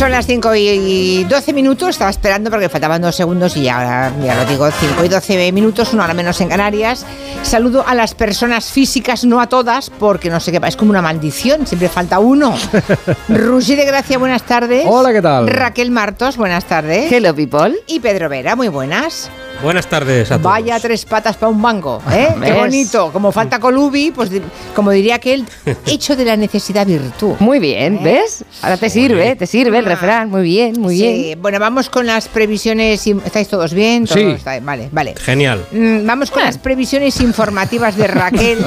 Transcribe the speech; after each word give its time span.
Son 0.00 0.10
las 0.10 0.26
5 0.26 0.54
y 0.54 1.24
12 1.24 1.52
minutos, 1.52 1.90
estaba 1.90 2.10
esperando 2.10 2.48
porque 2.48 2.70
faltaban 2.70 3.02
dos 3.02 3.14
segundos 3.14 3.54
y 3.58 3.64
ya, 3.64 4.10
ya 4.24 4.34
lo 4.34 4.46
digo, 4.46 4.66
5 4.70 5.04
y 5.04 5.08
12 5.08 5.52
minutos, 5.52 5.92
una 5.92 6.04
hora 6.04 6.14
menos 6.14 6.40
en 6.40 6.48
Canarias. 6.48 7.04
Saludo 7.42 7.84
a 7.86 7.94
las 7.94 8.14
personas 8.14 8.70
físicas, 8.70 9.26
no 9.26 9.42
a 9.42 9.48
todas, 9.50 9.90
porque 9.90 10.30
no 10.30 10.40
sé 10.40 10.52
qué, 10.52 10.60
es 10.66 10.76
como 10.76 10.92
una 10.92 11.02
maldición, 11.02 11.66
siempre 11.66 11.90
falta 11.90 12.18
uno. 12.18 12.56
Rusi 13.28 13.76
de 13.76 13.84
Gracia, 13.84 14.16
buenas 14.16 14.44
tardes. 14.44 14.86
Hola, 14.88 15.12
¿qué 15.12 15.20
tal? 15.20 15.46
Raquel 15.46 15.90
Martos, 15.90 16.38
buenas 16.38 16.64
tardes. 16.64 17.12
Hello, 17.12 17.34
people. 17.34 17.76
Y 17.86 18.00
Pedro 18.00 18.30
Vera, 18.30 18.56
muy 18.56 18.68
buenas. 18.68 19.30
Buenas 19.62 19.86
tardes 19.88 20.30
a 20.30 20.38
todos. 20.38 20.44
Vaya 20.50 20.80
tres 20.80 21.04
patas 21.04 21.36
para 21.36 21.50
un 21.50 21.60
mango, 21.60 22.00
¿eh? 22.12 22.28
Qué 22.42 22.52
bonito. 22.54 23.12
Como 23.12 23.30
falta 23.30 23.58
Colubi, 23.58 24.10
pues 24.10 24.30
como 24.74 24.90
diría 24.90 25.16
aquel, 25.16 25.44
hecho 25.86 26.16
de 26.16 26.24
la 26.24 26.36
necesidad 26.36 26.86
virtud. 26.86 27.34
Muy 27.40 27.58
bien, 27.58 28.02
¿ves? 28.02 28.42
Ahora 28.62 28.78
te 28.78 28.88
sirve, 28.88 29.36
te 29.36 29.46
sirve 29.46 29.78
el 29.78 29.84
Ah. 29.86 29.88
refrán. 29.90 30.30
Muy 30.30 30.42
bien, 30.44 30.80
muy 30.80 30.96
Sí, 30.96 31.02
bien. 31.02 31.42
Bueno, 31.42 31.58
vamos 31.58 31.90
con 31.90 32.06
las 32.06 32.28
previsiones. 32.28 33.06
¿Estáis 33.06 33.48
todos 33.48 33.74
bien? 33.74 34.06
¿Todo 34.06 34.18
Sí. 34.18 34.24
está 34.36 34.52
bien? 34.52 34.64
Vale, 34.64 34.88
vale. 34.92 35.14
Genial. 35.16 35.64
Mm, 35.72 36.06
Vamos 36.06 36.30
con 36.30 36.42
las 36.42 36.56
previsiones 36.56 37.20
informativas 37.20 37.96
de 37.96 38.06
Raquel. 38.06 38.58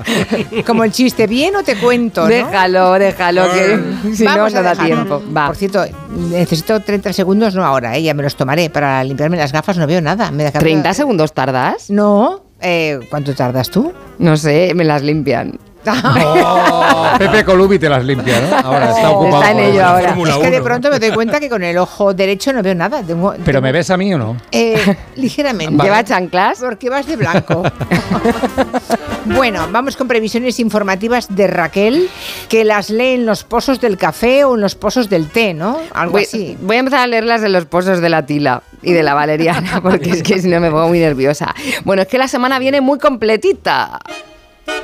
Como 0.66 0.84
el 0.84 0.92
chiste, 0.92 1.26
¿bien 1.26 1.54
o 1.56 1.62
te 1.62 1.76
cuento? 1.76 2.22
no? 2.22 2.28
Déjalo, 2.28 2.92
déjalo, 2.98 3.44
que 3.52 4.14
si 4.16 4.24
no, 4.24 4.30
Vamos 4.30 4.54
a 4.54 4.58
no 4.58 4.62
da 4.62 4.70
dejar. 4.70 4.86
tiempo. 4.86 5.22
Va. 5.36 5.46
Por 5.48 5.56
cierto, 5.56 5.84
necesito 6.30 6.80
30 6.80 7.12
segundos, 7.12 7.54
no 7.54 7.64
ahora, 7.64 7.96
¿eh? 7.96 8.02
ya 8.02 8.14
me 8.14 8.22
los 8.22 8.34
tomaré 8.34 8.70
para 8.70 9.04
limpiarme 9.04 9.36
las 9.36 9.52
gafas, 9.52 9.76
no 9.76 9.86
veo 9.86 10.00
nada. 10.00 10.21
Me 10.30 10.44
da 10.44 10.52
¿30 10.52 10.92
segundos 10.94 11.32
tardas? 11.32 11.90
No, 11.90 12.44
eh, 12.60 13.00
¿cuánto 13.10 13.34
tardas 13.34 13.70
tú? 13.70 13.92
No 14.18 14.36
sé, 14.36 14.72
me 14.74 14.84
las 14.84 15.02
limpian. 15.02 15.58
Oh, 15.86 17.08
Pepe 17.18 17.44
Colubi 17.44 17.78
te 17.78 17.88
las 17.88 18.04
limpia, 18.04 18.40
¿no? 18.40 18.56
Ahora 18.56 18.90
está 18.90 19.10
ocupado. 19.10 19.42
Está 19.42 19.50
en 19.52 19.58
ello 19.60 19.84
ahora. 19.84 20.08
Fórmula 20.08 20.30
es 20.32 20.38
que 20.38 20.50
de 20.50 20.56
1. 20.58 20.64
pronto 20.64 20.90
me 20.90 20.98
doy 20.98 21.10
cuenta 21.12 21.40
que 21.40 21.48
con 21.48 21.62
el 21.62 21.78
ojo 21.78 22.14
derecho 22.14 22.52
no 22.52 22.62
veo 22.62 22.74
nada. 22.74 23.02
Tengo- 23.02 23.32
¿Pero 23.32 23.44
tengo- 23.44 23.60
me 23.62 23.72
ves 23.72 23.90
a 23.90 23.96
mí 23.96 24.12
o 24.14 24.18
no? 24.18 24.36
Eh, 24.52 24.96
ligeramente. 25.16 25.82
¿Lleva 25.82 26.04
chanclas? 26.04 26.58
Porque 26.60 26.88
vas 26.90 27.06
de 27.06 27.16
blanco. 27.16 27.62
bueno, 29.26 29.66
vamos 29.70 29.96
con 29.96 30.08
previsiones 30.08 30.58
informativas 30.60 31.34
de 31.34 31.46
Raquel, 31.46 32.08
que 32.48 32.64
las 32.64 32.90
lee 32.90 33.14
en 33.14 33.26
los 33.26 33.44
pozos 33.44 33.80
del 33.80 33.96
café 33.96 34.44
o 34.44 34.54
en 34.54 34.60
los 34.60 34.74
pozos 34.74 35.08
del 35.08 35.28
té, 35.28 35.54
¿no? 35.54 35.78
Algo 35.94 36.12
Voy, 36.12 36.22
así. 36.24 36.56
voy 36.60 36.76
a 36.76 36.80
empezar 36.80 37.00
a 37.00 37.06
leer 37.06 37.24
las 37.24 37.40
de 37.40 37.48
los 37.48 37.64
pozos 37.66 38.00
de 38.00 38.08
la 38.08 38.24
tila 38.26 38.62
y 38.82 38.92
de 38.92 39.02
la 39.02 39.14
valeriana, 39.14 39.80
porque 39.82 40.10
es 40.10 40.22
que 40.22 40.40
si 40.40 40.48
no 40.48 40.60
me 40.60 40.70
pongo 40.70 40.88
muy 40.88 40.98
nerviosa. 40.98 41.54
Bueno, 41.84 42.02
es 42.02 42.08
que 42.08 42.18
la 42.18 42.28
semana 42.28 42.58
viene 42.58 42.80
muy 42.80 42.98
completita. 42.98 44.00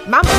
Vamos. 0.07 0.33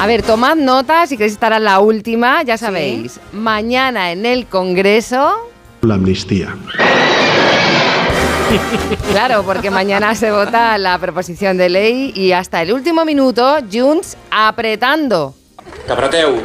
A 0.00 0.06
ver, 0.06 0.22
tomad 0.22 0.56
nota 0.56 1.06
si 1.06 1.16
queréis 1.16 1.34
estar 1.34 1.52
a 1.52 1.58
la 1.58 1.78
última, 1.78 2.42
ya 2.42 2.58
sabéis. 2.58 3.20
Mañana 3.32 4.12
en 4.12 4.26
el 4.26 4.46
Congreso. 4.46 5.34
La 5.82 5.94
amnistía. 5.94 6.54
Claro, 9.10 9.42
porque 9.44 9.70
mañana 9.70 10.14
se 10.14 10.30
vota 10.30 10.76
la 10.78 10.98
proposición 10.98 11.56
de 11.56 11.68
ley 11.68 12.12
y 12.14 12.32
hasta 12.32 12.62
el 12.62 12.72
último 12.72 13.04
minuto, 13.04 13.58
Junts 13.72 14.16
apretando. 14.30 15.34
Que 15.86 15.92
apreteu, 15.92 16.40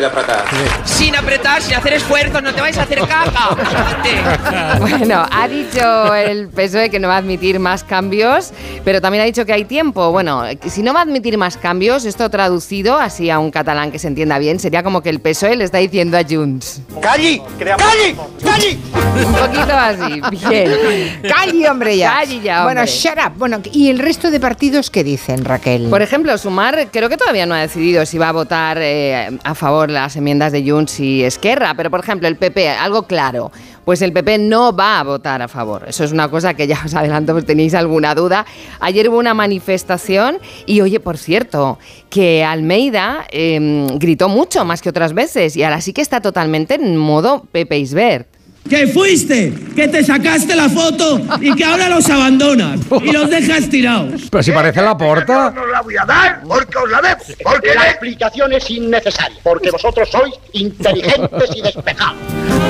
d'apretar. 0.00 0.44
Sin 0.84 1.14
apretar, 1.16 1.60
sin 1.60 1.74
hacer 1.74 1.94
esfuerzos, 1.94 2.42
no 2.42 2.54
te 2.54 2.60
vais 2.60 2.78
a 2.78 2.82
hacer 2.82 3.00
caca. 3.00 3.56
Bueno, 4.78 5.26
ha 5.30 5.48
dicho 5.48 6.14
el 6.14 6.48
PSOE 6.48 6.90
que 6.90 6.98
no 6.98 7.08
va 7.08 7.14
a 7.14 7.18
admitir 7.18 7.58
más 7.58 7.82
cambios, 7.82 8.52
pero 8.84 9.00
también 9.00 9.22
ha 9.22 9.26
dicho 9.26 9.44
que 9.44 9.52
hay 9.52 9.64
tiempo. 9.64 10.12
Bueno, 10.12 10.44
si 10.66 10.82
no 10.82 10.94
va 10.94 11.00
a 11.00 11.02
admitir 11.02 11.36
más 11.36 11.56
cambios, 11.56 12.04
esto 12.04 12.30
traducido 12.30 12.96
así 12.96 13.30
a 13.30 13.38
un 13.38 13.50
catalán 13.50 13.90
que 13.90 13.98
se 13.98 14.06
entienda 14.08 14.38
bien, 14.38 14.60
sería 14.60 14.82
como 14.82 15.02
que 15.02 15.10
el 15.10 15.20
PSOE 15.20 15.56
le 15.56 15.64
está 15.64 15.78
diciendo 15.78 16.16
a 16.16 16.22
Junts. 16.28 16.80
Calli! 17.00 17.42
Calli! 17.58 18.16
Calli! 18.42 18.80
Un 19.24 19.32
poquito 19.34 19.72
así, 19.72 20.20
bien. 20.30 21.20
Calli, 21.28 21.66
hombre, 21.66 21.96
ya. 21.96 22.12
Calli 22.12 22.40
ya, 22.40 22.64
Bueno, 22.64 22.84
shut 22.86 23.18
up. 23.18 23.32
Bueno, 23.36 23.60
¿y 23.72 23.90
el 23.90 23.98
resto 23.98 24.30
de 24.30 24.40
partidos 24.40 24.90
qué 24.90 25.02
dicen, 25.02 25.44
Raquel? 25.44 25.88
Por 25.88 26.02
ejemplo, 26.02 26.36
Sumar 26.38 26.88
creo 26.92 27.08
que 27.08 27.16
todavía 27.16 27.46
no 27.46 27.54
ha 27.54 27.60
decidido 27.60 28.04
si 28.06 28.18
va 28.18 28.28
a 28.28 28.32
votar 28.32 28.75
eh, 28.78 29.38
a 29.42 29.54
favor 29.54 29.90
las 29.90 30.16
enmiendas 30.16 30.52
de 30.52 30.68
Junts 30.68 31.00
y 31.00 31.24
Esquerra, 31.24 31.74
pero 31.74 31.90
por 31.90 32.00
ejemplo 32.00 32.28
el 32.28 32.36
PP, 32.36 32.68
algo 32.68 33.04
claro, 33.04 33.50
pues 33.84 34.02
el 34.02 34.12
PP 34.12 34.38
no 34.38 34.74
va 34.74 35.00
a 35.00 35.04
votar 35.04 35.42
a 35.42 35.48
favor. 35.48 35.84
Eso 35.86 36.04
es 36.04 36.12
una 36.12 36.28
cosa 36.28 36.54
que 36.54 36.66
ya 36.66 36.80
os 36.84 36.94
adelanto, 36.94 37.32
pues 37.32 37.46
tenéis 37.46 37.74
alguna 37.74 38.14
duda. 38.14 38.46
Ayer 38.80 39.08
hubo 39.08 39.18
una 39.18 39.34
manifestación 39.34 40.38
y 40.66 40.80
oye, 40.80 41.00
por 41.00 41.18
cierto, 41.18 41.78
que 42.10 42.44
Almeida 42.44 43.26
eh, 43.30 43.86
gritó 43.94 44.28
mucho 44.28 44.64
más 44.64 44.82
que 44.82 44.88
otras 44.88 45.12
veces 45.12 45.56
y 45.56 45.62
ahora 45.62 45.80
sí 45.80 45.92
que 45.92 46.02
está 46.02 46.20
totalmente 46.20 46.74
en 46.74 46.96
modo 46.96 47.46
Pepe 47.52 47.78
Isbert. 47.78 48.35
Que 48.68 48.86
fuiste, 48.88 49.52
que 49.74 49.88
te 49.88 50.02
sacaste 50.04 50.54
la 50.56 50.68
foto 50.68 51.20
y 51.40 51.54
que 51.54 51.64
ahora 51.64 51.88
los 51.88 52.08
abandonas 52.10 52.80
y 53.02 53.12
los 53.12 53.30
dejas 53.30 53.68
tirados. 53.68 54.22
Pero 54.30 54.42
si 54.42 54.52
parece 54.52 54.82
la 54.82 54.96
porta. 54.96 55.50
No 55.50 55.62
os 55.62 55.68
la 55.70 55.80
voy 55.82 55.96
a 55.96 56.04
dar 56.04 56.42
porque 56.42 56.78
os 56.78 56.90
la 56.90 57.00
debo. 57.00 57.20
Porque 57.42 57.74
la 57.74 57.90
explicación 57.90 58.52
es 58.52 58.70
innecesaria. 58.70 59.38
Porque 59.42 59.70
vosotros 59.70 60.08
sois 60.10 60.34
inteligentes 60.52 61.50
y 61.56 61.62
despejados. 61.62 62.16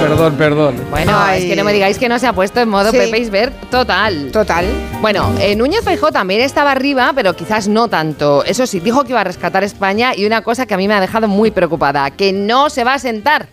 Perdón, 0.01 0.35
perdón. 0.37 0.75
Bueno, 0.91 1.13
Ay. 1.17 1.43
es 1.43 1.49
que 1.51 1.57
no 1.57 1.65
me 1.65 1.73
digáis 1.73 1.99
que 1.99 2.09
no 2.09 2.19
se 2.19 2.27
ha 2.27 2.33
puesto 2.33 2.61
en 2.61 2.69
modo 2.69 2.91
Sí. 2.91 2.99
Pepe 2.99 3.19
Isbert 3.19 3.71
total. 3.71 4.31
Total. 4.33 4.65
Bueno, 5.01 5.33
eh, 5.41 5.57
Núñez 5.57 5.83
Feijóo 5.85 6.13
también 6.13 6.41
estaba 6.43 6.73
arriba, 6.73 7.13
pero 7.15 7.35
quizás 7.35 7.67
no 7.69 7.89
tanto. 7.89 8.45
Eso 8.45 8.67
sí, 8.67 8.81
dijo 8.81 9.05
que 9.05 9.11
iba 9.11 9.21
a 9.21 9.25
rescatar 9.25 9.65
España 9.65 10.13
y 10.15 10.27
una 10.27 10.43
cosa 10.43 10.67
que 10.67 10.75
a 10.75 10.77
mí 10.77 10.87
me 10.87 10.95
ha 10.95 11.01
dejado 11.01 11.29
muy 11.29 11.51
preocupada, 11.51 12.11
que 12.11 12.33
no 12.33 12.71
se 12.71 12.85
va 12.85 12.95
a 12.95 12.99
sentar. 12.99 13.49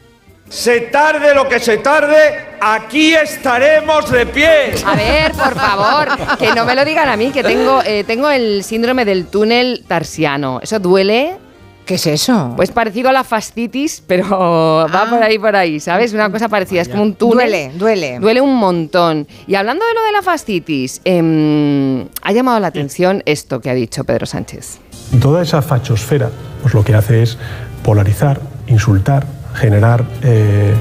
Se 0.53 0.81
tarde 0.81 1.33
lo 1.33 1.49
que 1.49 1.59
se 1.59 1.77
tarde, 1.79 2.15
aquí 2.61 3.15
estaremos 3.15 4.11
de 4.11 4.27
pie. 4.27 4.75
A 4.85 4.95
ver, 4.95 5.31
por 5.31 5.55
favor, 5.55 6.37
que 6.37 6.53
no 6.53 6.63
me 6.63 6.75
lo 6.75 6.85
digan 6.85 7.09
a 7.09 7.17
mí, 7.17 7.31
que 7.31 7.41
tengo, 7.41 7.81
eh, 7.83 8.03
tengo 8.03 8.29
el 8.29 8.63
síndrome 8.63 9.03
del 9.03 9.25
túnel 9.25 9.83
tarsiano. 9.87 10.59
¿Eso 10.61 10.77
duele? 10.77 11.37
¿Qué 11.87 11.95
es 11.95 12.05
eso? 12.05 12.53
Pues 12.55 12.69
parecido 12.69 13.09
a 13.09 13.11
la 13.11 13.23
fascitis, 13.23 14.03
pero 14.05 14.29
va 14.93 15.01
Ah. 15.01 15.07
por 15.09 15.23
ahí, 15.23 15.39
por 15.39 15.55
ahí, 15.55 15.79
¿sabes? 15.79 16.13
Una 16.13 16.29
cosa 16.31 16.47
parecida, 16.49 16.81
es 16.83 16.87
como 16.87 17.01
un 17.01 17.15
túnel. 17.15 17.49
duele, 17.49 17.71
duele. 17.73 18.19
Duele 18.19 18.39
un 18.41 18.55
montón. 18.55 19.27
Y 19.47 19.55
hablando 19.55 19.83
de 19.87 19.93
lo 19.95 20.03
de 20.05 20.11
la 20.11 20.21
fascitis, 20.21 21.01
em, 21.03 22.07
ha 22.21 22.31
llamado 22.31 22.59
la 22.59 22.67
atención 22.67 23.23
esto 23.25 23.59
que 23.59 23.71
ha 23.71 23.73
dicho 23.73 24.03
Pedro 24.03 24.27
Sánchez. 24.27 24.77
Toda 25.19 25.41
esa 25.41 25.63
fachosfera, 25.63 26.29
pues 26.61 26.75
lo 26.75 26.83
que 26.85 26.93
hace 26.93 27.23
es 27.23 27.39
polarizar, 27.83 28.39
insultar, 28.67 29.25
generar. 29.55 30.03
eh, 30.23 30.73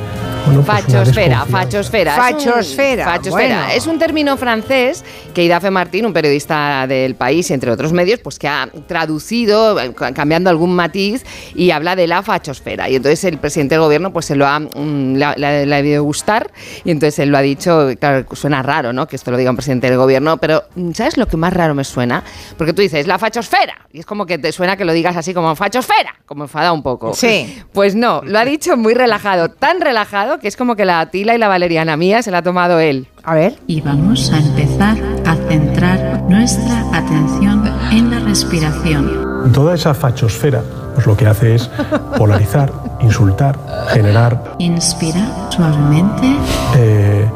bueno, 0.44 0.62
pues 0.62 0.83
Fachosfera, 0.83 1.47
fachosfera. 1.47 2.16
Fachosfera, 2.16 3.03
Es 3.03 3.06
un, 3.06 3.12
fachosfera. 3.12 3.33
bueno. 3.59 3.72
Es 3.77 3.87
un 3.87 3.99
término 4.00 4.37
francés 4.37 5.05
que 5.33 5.44
Idafe 5.44 5.71
Martín, 5.71 6.05
un 6.05 6.12
periodista 6.12 6.84
del 6.88 7.15
país, 7.15 7.49
entre 7.53 7.71
otros 7.71 7.93
medios, 7.93 8.19
pues 8.19 8.41
que 8.41 8.49
ha 8.49 8.69
traducido, 8.88 9.77
ca- 9.94 10.12
cambiando 10.12 10.50
algún 10.50 10.75
matiz, 10.75 11.25
y 11.55 11.71
habla 11.71 11.94
de 11.94 12.09
la 12.09 12.22
fachosfera. 12.25 12.88
Y 12.88 12.97
entonces 12.97 13.22
el 13.25 13.38
presidente 13.38 13.77
del 13.77 13.83
gobierno 13.83 14.12
pues 14.12 14.27
se 14.27 14.34
lo 14.34 14.47
ha, 14.47 14.59
mm, 14.59 15.22
ha- 15.22 15.34
le 15.37 15.47
ha 15.47 15.77
debido 15.77 16.03
gustar, 16.03 16.50
y 16.84 16.91
entonces 16.91 17.21
él 17.21 17.28
lo 17.28 17.39
ha 17.39 17.43
dicho, 17.43 17.91
claro, 18.00 18.27
suena 18.33 18.62
raro, 18.65 18.93
¿no? 18.93 19.06
Que 19.06 19.15
esto 19.15 19.31
lo 19.31 19.37
diga 19.37 19.50
un 19.50 19.56
presidente 19.56 19.89
del 19.89 19.97
gobierno, 19.99 20.39
pero 20.39 20.65
mm, 20.75 20.91
¿sabes 20.93 21.16
lo 21.19 21.27
que 21.28 21.37
más 21.37 21.53
raro 21.53 21.75
me 21.75 21.84
suena? 21.84 22.25
Porque 22.59 22.72
tú 22.72 22.83
dices, 22.83 23.06
la 23.06 23.19
fachosfera, 23.19 23.75
y 23.93 24.00
es 24.00 24.06
como 24.06 24.27
que 24.27 24.39
te 24.39 24.50
suena 24.50 24.77
que 24.77 24.84
lo 24.84 24.93
digas 24.93 25.16
así 25.16 25.33
como 25.33 25.54
fachosfera, 25.54 26.16
como 26.27 26.44
enfada 26.44 26.72
un 26.72 26.83
poco. 26.83 27.15
Sí. 27.15 27.62
Pues 27.72 27.94
no, 27.94 28.22
lo 28.25 28.39
ha 28.41 28.44
dicho 28.44 28.61
muy 28.76 28.94
relajado, 28.94 29.48
tan 29.48 29.80
relajado 29.80 30.38
que 30.38 30.48
es 30.48 30.56
como 30.56 30.76
que 30.76 30.84
la 30.84 31.04
tila 31.06 31.34
y 31.34 31.38
la 31.38 31.48
valeriana 31.48 31.96
mía 31.96 32.22
se 32.22 32.30
la 32.30 32.38
ha 32.38 32.42
tomado 32.42 32.78
él. 32.80 33.08
A 33.24 33.34
ver. 33.34 33.54
Y 33.66 33.80
vamos 33.80 34.32
a 34.32 34.38
empezar 34.38 34.97
a 35.26 35.34
centrar 35.48 36.22
nuestra 36.28 36.80
atención 36.92 37.68
en 37.91 38.10
la 38.10 38.20
respiración. 38.20 39.53
Toda 39.53 39.74
esa 39.74 39.94
fachosfera, 39.94 40.62
pues 40.94 41.06
lo 41.06 41.16
que 41.16 41.26
hace 41.26 41.56
es 41.56 41.70
polarizar, 42.16 42.72
insultar, 43.00 43.59
generar. 43.88 44.54
Inspira 44.59 45.50
suavemente 45.50 46.36
eh, 46.76 47.28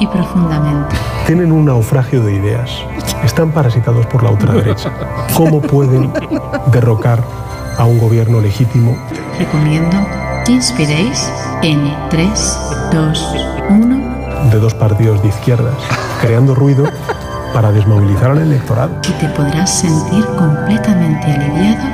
y 0.00 0.06
profundamente. 0.06 0.96
tienen 1.26 1.50
un 1.50 1.64
naufragio 1.64 2.22
de 2.22 2.34
ideas. 2.34 2.70
Están 3.24 3.52
parasitados 3.52 4.06
por 4.06 4.22
la 4.22 4.30
ultraderecha. 4.30 4.92
¿Cómo 5.34 5.62
pueden 5.62 6.12
derrocar 6.70 7.20
a 7.78 7.84
un 7.86 7.98
gobierno 7.98 8.40
legítimo? 8.40 8.96
Recomiendo 9.38 10.23
inspiréis 10.52 11.30
en 11.62 11.94
3, 12.10 12.58
2, 12.92 13.34
1 13.70 14.50
de 14.50 14.58
dos 14.58 14.74
partidos 14.74 15.22
de 15.22 15.28
izquierdas, 15.28 15.74
creando 16.20 16.54
ruido 16.54 16.84
para 17.52 17.72
desmovilizar 17.72 18.32
al 18.32 18.38
electorado. 18.38 19.00
y 19.08 19.12
te 19.12 19.28
podrás 19.28 19.80
sentir 19.80 20.24
completamente 20.36 21.26
aliviado 21.26 21.84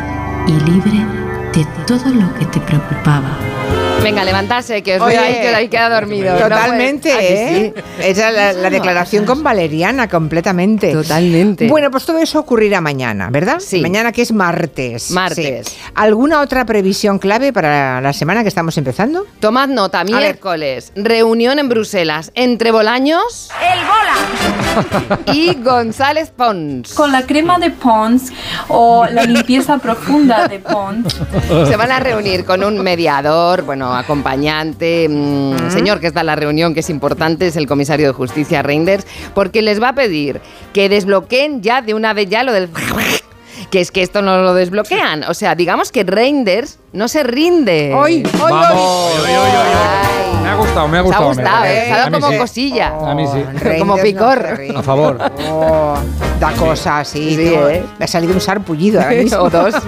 y 0.46 0.52
libre 0.70 1.06
de 1.54 1.66
todo 1.86 2.08
lo 2.12 2.32
que 2.34 2.46
te 2.46 2.60
preocupaba. 2.60 3.38
Venga, 4.02 4.24
levantarse, 4.24 4.82
que 4.82 4.96
os 4.96 5.02
Oye, 5.02 5.16
veo 5.16 5.24
ahí, 5.24 5.34
que 5.34 5.48
ahí 5.48 5.68
queda 5.68 5.88
dormido. 5.90 6.36
Totalmente, 6.36 7.10
Pues, 7.12 7.16
¿a 7.16 7.20
que 7.20 7.66
¿eh? 7.66 7.74
Esa 8.00 8.28
es 8.28 8.34
la, 8.34 8.52
la 8.54 8.70
declaración 8.70 9.24
con 9.24 9.42
Valeriana, 9.42 10.08
completamente. 10.08 10.92
Totalmente. 10.92 11.68
Bueno, 11.68 11.90
pues 11.90 12.04
todo 12.06 12.18
eso 12.18 12.38
ocurrirá 12.40 12.80
mañana, 12.80 13.28
¿verdad? 13.30 13.58
Sí. 13.60 13.80
Mañana 13.80 14.12
que 14.12 14.22
es 14.22 14.32
martes. 14.32 15.10
Martes. 15.10 15.68
Sí. 15.68 15.76
¿Alguna 15.94 16.40
otra 16.40 16.64
previsión 16.64 17.18
clave 17.18 17.52
para 17.52 18.00
la 18.00 18.12
semana 18.12 18.42
que 18.42 18.48
estamos 18.48 18.76
empezando? 18.78 19.26
Tomad 19.40 19.68
nota, 19.68 20.02
miércoles, 20.04 20.92
reunión 20.96 21.58
en 21.58 21.68
Bruselas 21.68 22.30
entre 22.34 22.70
Bolaños 22.70 23.50
¡El 23.60 23.78
bola! 23.80 25.18
y 25.32 25.54
González 25.62 26.30
Pons. 26.30 26.94
Con 26.94 27.12
la 27.12 27.22
crema 27.26 27.58
de 27.58 27.70
Pons 27.70 28.32
o 28.68 29.06
la 29.06 29.24
limpieza 29.24 29.78
profunda 29.78 30.48
de 30.48 30.58
Pons. 30.58 31.20
Se 31.68 31.76
van 31.76 31.90
a 31.90 32.00
reunir 32.00 32.44
con 32.44 32.62
un 32.64 32.78
mediador, 32.82 33.62
bueno, 33.62 33.89
acompañante, 33.94 35.08
mm, 35.08 35.70
señor 35.70 36.00
que 36.00 36.06
está 36.06 36.20
en 36.20 36.26
la 36.26 36.36
reunión, 36.36 36.74
que 36.74 36.80
es 36.80 36.90
importante, 36.90 37.46
es 37.46 37.56
el 37.56 37.66
comisario 37.66 38.06
de 38.06 38.12
justicia 38.12 38.62
Reinders, 38.62 39.06
porque 39.34 39.62
les 39.62 39.82
va 39.82 39.90
a 39.90 39.94
pedir 39.94 40.40
que 40.72 40.88
desbloqueen 40.88 41.62
ya 41.62 41.82
de 41.82 41.94
una 41.94 42.12
vez 42.12 42.28
ya 42.28 42.42
lo 42.42 42.52
del... 42.52 42.68
Que 43.70 43.80
es 43.80 43.90
que 43.92 44.02
esto 44.02 44.20
no 44.22 44.42
lo 44.42 44.52
desbloquean. 44.54 45.22
O 45.24 45.34
sea, 45.34 45.54
digamos 45.54 45.92
que 45.92 46.02
Reinders 46.02 46.78
no 46.92 47.06
se 47.06 47.22
rinde. 47.22 47.92
¡Hoy! 47.94 48.22
¡Hoy! 48.42 48.50
Vamos. 48.52 49.12
Ay. 49.26 50.42
Me 50.42 50.48
ha 50.48 50.54
gustado, 50.56 50.88
me 50.88 50.96
ha 50.96 51.00
ha 51.00 51.02
gustado. 51.04 51.26
gustado, 51.28 51.60
me- 51.62 51.72
¿eh? 51.78 51.84
Se 51.86 51.92
ha 51.92 51.96
dado 51.98 52.10
como 52.20 52.30
sí. 52.32 52.38
cosilla. 52.38 52.88
A 53.06 53.14
mí 53.14 53.24
sí. 53.26 53.38
Reinders 53.42 53.78
Como 53.78 53.96
picor. 53.98 54.60
A 54.76 54.82
favor. 54.82 55.18
Oh, 55.48 55.94
da 56.40 56.50
cosas, 56.52 57.06
sí. 57.06 57.36
Sí, 57.36 57.52
¿eh? 57.54 57.84
Me 57.98 58.04
ha 58.06 58.08
salido 58.08 58.32
un 58.34 58.40
sarpullido 58.40 59.00
ahora 59.00 59.12
mismo. 59.22 59.38
o 59.38 59.50
dos. 59.50 59.74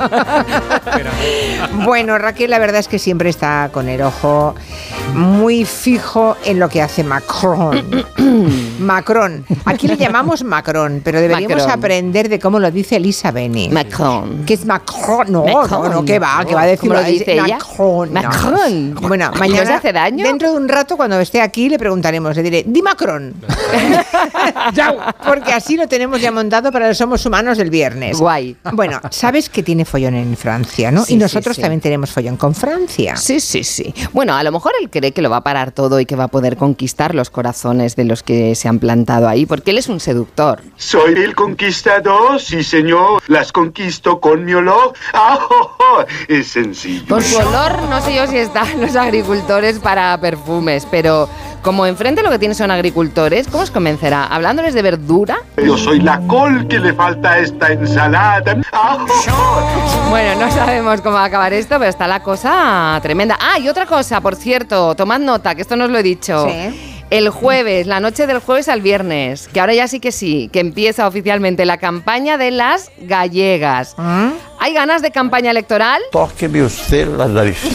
Bueno, 1.84 2.18
Raquel, 2.18 2.50
la 2.50 2.58
verdad 2.58 2.80
es 2.80 2.88
que 2.88 2.98
siempre 2.98 3.30
está 3.30 3.70
con 3.72 3.88
el 3.88 4.02
ojo 4.02 4.54
muy 5.14 5.64
fijo 5.64 6.36
en 6.44 6.58
lo 6.58 6.68
que 6.68 6.82
hace 6.82 7.02
Macron. 7.04 7.84
Macron. 8.80 9.44
Aquí 9.64 9.88
le 9.88 9.96
llamamos 9.96 10.44
Macron, 10.44 11.00
pero 11.04 11.20
deberíamos 11.20 11.58
Macron. 11.62 11.78
aprender 11.78 12.28
de 12.28 12.38
cómo 12.38 12.58
lo 12.60 12.70
dice 12.70 12.96
Elisa 12.96 13.30
Beni. 13.30 13.68
Macron. 13.72 14.44
¿Qué 14.46 14.54
es 14.54 14.64
Macron? 14.64 15.30
No, 15.30 15.44
Macron. 15.44 15.82
no, 15.82 15.88
no, 15.88 16.04
¿qué 16.04 16.18
va? 16.18 16.44
¿Qué 16.46 16.54
va 16.54 16.62
a 16.62 16.66
decir? 16.66 16.88
¿Cómo 16.88 17.00
lo 17.00 17.06
dice 17.06 17.32
ella? 17.32 17.58
Macron. 17.58 18.12
no. 18.12 18.22
Macron. 18.22 18.94
Bueno, 19.02 19.30
¿No 19.32 19.38
mañana. 19.38 19.66
se 19.66 19.72
hace 19.72 19.92
daño? 19.92 20.24
Dentro 20.24 20.50
de 20.50 20.56
un 20.56 20.68
rato, 20.68 20.96
cuando 20.96 21.18
esté 21.20 21.40
aquí, 21.40 21.68
le 21.68 21.78
preguntaremos. 21.78 22.36
Le 22.36 22.42
diré, 22.42 22.64
di 22.66 22.82
Macron. 22.82 23.34
ya, 24.74 25.14
porque 25.24 25.52
así 25.52 25.76
lo 25.76 25.88
tenemos 25.88 26.20
ya 26.20 26.30
montado 26.30 26.70
para 26.72 26.88
los 26.88 26.98
Somos 26.98 27.24
Humanos 27.26 27.58
del 27.58 27.70
viernes. 27.70 28.18
Guay. 28.18 28.56
Bueno, 28.72 29.00
sabes 29.10 29.48
que 29.48 29.62
tiene 29.62 29.84
follón 29.84 30.14
en 30.14 30.36
Francia, 30.36 30.90
¿no? 30.90 31.04
Sí, 31.04 31.14
y 31.14 31.16
sí, 31.16 31.20
nosotros 31.22 31.56
sí. 31.56 31.62
también 31.62 31.80
tenemos 31.80 32.10
follón 32.10 32.36
con 32.36 32.54
Francia. 32.54 33.16
Sí, 33.16 33.40
sí, 33.40 33.64
sí. 33.64 33.94
Bueno, 34.12 34.34
a 34.34 34.42
lo 34.42 34.52
mejor 34.52 34.72
él 34.80 34.90
cree 34.90 35.12
que 35.12 35.22
lo 35.22 35.30
va 35.30 35.38
a 35.38 35.44
parar 35.44 35.72
todo 35.72 36.00
y 36.00 36.06
que 36.06 36.16
va 36.16 36.24
a 36.24 36.28
poder 36.28 36.56
conquistar 36.56 37.14
los 37.14 37.30
corazones 37.30 37.96
de 37.96 38.04
los 38.04 38.22
que 38.22 38.54
se 38.54 38.68
han 38.68 38.78
plantado 38.78 39.28
ahí, 39.28 39.46
porque 39.46 39.70
él 39.70 39.78
es 39.78 39.88
un 39.88 40.00
seductor. 40.00 40.60
Soy 40.76 41.14
el 41.14 41.34
conquistador, 41.34 42.40
sí 42.40 42.62
señor. 42.62 43.22
Las 43.28 43.52
conquisto 43.62 44.18
con 44.18 44.44
mi 44.44 44.54
olor. 44.54 44.92
¡Ah, 45.12 45.38
oh, 45.48 45.70
oh! 45.78 46.04
Es 46.26 46.48
sencillo. 46.48 47.06
Por 47.06 47.22
su 47.22 47.38
olor, 47.38 47.82
no 47.88 48.00
sé 48.00 48.14
yo 48.14 48.26
si 48.26 48.38
están 48.38 48.80
los 48.80 48.96
agricultores 48.96 49.78
para 49.78 50.18
perfumes, 50.20 50.86
pero 50.90 51.28
como 51.62 51.86
enfrente 51.86 52.22
lo 52.22 52.30
que 52.30 52.40
tiene 52.40 52.56
son 52.56 52.72
agricultores, 52.72 53.46
¿cómo 53.46 53.62
os 53.62 53.70
convencerá? 53.70 54.24
¿Hablándoles 54.24 54.74
de 54.74 54.82
verdura? 54.82 55.38
Yo 55.64 55.78
soy 55.78 56.00
la 56.00 56.20
col 56.26 56.66
que 56.66 56.80
le 56.80 56.92
falta 56.92 57.32
a 57.32 57.38
esta 57.38 57.70
ensalada. 57.70 58.60
¡Ah, 58.72 58.98
oh, 58.98 59.30
oh! 59.30 60.10
Bueno, 60.10 60.44
no 60.44 60.50
sabemos 60.50 61.00
cómo 61.00 61.14
va 61.14 61.22
a 61.22 61.26
acabar 61.26 61.52
esto, 61.52 61.76
pero 61.78 61.88
está 61.88 62.08
la 62.08 62.20
cosa 62.20 62.98
tremenda. 63.00 63.38
Ah, 63.40 63.60
y 63.60 63.68
otra 63.68 63.86
cosa, 63.86 64.20
por 64.20 64.34
cierto, 64.34 64.96
tomad 64.96 65.20
nota, 65.20 65.54
que 65.54 65.62
esto 65.62 65.76
no 65.76 65.84
os 65.84 65.90
lo 65.90 65.98
he 65.98 66.02
dicho. 66.02 66.48
Sí. 66.48 66.91
El 67.12 67.28
jueves, 67.28 67.86
la 67.86 68.00
noche 68.00 68.26
del 68.26 68.38
jueves 68.38 68.70
al 68.70 68.80
viernes, 68.80 69.46
que 69.52 69.60
ahora 69.60 69.74
ya 69.74 69.86
sí 69.86 70.00
que 70.00 70.12
sí, 70.12 70.48
que 70.50 70.60
empieza 70.60 71.06
oficialmente 71.06 71.66
la 71.66 71.76
campaña 71.76 72.38
de 72.38 72.50
las 72.50 72.90
gallegas. 73.02 73.94
¿Mm? 73.98 74.30
¿Hay 74.58 74.72
ganas 74.72 75.02
de 75.02 75.10
campaña 75.10 75.50
electoral? 75.50 76.00
Tóqueme 76.10 76.62
usted 76.62 77.06
las 77.08 77.28
narices. 77.28 77.70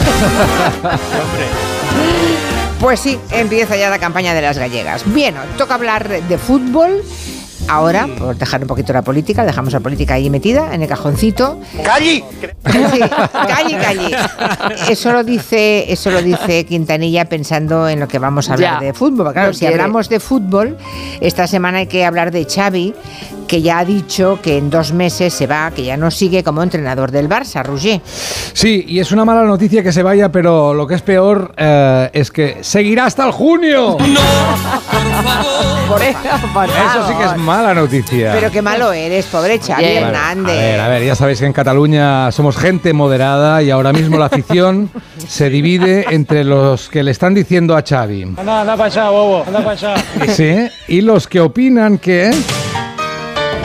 Pues 2.79 2.99
sí, 2.99 3.19
empieza 3.31 3.75
ya 3.75 3.89
la 3.91 3.99
campaña 3.99 4.33
de 4.33 4.41
las 4.41 4.57
gallegas. 4.57 5.03
Bien, 5.13 5.35
toca 5.57 5.75
hablar 5.75 6.07
de, 6.07 6.21
de 6.21 6.37
fútbol. 6.39 7.03
Ahora, 7.69 8.07
por 8.17 8.37
dejar 8.37 8.61
un 8.61 8.67
poquito 8.67 8.93
la 8.93 9.01
política, 9.01 9.43
dejamos 9.45 9.73
la 9.73 9.81
política 9.81 10.13
ahí 10.13 10.29
metida 10.29 10.73
en 10.73 10.81
el 10.83 10.87
cajoncito. 10.87 11.59
¡Calli! 11.83 12.23
Sí, 12.65 12.99
calli, 13.47 13.75
calli. 13.75 14.15
Eso 14.89 15.11
lo 15.11 15.23
dice, 15.23 15.91
eso 15.91 16.09
lo 16.11 16.21
dice 16.21 16.65
Quintanilla 16.65 17.25
pensando 17.25 17.89
en 17.89 17.99
lo 17.99 18.07
que 18.07 18.19
vamos 18.19 18.49
a 18.49 18.53
hablar 18.53 18.79
Ya, 18.79 18.85
de 18.85 18.93
fútbol. 18.93 19.33
Claro, 19.33 19.47
no 19.49 19.53
si 19.53 19.59
quiere. 19.59 19.73
hablamos 19.75 20.07
de 20.09 20.19
fútbol, 20.21 20.77
esta 21.19 21.45
semana 21.47 21.79
hay 21.79 21.87
que 21.87 22.05
hablar 22.05 22.31
de 22.31 22.45
Xavi, 22.45 22.93
que 23.47 23.61
ya 23.61 23.79
ha 23.79 23.85
dicho 23.85 24.39
que 24.41 24.57
en 24.57 24.69
dos 24.69 24.91
meses 24.91 25.33
se 25.33 25.47
va, 25.47 25.71
que 25.71 25.83
ya 25.83 25.97
no 25.97 26.11
sigue 26.11 26.43
como 26.43 26.61
entrenador 26.61 27.11
del 27.11 27.27
Barça, 27.29 27.63
Roger. 27.63 28.01
Sí, 28.53 28.85
y 28.87 28.99
es 28.99 29.11
una 29.11 29.25
mala 29.25 29.43
noticia 29.43 29.81
que 29.81 29.91
se 29.91 30.03
vaya, 30.03 30.31
pero 30.31 30.73
lo 30.73 30.85
que 30.85 30.95
es 30.95 31.01
peor 31.01 31.53
eh, 31.57 32.09
es 32.13 32.29
que 32.31 32.57
seguirá 32.61 33.05
hasta 33.05 33.25
el 33.25 33.31
junio. 33.31 33.97
Por 35.87 36.01
eso, 36.01 36.17
por 36.53 36.65
Eso 36.65 37.07
sí 37.07 37.13
que 37.13 37.23
es 37.23 37.29
favor. 37.29 37.37
mala 37.37 37.73
noticia. 37.73 38.33
Pero 38.33 38.51
qué 38.51 38.61
malo 38.61 38.91
eres, 38.91 39.25
pobre 39.27 39.57
Xavi 39.57 39.85
Hernández. 39.85 40.53
A 40.53 40.61
ver, 40.61 40.79
a 40.81 40.87
ver, 40.89 41.05
ya 41.05 41.15
sabéis 41.15 41.39
que 41.39 41.45
en 41.45 41.53
Cataluña 41.53 42.29
somos 42.33 42.57
gente 42.57 42.91
moderada 42.91 43.63
y 43.63 43.71
ahora 43.71 43.93
mismo 43.93 44.17
la 44.17 44.25
afición 44.25 44.89
se 45.27 45.49
divide 45.49 46.05
entre 46.09 46.43
los 46.43 46.89
que 46.89 47.03
le 47.03 47.11
están 47.11 47.33
diciendo 47.33 47.77
a 47.77 47.83
Xavi. 47.87 48.23
Anda, 48.23 48.61
anda 48.61 48.75
para 48.75 48.83
allá, 48.85 49.09
bobo, 49.09 49.43
anda 49.47 49.59
para 49.59 49.71
allá. 49.71 49.95
Sí, 50.27 50.67
y 50.89 50.99
los 50.99 51.25
que 51.25 51.39
opinan 51.39 51.97
que... 51.99 52.31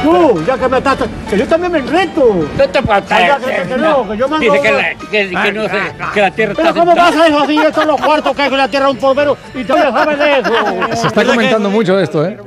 Tú, 0.02 0.44
ya 0.46 0.58
que 0.58 0.68
me 0.68 0.78
estás... 0.78 0.98
Que 1.30 1.38
yo 1.38 1.46
también 1.46 1.72
me 1.72 1.80
reto. 1.80 2.48
No 2.58 2.68
te 2.68 2.78
Oiga, 2.78 3.38
que, 3.38 3.68
que 3.68 3.76
no, 3.76 4.08
que 4.08 4.16
yo 4.16 4.28
mando... 4.28 4.52
Dice 4.52 4.60
que 4.62 4.72
la, 4.72 4.94
que, 4.94 5.30
que 5.30 5.52
no 5.52 5.62
sé, 5.64 5.70
que 6.12 6.20
la 6.20 6.30
tierra 6.30 6.54
Pero 6.56 6.68
está 6.68 6.80
¿cómo 6.80 6.92
sentada. 6.92 7.10
pasa 7.10 7.26
eso 7.28 7.38
así? 7.40 7.58
Esto 7.58 7.80
es 7.82 7.86
los 7.86 8.00
cuartos 8.00 8.36
que 8.36 8.42
hay 8.42 8.50
que 8.50 8.56
la 8.56 8.68
tierra 8.68 8.90
un 8.90 8.96
polvero 8.96 9.36
y 9.54 9.64
tú 9.64 9.74
ya 9.74 9.92
sabes 9.92 10.18
de 10.18 10.38
eso. 10.40 10.52
Se 11.00 11.06
está 11.08 11.24
comentando 11.24 11.70
mucho 11.70 11.98
esto, 11.98 12.24
¿eh? 12.26 12.38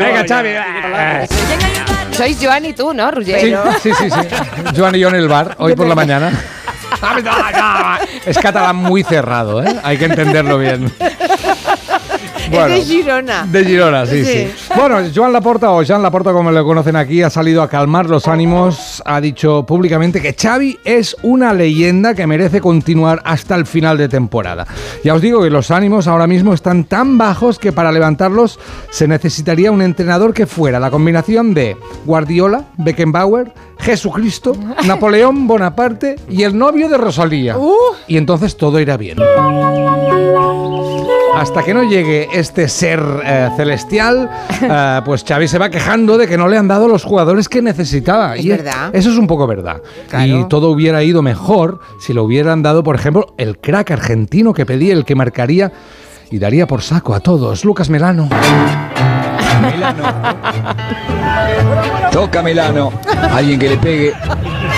Venga, 0.00 0.24
Xavi. 0.28 0.50
Sois 2.12 2.38
Joan 2.40 2.64
y 2.66 2.72
tú, 2.74 2.92
¿no, 2.92 3.10
Roger? 3.10 3.40
Sí, 3.80 3.90
sí, 3.90 3.92
sí, 3.94 4.10
sí. 4.10 4.18
Joan 4.76 4.94
y 4.94 4.98
yo 5.00 5.08
en 5.08 5.14
el 5.14 5.28
bar, 5.28 5.54
hoy 5.58 5.74
por 5.74 5.86
la 5.86 5.94
mañana. 5.94 6.30
Es 8.26 8.38
catalán 8.38 8.76
muy 8.76 9.02
cerrado, 9.02 9.62
¿eh? 9.62 9.76
Hay 9.82 9.96
que 9.98 10.04
entenderlo 10.04 10.58
bien. 10.58 10.92
Es 12.50 12.68
de 12.68 12.80
Girona. 12.82 13.46
De 13.50 13.64
Girona, 13.64 14.06
sí, 14.06 14.24
sí, 14.24 14.32
Sí. 14.32 14.72
Bueno, 14.76 14.98
Joan 15.14 15.32
Laporta, 15.32 15.70
o 15.70 15.82
Jean 15.82 16.02
Laporta 16.02 16.32
como 16.32 16.50
le 16.50 16.62
conocen 16.62 16.96
aquí, 16.96 17.22
ha 17.22 17.30
salido 17.30 17.62
a 17.62 17.68
calmar 17.68 18.08
los 18.08 18.28
ánimos. 18.28 19.02
Ha 19.04 19.20
dicho 19.20 19.64
públicamente 19.66 20.20
que 20.20 20.34
Xavi 20.34 20.78
es 20.84 21.16
una 21.22 21.52
leyenda 21.52 22.14
que 22.14 22.26
merece 22.26 22.60
continuar 22.60 23.20
hasta 23.24 23.54
el 23.54 23.66
final 23.66 23.98
de 23.98 24.08
temporada. 24.08 24.66
Ya 25.04 25.14
os 25.14 25.22
digo 25.22 25.42
que 25.42 25.50
los 25.50 25.70
ánimos 25.70 26.06
ahora 26.06 26.26
mismo 26.26 26.54
están 26.54 26.84
tan 26.84 27.18
bajos 27.18 27.58
que 27.58 27.72
para 27.72 27.92
levantarlos 27.92 28.58
se 28.90 29.06
necesitaría 29.08 29.70
un 29.70 29.82
entrenador 29.82 30.34
que 30.34 30.46
fuera 30.46 30.80
la 30.80 30.90
combinación 30.90 31.54
de 31.54 31.76
Guardiola, 32.04 32.64
Beckenbauer, 32.78 33.52
Jesucristo, 33.78 34.56
Napoleón 34.86 35.46
Bonaparte 35.46 36.16
y 36.28 36.42
el 36.42 36.56
novio 36.56 36.88
de 36.88 36.98
Rosalía. 36.98 37.56
Y 38.06 38.16
entonces 38.16 38.56
todo 38.56 38.80
irá 38.80 38.96
bien. 38.96 39.18
Hasta 41.34 41.62
que 41.62 41.72
no 41.72 41.82
llegue 41.82 42.28
este 42.32 42.68
ser 42.68 43.02
eh, 43.24 43.48
celestial, 43.56 44.30
eh, 44.62 45.00
pues 45.04 45.24
Xavi 45.26 45.48
se 45.48 45.58
va 45.58 45.70
quejando 45.70 46.18
de 46.18 46.28
que 46.28 46.36
no 46.36 46.48
le 46.48 46.58
han 46.58 46.68
dado 46.68 46.88
los 46.88 47.04
jugadores 47.04 47.48
que 47.48 47.62
necesitaba. 47.62 48.36
Es 48.36 48.44
y 48.44 48.48
verdad. 48.48 48.90
Eso 48.92 49.10
es 49.10 49.16
un 49.16 49.26
poco 49.26 49.46
verdad. 49.46 49.80
Claro. 50.08 50.26
Y 50.26 50.48
todo 50.48 50.70
hubiera 50.70 51.02
ido 51.02 51.22
mejor 51.22 51.80
si 52.00 52.12
lo 52.12 52.24
hubieran 52.24 52.62
dado, 52.62 52.82
por 52.82 52.96
ejemplo, 52.96 53.34
el 53.38 53.58
crack 53.58 53.92
argentino 53.92 54.52
que 54.52 54.66
pedía, 54.66 54.92
el 54.92 55.04
que 55.04 55.14
marcaría 55.14 55.72
y 56.30 56.38
daría 56.38 56.66
por 56.66 56.82
saco 56.82 57.14
a 57.14 57.20
todos. 57.20 57.64
Lucas 57.64 57.90
Melano. 57.90 58.28
Toca 62.10 62.42
Melano, 62.42 62.92
alguien 63.32 63.58
que 63.58 63.68
le 63.70 63.76
pegue 63.76 64.12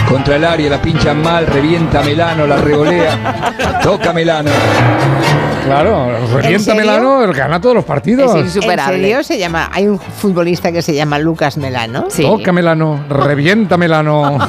contra 0.08 0.36
el 0.36 0.44
área, 0.44 0.70
la 0.70 0.80
pincha 0.80 1.14
mal, 1.14 1.46
revienta 1.46 2.02
Melano, 2.02 2.46
la 2.46 2.56
revolea. 2.56 3.80
Toca 3.82 4.12
Melano. 4.12 4.50
Claro, 5.64 6.10
revienta? 6.34 6.74
Melano, 6.74 7.20
gana 7.32 7.60
todos 7.60 7.74
los 7.74 7.84
partidos. 7.84 8.34
Es 8.36 8.54
insuperable. 8.56 8.96
¿En 8.96 9.00
serio 9.02 9.22
se 9.24 9.38
llama? 9.38 9.70
Hay 9.72 9.86
un 9.86 9.98
futbolista 9.98 10.70
que 10.72 10.82
se 10.82 10.94
llama 10.94 11.18
Lucas 11.18 11.56
Melano. 11.56 12.06
Sí. 12.10 12.22
Toca 12.22 12.52
Melano, 12.52 13.04
revienta 13.08 13.76
Melano. 13.76 14.38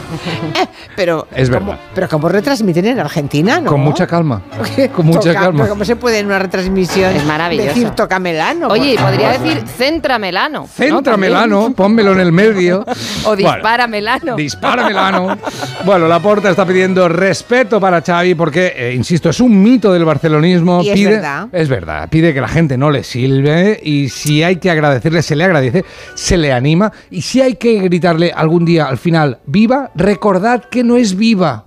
Pero, 0.95 1.27
Es 1.35 1.49
¿cómo- 1.49 1.65
verdad. 1.71 1.79
pero 1.93 2.07
¿cómo 2.09 2.29
retransmiten 2.29 2.85
en 2.85 2.99
Argentina, 2.99 3.59
no? 3.59 3.69
Con 3.69 3.81
mucha 3.81 4.07
calma. 4.07 4.41
Con 4.95 5.05
mucha 5.07 5.19
Toca- 5.31 5.33
calma. 5.41 5.63
pero 5.63 5.69
¿Cómo 5.69 5.83
se 5.85 5.95
puede 5.97 6.19
en 6.19 6.27
una 6.27 6.39
retransmisión 6.39 7.13
Es 7.15 7.25
maravilloso. 7.25 7.67
decir 7.69 7.89
toca 7.91 8.17
Melano? 8.19 8.67
Oye, 8.69 8.95
podría 8.97 9.33
favor? 9.33 9.45
decir 9.55 9.67
centra 9.67 10.17
Melano. 10.19 10.61
¿no? 10.61 10.67
Centra. 10.67 11.17
Melano, 11.17 11.73
pónmelo 11.75 12.13
en 12.13 12.19
el 12.21 12.31
medio. 12.31 12.81
O 13.25 13.35
Bueno, 13.35 13.35
dispara 13.35 13.87
Melano. 13.87 14.35
Dispara 14.35 14.85
Melano. 14.85 15.37
Bueno, 15.83 16.07
Laporta 16.07 16.49
está 16.49 16.65
pidiendo 16.65 17.07
respeto 17.09 17.79
para 17.79 18.01
Xavi 18.01 18.35
porque, 18.35 18.73
eh, 18.75 18.93
insisto, 18.95 19.29
es 19.29 19.39
un 19.39 19.61
mito 19.61 19.91
del 19.91 20.05
barcelonismo. 20.05 20.81
Y 20.81 21.04
es 21.05 21.13
verdad. 21.15 21.47
es 21.51 21.69
verdad. 21.69 22.09
Pide 22.09 22.33
que 22.33 22.41
la 22.41 22.47
gente 22.47 22.77
no 22.77 22.91
le 22.91 23.03
silbe 23.03 23.79
y 23.83 24.09
si 24.09 24.43
hay 24.43 24.57
que 24.57 24.69
agradecerle, 24.71 25.21
se 25.21 25.35
le 25.35 25.43
agradece, 25.43 25.85
se 26.13 26.37
le 26.37 26.51
anima. 26.53 26.91
Y 27.11 27.21
si 27.21 27.41
hay 27.41 27.55
que 27.55 27.79
gritarle 27.79 28.31
algún 28.35 28.65
día 28.65 28.85
al 28.85 28.97
final, 28.97 29.39
viva, 29.45 29.91
recordad 29.95 30.63
que 30.69 30.83
no 30.83 30.97
es 30.97 31.15
viva. 31.15 31.65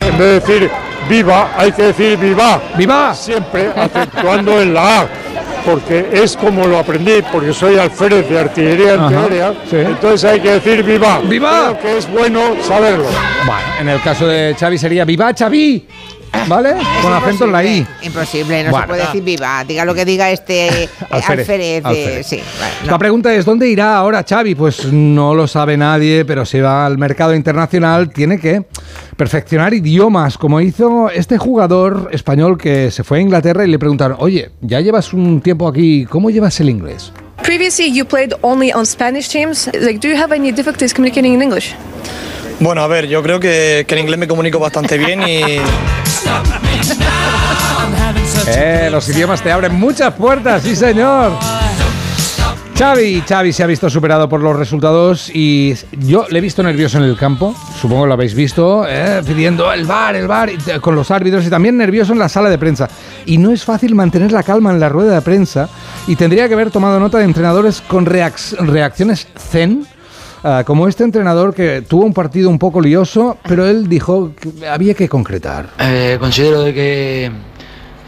En 0.00 0.18
vez 0.18 0.18
de 0.18 0.40
decir 0.54 0.70
viva, 1.08 1.50
hay 1.56 1.72
que 1.72 1.82
decir 1.84 2.18
viva. 2.18 2.60
¡Viva! 2.76 3.14
Siempre 3.14 3.68
acentuando 3.74 4.60
en 4.60 4.74
la 4.74 5.00
A. 5.02 5.06
Porque 5.64 6.06
es 6.12 6.36
como 6.36 6.66
lo 6.66 6.78
aprendí, 6.78 7.22
porque 7.32 7.54
soy 7.54 7.78
alférez 7.78 8.28
de 8.28 8.38
artillería 8.38 8.94
Ajá, 8.94 9.04
antiaérea. 9.06 9.54
sí. 9.70 9.76
Entonces 9.76 10.30
hay 10.30 10.40
que 10.40 10.50
decir 10.50 10.82
viva. 10.82 11.20
¡Viva! 11.20 11.74
Creo 11.80 11.80
que 11.80 11.98
es 11.98 12.10
bueno 12.10 12.40
saberlo. 12.62 13.04
Bueno, 13.46 13.62
en 13.80 13.88
el 13.88 14.02
caso 14.02 14.26
de 14.26 14.54
Xavi 14.60 14.76
sería 14.76 15.06
viva 15.06 15.32
Xavi. 15.32 15.86
¿Vale? 16.48 16.70
Es 16.70 16.86
Con 17.02 17.12
acento 17.12 17.44
en 17.44 17.52
la 17.52 17.64
I. 17.64 17.86
imposible, 18.02 18.64
no 18.64 18.70
Bueno. 18.70 18.84
se 18.84 18.88
puede 18.88 19.00
decir 19.06 19.22
viva. 19.22 19.64
Diga 19.64 19.84
lo 19.84 19.94
que 19.94 20.04
diga 20.04 20.30
este 20.30 20.66
eh, 20.84 20.88
Alférez, 21.10 21.40
alférez. 21.48 21.82
de- 21.82 21.88
alférez. 21.88 22.26
sí, 22.26 22.36
bueno, 22.58 22.74
no. 22.84 22.90
La 22.92 22.98
pregunta 22.98 23.34
es, 23.34 23.44
¿dónde 23.44 23.68
irá 23.68 23.96
ahora 23.96 24.24
Xavi? 24.28 24.54
Pues 24.54 24.92
no 24.92 25.34
lo 25.34 25.46
sabe 25.46 25.76
nadie, 25.76 26.24
pero 26.24 26.44
si 26.44 26.60
va 26.60 26.86
al 26.86 26.98
mercado 26.98 27.34
internacional 27.34 28.10
tiene 28.10 28.38
que 28.38 28.64
perfeccionar 29.16 29.72
idiomas, 29.74 30.36
como 30.38 30.60
hizo 30.60 31.08
este 31.10 31.38
jugador 31.38 32.08
español 32.12 32.58
que 32.58 32.90
se 32.90 33.04
fue 33.04 33.18
a 33.18 33.20
Inglaterra 33.20 33.64
y 33.64 33.68
le 33.68 33.78
preguntaron, 33.78 34.16
oye, 34.20 34.50
ya 34.60 34.80
llevas 34.80 35.12
un 35.12 35.40
tiempo 35.40 35.68
aquí, 35.68 36.04
¿cómo 36.06 36.30
llevas 36.30 36.58
el 36.60 36.68
inglés? 36.70 37.12
Previously, 37.42 37.92
you 37.92 38.04
played 38.06 38.32
only 38.40 38.72
on 38.72 38.86
Spanish 38.86 39.28
teams. 39.28 39.68
Like, 39.80 39.98
do 39.98 40.08
you 40.08 40.16
have 40.16 40.34
any 40.34 40.50
difficulties 40.50 40.94
communicating 40.94 41.34
in 41.34 41.42
English? 41.42 41.74
Bueno, 42.60 42.82
a 42.82 42.86
ver, 42.86 43.06
yo 43.06 43.22
creo 43.22 43.38
que, 43.40 43.84
que 43.86 43.94
en 43.94 44.00
inglés 44.02 44.18
me 44.18 44.28
comunico 44.28 44.58
bastante 44.58 44.96
bien 44.98 45.22
y 45.28 45.42
Eh, 48.46 48.88
los 48.90 49.08
idiomas 49.08 49.42
te 49.42 49.50
abren 49.50 49.74
muchas 49.74 50.12
puertas, 50.14 50.62
sí 50.62 50.76
señor. 50.76 51.32
Xavi, 52.76 53.22
Xavi 53.26 53.52
se 53.52 53.62
ha 53.62 53.66
visto 53.66 53.88
superado 53.88 54.28
por 54.28 54.40
los 54.40 54.56
resultados 54.56 55.30
y 55.32 55.74
yo 55.92 56.26
le 56.28 56.38
he 56.38 56.42
visto 56.42 56.62
nervioso 56.62 56.98
en 56.98 57.04
el 57.04 57.16
campo, 57.16 57.54
supongo 57.80 58.04
lo 58.06 58.14
habéis 58.14 58.34
visto, 58.34 58.84
eh, 58.88 59.22
pidiendo 59.24 59.72
el 59.72 59.84
bar, 59.84 60.16
el 60.16 60.26
bar, 60.26 60.50
con 60.80 60.96
los 60.96 61.10
árbitros 61.12 61.46
y 61.46 61.50
también 61.50 61.76
nervioso 61.78 62.12
en 62.12 62.18
la 62.18 62.28
sala 62.28 62.50
de 62.50 62.58
prensa. 62.58 62.88
Y 63.26 63.38
no 63.38 63.52
es 63.52 63.64
fácil 63.64 63.94
mantener 63.94 64.32
la 64.32 64.42
calma 64.42 64.72
en 64.72 64.80
la 64.80 64.88
rueda 64.88 65.14
de 65.14 65.22
prensa 65.22 65.68
y 66.08 66.16
tendría 66.16 66.48
que 66.48 66.54
haber 66.54 66.70
tomado 66.72 66.98
nota 66.98 67.18
de 67.18 67.24
entrenadores 67.24 67.80
con 67.80 68.06
reac- 68.06 68.56
reacciones 68.58 69.28
zen, 69.38 69.86
ah, 70.44 70.62
como 70.64 70.86
este 70.86 71.02
entrenador 71.02 71.52
que 71.54 71.82
tuvo 71.82 72.04
un 72.04 72.14
partido 72.14 72.48
un 72.48 72.58
poco 72.58 72.80
lioso, 72.80 73.36
pero 73.48 73.66
él 73.66 73.88
dijo 73.88 74.32
que 74.36 74.68
había 74.68 74.94
que 74.94 75.08
concretar. 75.08 75.70
Eh, 75.80 76.16
considero 76.20 76.62
de 76.62 76.72
que 76.72 77.32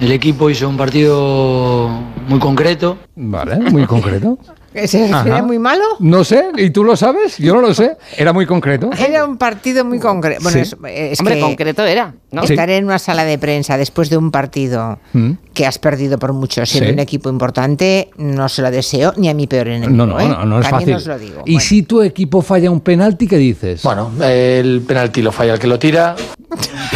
el 0.00 0.12
equipo 0.12 0.48
hizo 0.48 0.68
un 0.68 0.76
partido 0.76 1.88
muy 2.28 2.38
concreto. 2.38 2.98
Vale, 3.16 3.56
muy 3.70 3.86
concreto. 3.86 4.38
¿Se 4.86 4.98
refiere 5.08 5.32
Ajá. 5.38 5.42
muy 5.42 5.58
malo? 5.58 5.84
No 6.00 6.24
sé, 6.24 6.44
¿y 6.56 6.70
tú 6.70 6.84
lo 6.84 6.96
sabes? 6.96 7.38
Yo 7.38 7.54
no 7.54 7.60
lo 7.60 7.74
sé. 7.74 7.96
Era 8.16 8.32
muy 8.32 8.46
concreto. 8.46 8.90
Era 8.98 9.24
un 9.24 9.36
partido 9.38 9.84
muy 9.84 9.98
concreto. 9.98 10.42
Bueno, 10.42 10.56
Sí. 10.56 10.60
es, 10.60 10.76
es 11.12 11.20
Hombre, 11.20 11.34
que 11.36 11.40
concreto 11.40 11.84
era, 11.84 12.14
¿no? 12.32 12.42
Estar 12.42 12.68
en 12.70 12.84
una 12.84 12.98
sala 12.98 13.24
de 13.24 13.38
prensa 13.38 13.76
después 13.76 14.10
de 14.10 14.16
un 14.16 14.30
partido 14.30 14.98
Mm. 15.12 15.32
que 15.54 15.66
has 15.66 15.78
perdido 15.78 16.18
por 16.18 16.32
mucho, 16.32 16.64
siendo 16.66 16.88
Sí. 16.88 16.92
un 16.94 16.98
equipo 17.00 17.28
importante, 17.30 18.10
no 18.18 18.48
se 18.48 18.62
lo 18.62 18.70
deseo 18.70 19.12
ni 19.16 19.28
a 19.28 19.34
mi 19.34 19.46
peor 19.46 19.68
enemigo. 19.68 19.92
No, 19.92 20.06
no, 20.06 20.20
¿eh? 20.20 20.28
no, 20.28 20.44
no 20.44 20.60
es 20.60 20.68
También 20.68 20.90
fácil. 20.90 20.94
os 20.96 21.06
lo 21.06 21.18
digo. 21.18 21.42
Y 21.46 21.60
si 21.60 21.82
tu 21.82 22.02
equipo 22.02 22.42
falla 22.42 22.70
un 22.70 22.80
penalti, 22.80 23.26
¿qué 23.26 23.36
dices? 23.38 23.82
Bueno, 23.82 24.10
el 24.22 24.82
penalti 24.86 25.22
lo 25.22 25.32
falla 25.32 25.54
el 25.54 25.58
que 25.58 25.66
lo 25.66 25.78
tira. 25.78 26.14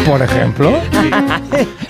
Por 0.06 0.22
ejemplo. 0.22 0.72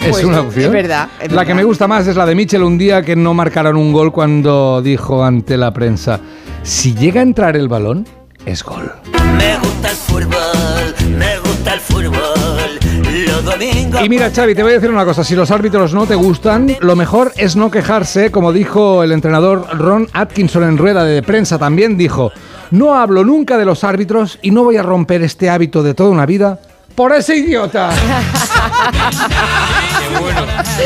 es 0.01 0.09
Pues, 0.09 0.25
una 0.25 0.41
opción. 0.41 0.67
es 0.67 0.73
verdad, 0.73 1.09
es 1.21 1.33
la 1.33 1.45
que 1.45 1.55
me 1.55 1.63
gusta 1.65 1.87
más 1.87 2.07
es 2.07 2.17
la 2.17 2.27
de 2.27 2.35
Michel 2.35 2.63
un 2.63 2.79
día 2.79 3.03
que 3.03 3.17
no 3.17 3.35
marcaron 3.35 3.77
un 3.77 3.93
gol 3.93 4.13
cuando 4.13 4.81
dijo 4.83 5.23
ante 5.25 5.57
la 5.57 5.73
prensa, 5.73 6.21
si 6.63 6.95
llega 6.95 7.21
a 7.21 7.23
entrar 7.23 7.57
el 7.57 7.69
balón, 7.69 8.07
es 8.47 8.63
gol. 8.65 8.91
Me 9.37 9.59
gusta 9.59 9.91
el 9.91 9.97
fútbol, 9.97 11.17
me 11.19 11.39
gusta 11.41 11.75
el 11.75 11.81
fútbol. 11.81 12.79
Los 13.27 13.45
domingos. 13.45 14.03
Y 14.05 14.09
mira, 14.09 14.31
Xavi, 14.31 14.55
te 14.55 14.63
voy 14.63 14.73
a 14.73 14.75
decir 14.77 14.91
una 14.91 15.05
cosa. 15.05 15.25
Si 15.25 15.35
los 15.35 15.51
árbitros 15.51 15.93
no 15.93 16.07
te 16.07 16.15
gustan, 16.15 16.75
lo 16.81 16.97
mejor 16.97 17.33
es 17.37 17.57
no 17.57 17.71
quejarse, 17.71 18.31
como 18.31 18.53
dijo 18.53 19.03
el 19.03 19.13
entrenador 19.13 19.67
Ron 19.79 20.09
Atkinson 20.13 20.65
en 20.65 20.79
rueda 20.79 21.05
de 21.05 21.23
prensa. 21.23 21.59
También 21.59 21.97
dijo, 21.99 22.33
no 22.71 22.95
hablo 22.95 23.25
nunca 23.25 23.59
de 23.59 23.65
los 23.67 23.85
árbitros 23.85 24.39
y 24.43 24.53
no 24.53 24.65
voy 24.65 24.77
a 24.79 24.83
romper 24.83 25.23
este 25.23 25.51
hábito 25.51 25.83
de 25.83 25.95
toda 25.95 26.11
una 26.11 26.25
vida 26.25 26.61
por 26.95 27.13
ese 27.13 27.37
idiota. 27.37 27.91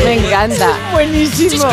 Me 0.04 0.26
encanta. 0.26 0.68
Buenísimo. 0.92 1.64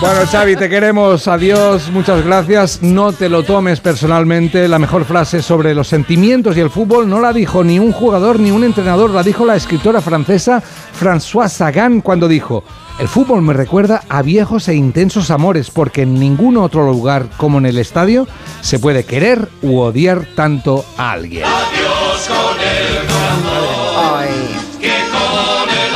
Bueno, 0.00 0.20
Xavi, 0.30 0.56
te 0.56 0.68
queremos. 0.68 1.28
Adiós, 1.28 1.90
muchas 1.90 2.24
gracias. 2.24 2.82
No 2.82 3.12
te 3.12 3.28
lo 3.28 3.42
tomes 3.42 3.80
personalmente. 3.80 4.66
La 4.68 4.78
mejor 4.78 5.04
frase 5.04 5.42
sobre 5.42 5.74
los 5.74 5.88
sentimientos 5.88 6.56
y 6.56 6.60
el 6.60 6.70
fútbol 6.70 7.08
no 7.08 7.20
la 7.20 7.32
dijo 7.32 7.64
ni 7.64 7.78
un 7.78 7.92
jugador 7.92 8.40
ni 8.40 8.50
un 8.50 8.64
entrenador, 8.64 9.10
la 9.10 9.22
dijo 9.22 9.44
la 9.44 9.56
escritora 9.56 10.00
francesa 10.00 10.62
Françoise 10.98 11.52
Sagan 11.52 12.00
cuando 12.00 12.28
dijo, 12.28 12.64
el 12.98 13.08
fútbol 13.08 13.42
me 13.42 13.52
recuerda 13.52 14.02
a 14.08 14.22
viejos 14.22 14.68
e 14.68 14.74
intensos 14.74 15.30
amores 15.30 15.70
porque 15.70 16.02
en 16.02 16.18
ningún 16.18 16.56
otro 16.56 16.84
lugar 16.86 17.26
como 17.36 17.58
en 17.58 17.66
el 17.66 17.78
estadio 17.78 18.26
se 18.60 18.78
puede 18.78 19.04
querer 19.04 19.48
u 19.62 19.78
odiar 19.78 20.26
tanto 20.34 20.84
a 20.96 21.12
alguien. 21.12 21.44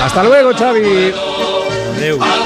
Hasta 0.07 0.23
luego, 0.23 0.53
Xavi. 0.57 1.13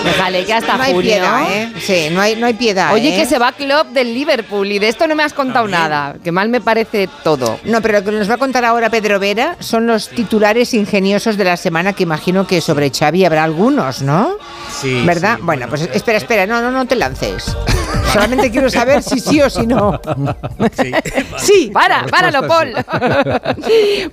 Déjale 0.05 0.45
que 0.47 0.55
hasta 0.55 0.79
No 0.79 0.83
hay 0.83 0.93
junio. 0.93 1.11
piedad, 1.11 1.43
¿eh? 1.53 1.73
Sí, 1.79 2.09
no 2.11 2.23
hay, 2.23 2.37
no 2.37 2.47
hay 2.47 2.55
piedad. 2.55 2.95
Oye, 2.95 3.15
¿eh? 3.15 3.19
que 3.21 3.27
se 3.27 3.39
va 3.39 3.53
Klopp 3.53 3.89
del 3.89 4.15
Liverpool 4.15 4.73
y 4.73 4.79
de 4.79 4.89
esto 4.89 5.07
no 5.07 5.15
me 5.15 5.23
has 5.25 5.35
contado 5.35 5.69
nada. 5.69 6.17
Que 6.25 6.33
mal 6.33 6.49
me 6.49 6.63
parece 6.63 7.07
todo. 7.23 7.61
No, 7.65 7.83
pero 7.83 7.99
lo 7.99 8.05
que 8.05 8.13
nos 8.13 8.31
va 8.31 8.35
a 8.35 8.39
contar 8.39 8.65
ahora 8.65 8.89
Pedro 8.89 9.19
Vera 9.21 9.57
son 9.59 9.87
los 9.87 10.09
titulares 10.09 10.73
ingeniosos 10.73 11.37
de 11.37 11.45
la 11.45 11.59
semana 11.59 11.93
que 11.93 12.05
imagino 12.05 12.47
que 12.47 12.63
sobre 12.63 12.91
Xavi 12.91 13.27
habrá 13.27 13.45
algunos, 13.45 14.01
¿no? 14.01 14.37
Sí. 14.81 15.05
¿Verdad? 15.05 15.37
sí, 15.37 15.43
bueno, 15.45 15.67
pues 15.69 15.83
espera, 15.93 16.19
espera, 16.19 16.47
no, 16.47 16.61
no, 16.61 16.71
no 16.71 16.87
te 16.87 16.97
lances. 16.97 17.57
Solamente 18.13 18.51
quiero 18.51 18.69
saber 18.71 19.03
si 19.03 19.21
sí 19.21 19.41
o 19.41 19.49
si 19.49 19.67
no. 19.67 20.01
Sí. 21.39 21.71
Para, 21.73 22.07
páralo, 22.07 22.47
Paul. 22.47 22.75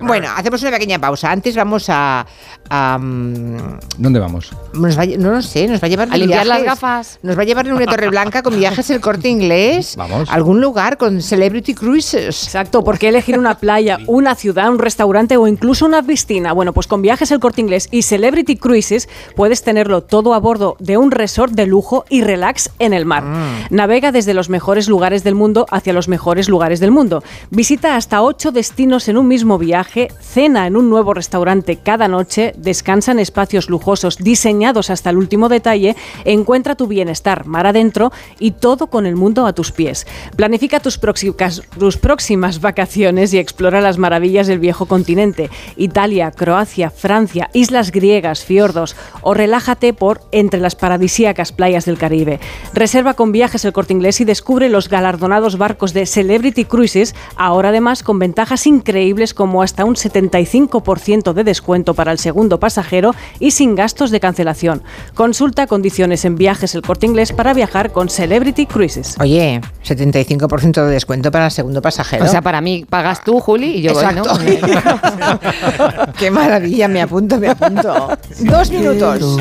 bueno, 0.00 0.28
hacemos 0.36 0.62
una 0.62 0.70
pequeña 0.70 0.98
pausa. 0.98 1.32
Antes 1.32 1.56
vamos 1.56 1.86
a... 1.88 2.24
a, 2.70 2.98
mm, 2.98 3.78
¿Dónde 3.98 4.20
vamos? 4.20 4.52
nos 4.74 4.98
va 4.98 5.06
no 5.06 5.30
lo 5.32 5.42
sé, 5.42 5.66
nos 5.66 5.82
va 5.82 5.86
a 5.86 5.88
llevar 5.88 6.08
A 6.10 6.16
limpiar 6.16 6.46
las 6.46 6.62
gafas. 6.62 7.18
Nos 7.22 7.36
va 7.36 7.42
a 7.42 7.44
llevar 7.44 7.66
en 7.66 7.72
una 7.72 7.86
torre 7.86 8.08
blanca 8.08 8.42
con 8.42 8.56
viajes 8.56 8.88
el 8.90 9.00
corte 9.00 9.28
inglés. 9.28 9.94
Vamos. 9.96 10.28
a 10.28 10.32
algún 10.32 10.60
lugar 10.60 10.96
con 10.96 11.20
celebrity 11.20 11.74
cruises. 11.74 12.44
Exacto, 12.44 12.84
¿por 12.84 12.98
qué 12.98 13.08
elegir 13.08 13.38
una 13.38 13.58
playa, 13.58 13.98
una 14.06 14.34
ciudad, 14.34 14.70
un 14.70 14.78
restaurante 14.78 15.36
o 15.36 15.46
incluso 15.48 15.86
una 15.86 16.02
piscina? 16.02 16.52
Bueno, 16.52 16.72
pues 16.72 16.86
con 16.86 17.02
Viajes 17.02 17.30
El 17.32 17.40
Corte 17.40 17.60
Inglés 17.60 17.88
y 17.90 18.02
Celebrity 18.02 18.56
Cruises 18.56 19.08
puedes 19.34 19.62
tenerlo 19.62 20.02
todo 20.02 20.34
a 20.34 20.38
bordo 20.38 20.57
de 20.78 20.96
un 20.96 21.10
resort 21.10 21.52
de 21.52 21.66
lujo 21.66 22.04
y 22.08 22.22
relax 22.22 22.70
en 22.78 22.92
el 22.92 23.06
mar. 23.06 23.24
Navega 23.70 24.12
desde 24.12 24.34
los 24.34 24.48
mejores 24.48 24.88
lugares 24.88 25.24
del 25.24 25.34
mundo 25.34 25.66
hacia 25.70 25.92
los 25.92 26.08
mejores 26.08 26.48
lugares 26.48 26.80
del 26.80 26.90
mundo. 26.90 27.22
Visita 27.50 27.96
hasta 27.96 28.22
ocho 28.22 28.52
destinos 28.52 29.08
en 29.08 29.16
un 29.16 29.28
mismo 29.28 29.58
viaje, 29.58 30.08
cena 30.20 30.66
en 30.66 30.76
un 30.76 30.90
nuevo 30.90 31.14
restaurante 31.14 31.76
cada 31.76 32.08
noche, 32.08 32.52
descansa 32.56 33.12
en 33.12 33.18
espacios 33.18 33.70
lujosos 33.70 34.18
diseñados 34.18 34.90
hasta 34.90 35.10
el 35.10 35.16
último 35.16 35.48
detalle, 35.48 35.96
encuentra 36.24 36.74
tu 36.74 36.86
bienestar 36.86 37.46
mar 37.46 37.66
adentro 37.66 38.12
y 38.38 38.52
todo 38.52 38.88
con 38.88 39.06
el 39.06 39.16
mundo 39.16 39.46
a 39.46 39.52
tus 39.52 39.72
pies. 39.72 40.06
Planifica 40.36 40.80
tus 40.80 40.98
próximas, 40.98 41.62
tus 41.78 41.96
próximas 41.96 42.60
vacaciones 42.60 43.32
y 43.32 43.38
explora 43.38 43.80
las 43.80 43.98
maravillas 43.98 44.46
del 44.46 44.58
viejo 44.58 44.86
continente, 44.86 45.50
Italia, 45.76 46.30
Croacia, 46.30 46.90
Francia, 46.90 47.50
islas 47.52 47.92
griegas, 47.92 48.44
fiordos 48.44 48.96
o 49.22 49.34
relájate 49.34 49.92
por 49.92 50.20
entre 50.48 50.60
las 50.60 50.74
paradisíacas 50.74 51.52
playas 51.52 51.84
del 51.84 51.98
Caribe. 51.98 52.40
Reserva 52.72 53.12
con 53.12 53.32
viajes 53.32 53.66
el 53.66 53.74
corte 53.74 53.92
inglés 53.92 54.22
y 54.22 54.24
descubre 54.24 54.70
los 54.70 54.88
galardonados 54.88 55.58
barcos 55.58 55.92
de 55.92 56.06
Celebrity 56.06 56.64
Cruises, 56.64 57.14
ahora 57.36 57.68
además 57.68 58.02
con 58.02 58.18
ventajas 58.18 58.66
increíbles 58.66 59.34
como 59.34 59.62
hasta 59.62 59.84
un 59.84 59.94
75% 59.94 61.34
de 61.34 61.44
descuento 61.44 61.92
para 61.92 62.12
el 62.12 62.18
segundo 62.18 62.58
pasajero 62.58 63.14
y 63.38 63.50
sin 63.50 63.74
gastos 63.74 64.10
de 64.10 64.20
cancelación. 64.20 64.82
Consulta 65.14 65.66
condiciones 65.66 66.24
en 66.24 66.36
viajes 66.36 66.74
el 66.74 66.80
corte 66.80 67.04
inglés 67.04 67.32
para 67.32 67.52
viajar 67.52 67.92
con 67.92 68.08
Celebrity 68.08 68.64
Cruises. 68.64 69.16
Oye, 69.20 69.60
75% 69.84 70.86
de 70.86 70.92
descuento 70.92 71.30
para 71.30 71.46
el 71.46 71.50
segundo 71.50 71.82
pasajero. 71.82 72.24
O 72.24 72.28
sea, 72.28 72.40
para 72.40 72.62
mí 72.62 72.86
pagas 72.88 73.22
tú, 73.22 73.38
Juli, 73.38 73.76
y 73.76 73.82
yo 73.82 73.92
voy, 73.92 74.14
¿no? 74.14 74.22
Qué 76.18 76.30
maravilla, 76.30 76.88
me 76.88 77.02
apunto, 77.02 77.36
me 77.36 77.48
apunto. 77.48 78.16
Dos 78.40 78.70
minutos. 78.70 79.36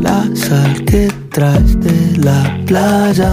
La 0.00 0.28
sal 0.34 0.84
que 0.84 1.08
traes 1.30 1.78
de 1.80 2.18
la 2.18 2.58
playa. 2.66 3.32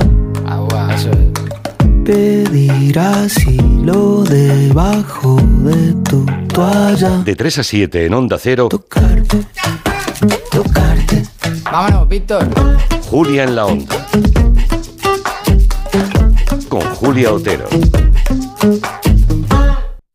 Pedir 2.05 2.99
asilo 2.99 4.23
debajo 4.23 5.37
de 5.59 5.93
tu 6.03 6.25
toalla. 6.53 7.23
De 7.23 7.35
3 7.35 7.59
a 7.59 7.63
7 7.63 8.05
en 8.05 8.13
Onda 8.13 8.37
Cero. 8.37 8.67
Vámonos, 11.71 12.09
Víctor. 12.09 12.49
Julia 13.09 13.43
en 13.45 13.55
la 13.55 13.65
Onda. 13.65 14.07
Con 16.67 16.81
Julia 16.81 17.31
Otero. 17.31 17.67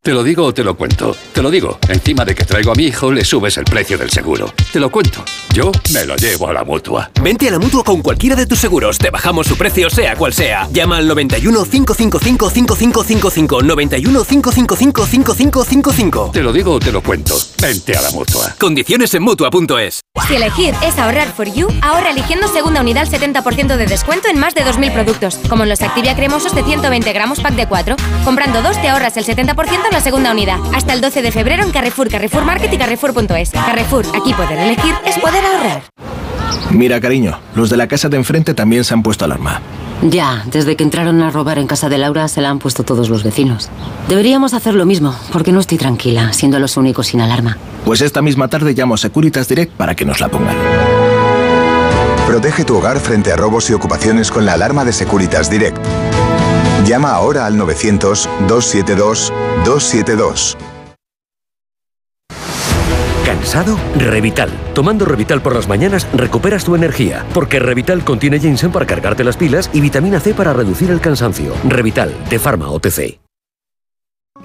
Te 0.08 0.14
lo 0.14 0.24
digo 0.24 0.42
o 0.46 0.54
te 0.54 0.64
lo 0.64 0.74
cuento. 0.74 1.14
Te 1.34 1.42
lo 1.42 1.50
digo. 1.50 1.78
Encima 1.86 2.24
de 2.24 2.34
que 2.34 2.46
traigo 2.46 2.72
a 2.72 2.74
mi 2.74 2.84
hijo, 2.84 3.12
le 3.12 3.26
subes 3.26 3.58
el 3.58 3.64
precio 3.64 3.98
del 3.98 4.08
seguro. 4.08 4.54
Te 4.72 4.80
lo 4.80 4.90
cuento. 4.90 5.22
Yo 5.52 5.70
me 5.92 6.06
lo 6.06 6.16
llevo 6.16 6.48
a 6.48 6.54
la 6.54 6.64
mutua. 6.64 7.10
Vente 7.22 7.46
a 7.46 7.50
la 7.50 7.58
mutua 7.58 7.84
con 7.84 8.00
cualquiera 8.00 8.34
de 8.34 8.46
tus 8.46 8.58
seguros. 8.58 8.96
Te 8.96 9.10
bajamos 9.10 9.46
su 9.46 9.58
precio, 9.58 9.90
sea 9.90 10.16
cual 10.16 10.32
sea. 10.32 10.66
Llama 10.72 10.96
al 10.96 11.08
91 11.08 11.62
555 11.62 12.48
5555. 12.48 13.62
91 13.62 14.24
555 14.24 15.06
5555. 15.06 16.30
Te 16.32 16.42
lo 16.42 16.54
digo 16.54 16.72
o 16.72 16.80
te 16.80 16.90
lo 16.90 17.02
cuento. 17.02 17.34
Vente 17.60 17.94
a 17.94 18.00
la 18.00 18.10
mutua. 18.10 18.54
Condiciones 18.58 19.12
en 19.12 19.22
mutua.es. 19.22 20.00
Si 20.26 20.36
elegir 20.36 20.74
es 20.82 20.98
ahorrar 20.98 21.32
for 21.34 21.52
you, 21.52 21.68
ahorra 21.82 22.10
eligiendo 22.10 22.48
segunda 22.48 22.80
unidad 22.80 23.02
al 23.02 23.10
70% 23.10 23.76
de 23.76 23.86
descuento 23.86 24.28
en 24.28 24.38
más 24.38 24.54
de 24.54 24.64
2.000 24.64 24.92
productos, 24.92 25.38
como 25.48 25.64
en 25.64 25.68
los 25.68 25.82
Activia 25.82 26.16
cremosos 26.16 26.54
de 26.54 26.64
120 26.64 27.12
gramos 27.12 27.40
pack 27.40 27.54
de 27.54 27.66
4. 27.66 27.96
Comprando 28.24 28.62
dos 28.62 28.80
te 28.80 28.88
ahorras 28.88 29.16
el 29.16 29.24
70% 29.24 29.86
en 29.90 29.97
la 29.98 30.04
segunda 30.04 30.30
unidad. 30.30 30.60
Hasta 30.72 30.92
el 30.92 31.00
12 31.00 31.22
de 31.22 31.32
febrero 31.32 31.64
en 31.64 31.72
Carrefour, 31.72 32.08
Carrefour 32.08 32.44
Market 32.44 32.72
y 32.72 32.78
Carrefour.es. 32.78 33.50
Carrefour, 33.50 34.06
aquí 34.14 34.32
poder 34.32 34.56
elegir 34.56 34.94
es 35.04 35.18
poder 35.18 35.44
ahorrar. 35.44 35.82
Mira, 36.70 37.00
cariño, 37.00 37.40
los 37.56 37.68
de 37.68 37.76
la 37.76 37.88
casa 37.88 38.08
de 38.08 38.16
enfrente 38.16 38.54
también 38.54 38.84
se 38.84 38.94
han 38.94 39.02
puesto 39.02 39.24
alarma. 39.24 39.60
Ya, 40.02 40.44
desde 40.52 40.76
que 40.76 40.84
entraron 40.84 41.20
a 41.20 41.30
robar 41.30 41.58
en 41.58 41.66
casa 41.66 41.88
de 41.88 41.98
Laura 41.98 42.28
se 42.28 42.40
la 42.40 42.50
han 42.50 42.60
puesto 42.60 42.84
todos 42.84 43.08
los 43.08 43.24
vecinos. 43.24 43.70
Deberíamos 44.08 44.54
hacer 44.54 44.74
lo 44.74 44.86
mismo, 44.86 45.16
porque 45.32 45.50
no 45.50 45.58
estoy 45.58 45.78
tranquila, 45.78 46.32
siendo 46.32 46.60
los 46.60 46.76
únicos 46.76 47.08
sin 47.08 47.20
alarma. 47.20 47.58
Pues 47.84 48.00
esta 48.00 48.22
misma 48.22 48.46
tarde 48.46 48.74
llamo 48.74 48.94
a 48.94 48.98
Securitas 48.98 49.48
Direct 49.48 49.72
para 49.72 49.96
que 49.96 50.04
nos 50.04 50.20
la 50.20 50.28
pongan. 50.28 50.54
Protege 52.28 52.64
tu 52.64 52.76
hogar 52.76 53.00
frente 53.00 53.32
a 53.32 53.36
robos 53.36 53.68
y 53.68 53.72
ocupaciones 53.72 54.30
con 54.30 54.46
la 54.46 54.52
alarma 54.52 54.84
de 54.84 54.92
Securitas 54.92 55.50
Direct. 55.50 55.78
Llama 56.86 57.10
ahora 57.10 57.46
al 57.46 57.56
900-272-272. 59.68 60.56
¿Cansado? 63.24 63.78
Revital. 63.96 64.50
Tomando 64.74 65.04
Revital 65.04 65.42
por 65.42 65.54
las 65.54 65.68
mañanas 65.68 66.08
recuperas 66.14 66.64
tu 66.64 66.74
energía, 66.74 67.26
porque 67.34 67.58
Revital 67.58 68.02
contiene 68.04 68.40
ginseng 68.40 68.72
para 68.72 68.86
cargarte 68.86 69.22
las 69.22 69.36
pilas 69.36 69.70
y 69.72 69.80
vitamina 69.80 70.18
C 70.18 70.34
para 70.34 70.52
reducir 70.52 70.90
el 70.90 71.00
cansancio. 71.00 71.52
Revital, 71.64 72.14
de 72.30 72.38
Pharma 72.38 72.70
OTC. 72.70 73.20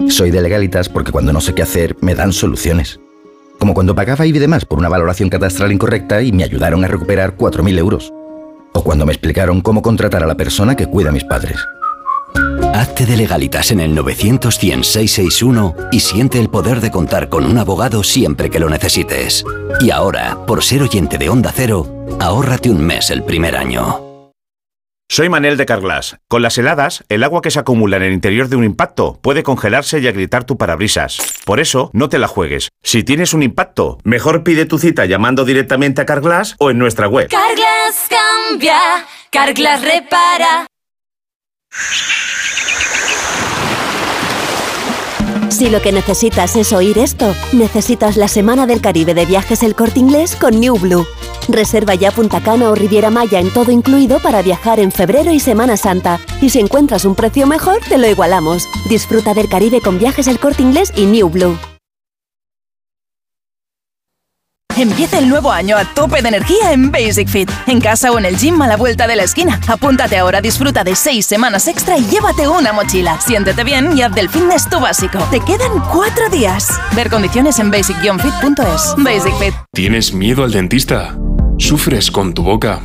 Soy 0.08 0.30
de 0.30 0.42
legalitas 0.42 0.88
porque 0.88 1.12
cuando 1.12 1.32
no 1.32 1.40
sé 1.40 1.54
qué 1.54 1.62
hacer 1.62 1.96
me 2.00 2.14
dan 2.14 2.32
soluciones. 2.32 3.00
Como 3.58 3.74
cuando 3.74 3.94
pagaba 3.94 4.26
IBI 4.26 4.38
de 4.38 4.48
más 4.48 4.64
por 4.64 4.78
una 4.78 4.88
valoración 4.88 5.30
catastral 5.30 5.72
incorrecta 5.72 6.20
y 6.20 6.32
me 6.32 6.44
ayudaron 6.44 6.84
a 6.84 6.88
recuperar 6.88 7.36
4.000 7.36 7.78
euros. 7.78 8.12
O 8.74 8.82
cuando 8.82 9.06
me 9.06 9.12
explicaron 9.12 9.60
cómo 9.60 9.82
contratar 9.82 10.22
a 10.22 10.26
la 10.26 10.34
persona 10.36 10.76
que 10.76 10.86
cuida 10.86 11.10
a 11.10 11.12
mis 11.12 11.24
padres. 11.24 11.64
Hazte 12.74 13.06
de 13.06 13.16
legalitas 13.16 13.70
en 13.70 13.78
el 13.78 13.94
900 13.94 14.52
661 14.52 15.76
y 15.92 16.00
siente 16.00 16.40
el 16.40 16.50
poder 16.50 16.80
de 16.80 16.90
contar 16.90 17.28
con 17.28 17.46
un 17.46 17.56
abogado 17.56 18.02
siempre 18.02 18.50
que 18.50 18.58
lo 18.58 18.68
necesites. 18.68 19.44
Y 19.80 19.92
ahora, 19.92 20.44
por 20.44 20.64
ser 20.64 20.82
oyente 20.82 21.16
de 21.16 21.28
Onda 21.28 21.52
Cero, 21.54 21.86
ahórrate 22.18 22.70
un 22.70 22.84
mes 22.84 23.10
el 23.10 23.22
primer 23.22 23.56
año. 23.56 24.32
Soy 25.08 25.28
Manel 25.28 25.56
de 25.56 25.66
Carglass. 25.66 26.16
Con 26.26 26.42
las 26.42 26.58
heladas, 26.58 27.04
el 27.08 27.22
agua 27.22 27.42
que 27.42 27.52
se 27.52 27.60
acumula 27.60 27.98
en 27.98 28.02
el 28.02 28.12
interior 28.12 28.48
de 28.48 28.56
un 28.56 28.64
impacto 28.64 29.20
puede 29.22 29.44
congelarse 29.44 30.00
y 30.00 30.08
agrietar 30.08 30.42
tu 30.42 30.58
parabrisas. 30.58 31.18
Por 31.44 31.60
eso, 31.60 31.90
no 31.92 32.08
te 32.08 32.18
la 32.18 32.26
juegues. 32.26 32.70
Si 32.82 33.04
tienes 33.04 33.34
un 33.34 33.44
impacto, 33.44 33.98
mejor 34.02 34.42
pide 34.42 34.66
tu 34.66 34.80
cita 34.80 35.04
llamando 35.04 35.44
directamente 35.44 36.02
a 36.02 36.06
Carglass 36.06 36.56
o 36.58 36.72
en 36.72 36.78
nuestra 36.78 37.06
web. 37.06 37.28
Carglass 37.28 38.08
cambia, 38.10 38.80
Carglass 39.30 39.80
repara. 39.82 40.66
Si 45.54 45.70
lo 45.70 45.80
que 45.80 45.92
necesitas 45.92 46.56
es 46.56 46.72
oír 46.72 46.98
esto, 46.98 47.32
necesitas 47.52 48.16
la 48.16 48.26
Semana 48.26 48.66
del 48.66 48.80
Caribe 48.80 49.14
de 49.14 49.24
Viajes 49.24 49.62
El 49.62 49.76
Corte 49.76 50.00
Inglés 50.00 50.34
con 50.34 50.58
New 50.58 50.76
Blue. 50.78 51.06
Reserva 51.48 51.94
ya 51.94 52.10
Punta 52.10 52.42
Cana 52.42 52.70
o 52.70 52.74
Riviera 52.74 53.08
Maya 53.10 53.38
en 53.38 53.52
todo 53.52 53.70
incluido 53.70 54.18
para 54.18 54.42
viajar 54.42 54.80
en 54.80 54.90
febrero 54.90 55.30
y 55.30 55.38
Semana 55.38 55.76
Santa. 55.76 56.18
Y 56.40 56.50
si 56.50 56.58
encuentras 56.58 57.04
un 57.04 57.14
precio 57.14 57.46
mejor, 57.46 57.78
te 57.88 57.98
lo 57.98 58.08
igualamos. 58.08 58.68
Disfruta 58.88 59.32
del 59.32 59.48
Caribe 59.48 59.80
con 59.80 59.98
Viajes 59.98 60.26
El 60.26 60.40
Corte 60.40 60.62
Inglés 60.62 60.92
y 60.96 61.06
New 61.06 61.28
Blue. 61.28 61.56
Empieza 64.76 65.20
el 65.20 65.28
nuevo 65.28 65.52
año 65.52 65.76
a 65.76 65.84
tope 65.84 66.20
de 66.20 66.28
energía 66.28 66.72
en 66.72 66.90
Basic 66.90 67.28
Fit. 67.28 67.50
En 67.68 67.80
casa 67.80 68.10
o 68.10 68.18
en 68.18 68.24
el 68.24 68.36
gym 68.36 68.60
a 68.60 68.66
la 68.66 68.76
vuelta 68.76 69.06
de 69.06 69.14
la 69.14 69.22
esquina. 69.22 69.60
Apúntate 69.68 70.18
ahora, 70.18 70.40
disfruta 70.40 70.82
de 70.82 70.96
seis 70.96 71.26
semanas 71.26 71.68
extra 71.68 71.96
y 71.96 72.04
llévate 72.06 72.48
una 72.48 72.72
mochila. 72.72 73.20
Siéntete 73.20 73.62
bien 73.62 73.96
y 73.96 74.02
haz 74.02 74.12
del 74.12 74.28
fitness 74.28 74.68
tu 74.68 74.80
básico. 74.80 75.18
Te 75.30 75.38
quedan 75.40 75.78
cuatro 75.92 76.28
días. 76.28 76.68
Ver 76.96 77.08
condiciones 77.08 77.60
en 77.60 77.70
basic-fit.es. 77.70 78.94
Basic 78.98 79.34
Fit. 79.38 79.54
¿Tienes 79.72 80.12
miedo 80.12 80.42
al 80.42 80.50
dentista? 80.50 81.16
¿Sufres 81.56 82.10
con 82.10 82.34
tu 82.34 82.42
boca? 82.42 82.80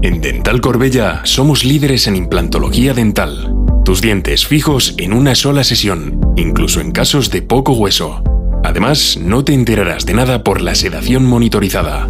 En 0.00 0.22
Dental 0.22 0.62
Corbella 0.62 1.20
somos 1.24 1.62
líderes 1.64 2.06
en 2.06 2.16
implantología 2.16 2.94
dental. 2.94 3.54
Tus 3.84 4.00
dientes 4.00 4.46
fijos 4.46 4.94
en 4.96 5.12
una 5.12 5.34
sola 5.34 5.62
sesión, 5.62 6.20
incluso 6.36 6.80
en 6.80 6.90
casos 6.90 7.30
de 7.30 7.42
poco 7.42 7.72
hueso. 7.72 8.22
Además, 8.64 9.18
no 9.20 9.44
te 9.44 9.52
enterarás 9.52 10.06
de 10.06 10.14
nada 10.14 10.42
por 10.42 10.62
la 10.62 10.74
sedación 10.74 11.26
monitorizada. 11.26 12.08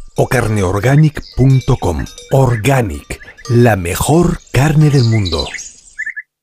o 0.15 0.27
carneorganic.com. 0.27 2.05
Organic, 2.31 3.19
la 3.49 3.75
mejor 3.75 4.39
carne 4.51 4.89
del 4.89 5.05
mundo. 5.05 5.47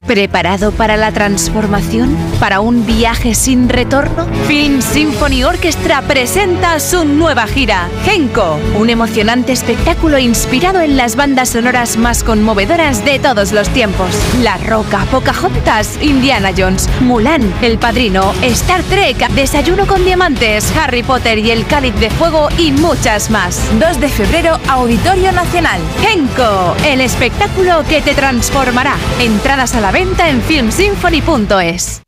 ¿Preparado 0.06 0.70
para 0.72 0.96
la 0.96 1.12
transformación? 1.12 2.16
¿Para 2.40 2.60
un 2.60 2.86
viaje 2.86 3.34
sin 3.34 3.68
retorno? 3.68 4.26
Film 4.46 4.80
Symphony 4.80 5.44
Orchestra 5.44 6.00
presenta 6.02 6.80
su 6.80 7.04
nueva 7.04 7.46
gira, 7.46 7.90
Genko, 8.04 8.58
un 8.78 8.88
emocionante 8.88 9.52
espectáculo 9.52 10.16
inspirado 10.18 10.80
en 10.80 10.96
las 10.96 11.16
bandas 11.16 11.50
sonoras 11.50 11.98
más 11.98 12.22
conmovedoras 12.22 13.04
de 13.04 13.18
todos 13.18 13.52
los 13.52 13.68
tiempos. 13.70 14.08
La 14.40 14.56
Roca, 14.56 15.04
Pocahontas, 15.10 15.98
Indiana 16.00 16.52
Jones, 16.56 16.88
Mulan, 17.00 17.52
El 17.60 17.76
Padrino, 17.76 18.32
Star 18.42 18.82
Trek, 18.84 19.28
Desayuno 19.32 19.86
con 19.86 20.04
Diamantes, 20.04 20.72
Harry 20.76 21.02
Potter 21.02 21.38
y 21.38 21.50
El 21.50 21.66
Cáliz 21.66 21.94
de 21.96 22.08
Fuego 22.08 22.48
y 22.56 22.72
muchas 22.72 23.30
más. 23.30 23.60
2 23.78 24.00
de 24.00 24.08
febrero, 24.08 24.58
Auditorio 24.68 25.32
Nacional. 25.32 25.80
Genko, 26.00 26.76
el 26.86 27.02
espectáculo 27.02 27.82
que 27.86 28.00
te 28.00 28.14
transformará. 28.14 28.94
Entradas 29.20 29.74
a 29.74 29.80
la 29.80 29.87
venta 29.90 30.28
en 30.28 30.42
filmsymphony.es. 30.42 32.02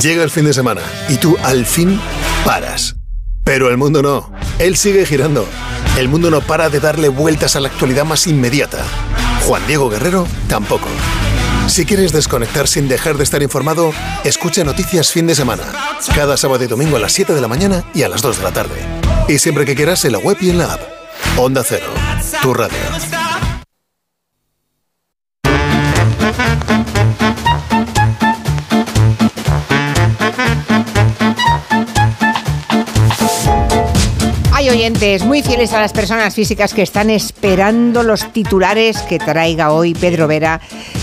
Llega 0.00 0.22
el 0.22 0.30
fin 0.30 0.46
de 0.46 0.54
semana 0.54 0.80
y 1.08 1.16
tú 1.16 1.36
al 1.42 1.66
fin 1.66 2.00
paras. 2.44 2.96
Pero 3.44 3.68
el 3.68 3.76
mundo 3.76 4.02
no. 4.02 4.32
Él 4.58 4.76
sigue 4.76 5.04
girando. 5.04 5.46
El 5.98 6.08
mundo 6.08 6.30
no 6.30 6.40
para 6.40 6.70
de 6.70 6.80
darle 6.80 7.08
vueltas 7.08 7.56
a 7.56 7.60
la 7.60 7.68
actualidad 7.68 8.04
más 8.04 8.26
inmediata. 8.26 8.78
Juan 9.46 9.66
Diego 9.66 9.90
Guerrero 9.90 10.26
tampoco. 10.48 10.88
Si 11.66 11.84
quieres 11.84 12.12
desconectar 12.12 12.66
sin 12.66 12.88
dejar 12.88 13.16
de 13.16 13.24
estar 13.24 13.42
informado, 13.42 13.92
escucha 14.24 14.64
Noticias 14.64 15.12
Fin 15.12 15.26
de 15.26 15.34
Semana. 15.34 15.62
Cada 16.14 16.36
sábado 16.36 16.64
y 16.64 16.66
domingo 16.66 16.96
a 16.96 17.00
las 17.00 17.12
7 17.12 17.34
de 17.34 17.40
la 17.40 17.48
mañana 17.48 17.84
y 17.94 18.02
a 18.02 18.08
las 18.08 18.22
2 18.22 18.38
de 18.38 18.42
la 18.42 18.52
tarde. 18.52 18.76
Y 19.28 19.38
siempre 19.38 19.64
que 19.64 19.76
quieras 19.76 20.04
en 20.04 20.12
la 20.12 20.18
web 20.18 20.36
y 20.40 20.50
en 20.50 20.58
la 20.58 20.72
app. 20.72 20.80
Onda 21.36 21.62
Cero. 21.64 21.86
Tu 22.42 22.52
radio. 22.54 23.19
Oyentes 34.70 35.24
muy 35.24 35.42
fieles 35.42 35.72
a 35.72 35.80
las 35.80 35.92
personas 35.92 36.34
físicas 36.34 36.72
que 36.72 36.82
están 36.82 37.10
esperando 37.10 38.02
los 38.02 38.32
titulares 38.32 38.98
que 39.02 39.18
traiga 39.18 39.72
hoy 39.72 39.94
Pedro 39.94 40.28
Vera, 40.28 40.60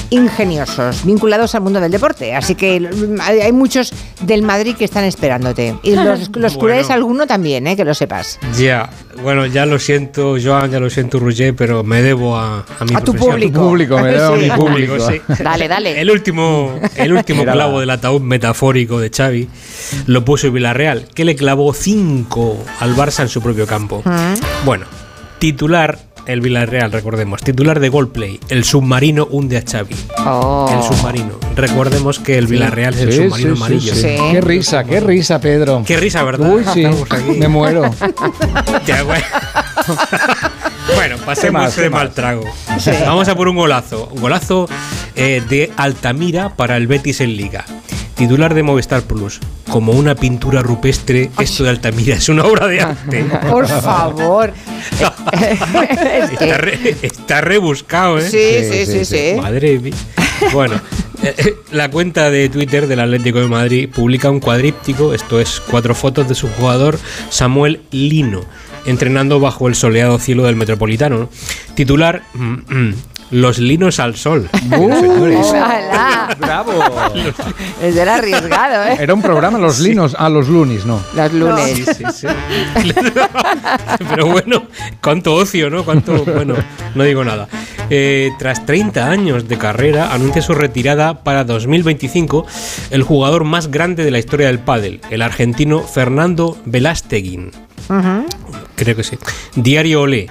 ingeniosos, 0.09 1.05
vinculados 1.05 1.55
al 1.55 1.61
mundo 1.61 1.79
del 1.79 1.91
deporte. 1.91 2.35
Así 2.35 2.55
que 2.55 2.89
hay 3.21 3.51
muchos 3.51 3.91
del 4.21 4.41
Madrid 4.41 4.75
que 4.75 4.85
están 4.85 5.03
esperándote. 5.03 5.75
Y 5.83 5.95
los, 5.95 6.19
los 6.35 6.55
Bueno. 6.55 6.59
culés 6.59 6.89
alguno 6.89 7.27
también, 7.27 7.67
¿eh? 7.67 7.75
que 7.75 7.83
lo 7.85 7.93
sepas. 7.93 8.39
Ya, 8.57 8.89
bueno, 9.21 9.45
ya 9.45 9.65
lo 9.65 9.79
siento, 9.79 10.35
Joan, 10.41 10.71
ya 10.71 10.79
lo 10.79 10.89
siento, 10.89 11.19
Roger, 11.19 11.55
pero 11.55 11.83
me 11.83 12.01
debo 12.01 12.37
a, 12.37 12.65
a 12.79 12.85
mi 12.85 12.95
A 12.95 13.01
tu 13.01 13.13
público. 13.13 13.59
A 13.59 13.61
tu 13.61 13.67
público, 13.69 13.97
me 13.99 14.11
debo 14.11 14.33
a 14.33 14.37
mi 14.37 14.49
público, 14.49 14.99
sí. 14.99 15.21
Dale, 15.43 15.67
dale. 15.67 15.99
El 15.99 16.09
último, 16.11 16.79
el 16.95 17.13
último 17.13 17.43
clavo 17.43 17.79
del 17.79 17.89
ataúd 17.89 18.21
metafórico 18.21 18.99
de 18.99 19.09
Xavi 19.09 19.47
lo 20.07 20.23
puso 20.25 20.51
Villarreal, 20.51 21.07
que 21.13 21.25
le 21.25 21.35
clavó 21.35 21.73
5 21.73 22.65
al 22.79 22.95
Barça 22.95 23.21
en 23.21 23.29
su 23.29 23.41
propio 23.41 23.67
campo. 23.67 24.03
Bueno, 24.65 24.85
titular 25.39 25.99
el 26.27 26.41
Villarreal, 26.41 26.91
recordemos. 26.91 27.41
Titular 27.41 27.79
de 27.79 27.89
Goldplay, 27.89 28.39
el 28.49 28.63
submarino 28.63 29.27
hunde 29.29 29.57
a 29.57 29.63
Xavi. 29.69 29.95
Oh. 30.25 30.69
El 30.71 30.83
submarino. 30.95 31.39
Recordemos 31.55 32.19
que 32.19 32.37
el 32.37 32.47
Villarreal 32.47 32.93
es 32.93 32.99
el 33.01 33.11
Sí, 33.11 33.17
submarino 33.23 33.35
sí, 33.37 33.55
sí, 33.55 33.57
amarillo. 33.57 33.95
sí. 33.95 34.15
Qué 34.33 34.41
risa, 34.41 34.83
qué 34.83 34.99
risa, 34.99 35.39
Pedro. 35.41 35.83
Qué 35.85 35.97
risa, 35.97 36.23
¿verdad? 36.23 36.53
Uy, 36.53 36.63
sí, 36.73 36.85
me 37.39 37.47
muero. 37.47 37.89
Ya, 38.85 39.03
bueno. 39.03 39.25
Bueno, 40.95 41.17
pasemos 41.25 41.61
más, 41.63 41.75
de 41.75 41.89
mal 41.89 42.11
trago. 42.13 42.43
Sí. 42.79 42.91
Vamos 43.05 43.27
a 43.27 43.35
por 43.35 43.47
un 43.49 43.57
golazo. 43.57 44.09
Un 44.13 44.21
golazo 44.21 44.67
eh, 45.15 45.43
de 45.49 45.69
Altamira 45.75 46.55
para 46.55 46.77
el 46.77 46.87
Betis 46.87 47.19
en 47.21 47.35
Liga. 47.35 47.65
Titular 48.17 48.53
de 48.53 48.63
Movistar 48.63 49.03
Plus. 49.03 49.39
Como 49.69 49.91
una 49.91 50.15
pintura 50.15 50.61
rupestre, 50.63 51.29
esto 51.39 51.63
de 51.63 51.69
Altamira 51.69 52.15
es 52.15 52.29
una 52.29 52.43
obra 52.45 52.67
de 52.67 52.81
arte. 52.81 53.23
Por 53.49 53.67
favor. 53.67 54.53
está, 56.31 56.57
re- 56.57 56.95
está 57.01 57.41
rebuscado, 57.41 58.17
¿eh? 58.19 58.29
Sí, 58.29 58.69
sí, 58.71 58.85
sí, 58.85 59.05
sí. 59.05 59.39
Madre 59.39 59.79
mía. 59.79 59.93
Bueno, 60.53 60.75
eh, 61.23 61.33
eh, 61.37 61.55
la 61.71 61.89
cuenta 61.89 62.29
de 62.29 62.49
Twitter 62.49 62.87
del 62.87 62.99
Atlético 62.99 63.39
de 63.39 63.47
Madrid 63.47 63.89
publica 63.93 64.29
un 64.29 64.39
cuadríptico, 64.39 65.13
esto 65.13 65.39
es 65.39 65.59
cuatro 65.59 65.95
fotos 65.95 66.27
de 66.29 66.35
su 66.35 66.47
jugador 66.47 66.99
Samuel 67.29 67.81
Lino, 67.91 68.41
entrenando 68.85 69.39
bajo 69.39 69.67
el 69.67 69.75
soleado 69.75 70.19
cielo 70.19 70.43
del 70.45 70.55
Metropolitano. 70.55 71.17
¿no? 71.17 71.29
Titular, 71.75 72.21
mm, 72.33 72.53
mm, 72.67 72.93
Los 73.31 73.59
linos 73.59 73.99
al 73.99 74.15
sol. 74.15 74.49
Señores. 74.69 75.53
Bravo. 76.39 76.71
Es 77.81 77.95
era 77.95 78.15
arriesgado, 78.15 78.83
¿eh? 78.91 78.97
Era 78.99 79.13
un 79.13 79.21
programa, 79.21 79.57
los 79.57 79.79
linos, 79.79 80.15
a 80.17 80.29
los 80.29 80.47
lunis, 80.47 80.85
¿no? 80.85 81.01
Los 81.15 81.33
lunes. 81.33 81.75
Sí, 81.75 81.85
sí, 81.85 82.03
sí. 82.13 82.27
Pero 84.09 84.27
bueno, 84.27 84.63
cuánto 85.01 85.33
ocio, 85.35 85.69
¿no? 85.69 85.83
Cuánto, 85.83 86.23
bueno, 86.23 86.55
no 86.95 87.03
digo 87.03 87.23
nada. 87.23 87.47
Eh, 87.89 88.31
tras 88.39 88.65
30 88.65 89.09
años 89.09 89.47
de 89.47 89.57
carrera, 89.57 90.13
anuncia 90.13 90.41
su 90.41 90.53
retirada 90.53 91.23
para 91.23 91.43
2025 91.43 92.45
el 92.91 93.03
jugador 93.03 93.43
más 93.43 93.71
grande 93.71 94.03
de 94.03 94.11
la 94.11 94.19
historia 94.19 94.47
del 94.47 94.59
pádel, 94.59 95.01
el 95.09 95.21
argentino 95.21 95.81
Fernando 95.81 96.57
Velasteguin. 96.65 97.51
Creo 98.75 98.95
que 98.95 99.03
sí. 99.03 99.17
Diario 99.55 100.01
Olé. 100.01 100.29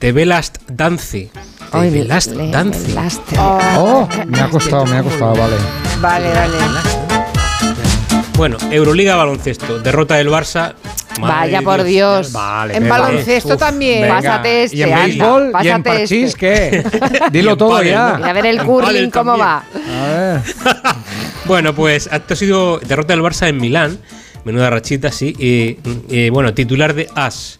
De 0.00 0.12
Velast 0.12 0.58
Dance. 0.68 1.30
De 1.72 1.78
Ay, 1.80 1.90
le- 1.90 2.50
Dance. 2.50 2.86
Velaste. 2.86 3.36
Oh, 3.38 4.08
me 4.26 4.40
ha 4.40 4.48
costado, 4.48 4.86
me 4.86 4.98
ha 4.98 5.02
costado, 5.02 5.34
vale. 5.34 5.56
Vale, 6.00 6.28
vale. 6.32 6.54
Bueno, 8.36 8.56
Euroliga 8.70 9.16
baloncesto. 9.16 9.78
Derrota 9.78 10.16
del 10.16 10.28
Barça. 10.28 10.74
Madre 11.20 11.52
Vaya 11.52 11.62
por 11.62 11.84
Dios. 11.84 12.32
Vale, 12.32 12.76
en 12.76 12.88
baloncesto 12.88 13.56
también. 13.56 14.02
venga. 14.02 14.16
Pásate 14.16 14.64
este. 14.64 14.76
¿Y 14.76 14.82
en 14.82 14.92
anda, 14.92 15.04
béisbol? 15.06 15.52
¿Y 15.62 15.68
en 15.68 15.82
parchís 15.84 16.28
este. 16.30 16.38
qué? 16.38 16.84
Dilo 17.32 17.56
todo 17.56 17.80
ya. 17.82 18.18
Y 18.20 18.28
a 18.28 18.32
ver 18.32 18.46
el 18.46 18.62
curling 18.62 19.10
cómo 19.10 19.36
también. 19.36 19.46
va. 19.48 19.64
A 20.02 20.08
ver. 20.08 20.40
Bueno, 21.46 21.74
pues 21.74 22.08
esto 22.10 22.32
ha 22.32 22.36
sido 22.38 22.78
derrota 22.78 23.12
del 23.12 23.22
Barça 23.22 23.46
en 23.48 23.58
Milán. 23.58 23.98
Menuda 24.44 24.70
rachita, 24.70 25.12
sí. 25.12 25.34
Y, 25.38 25.78
y, 26.08 26.30
bueno, 26.30 26.54
titular 26.54 26.94
de 26.94 27.06
As. 27.14 27.58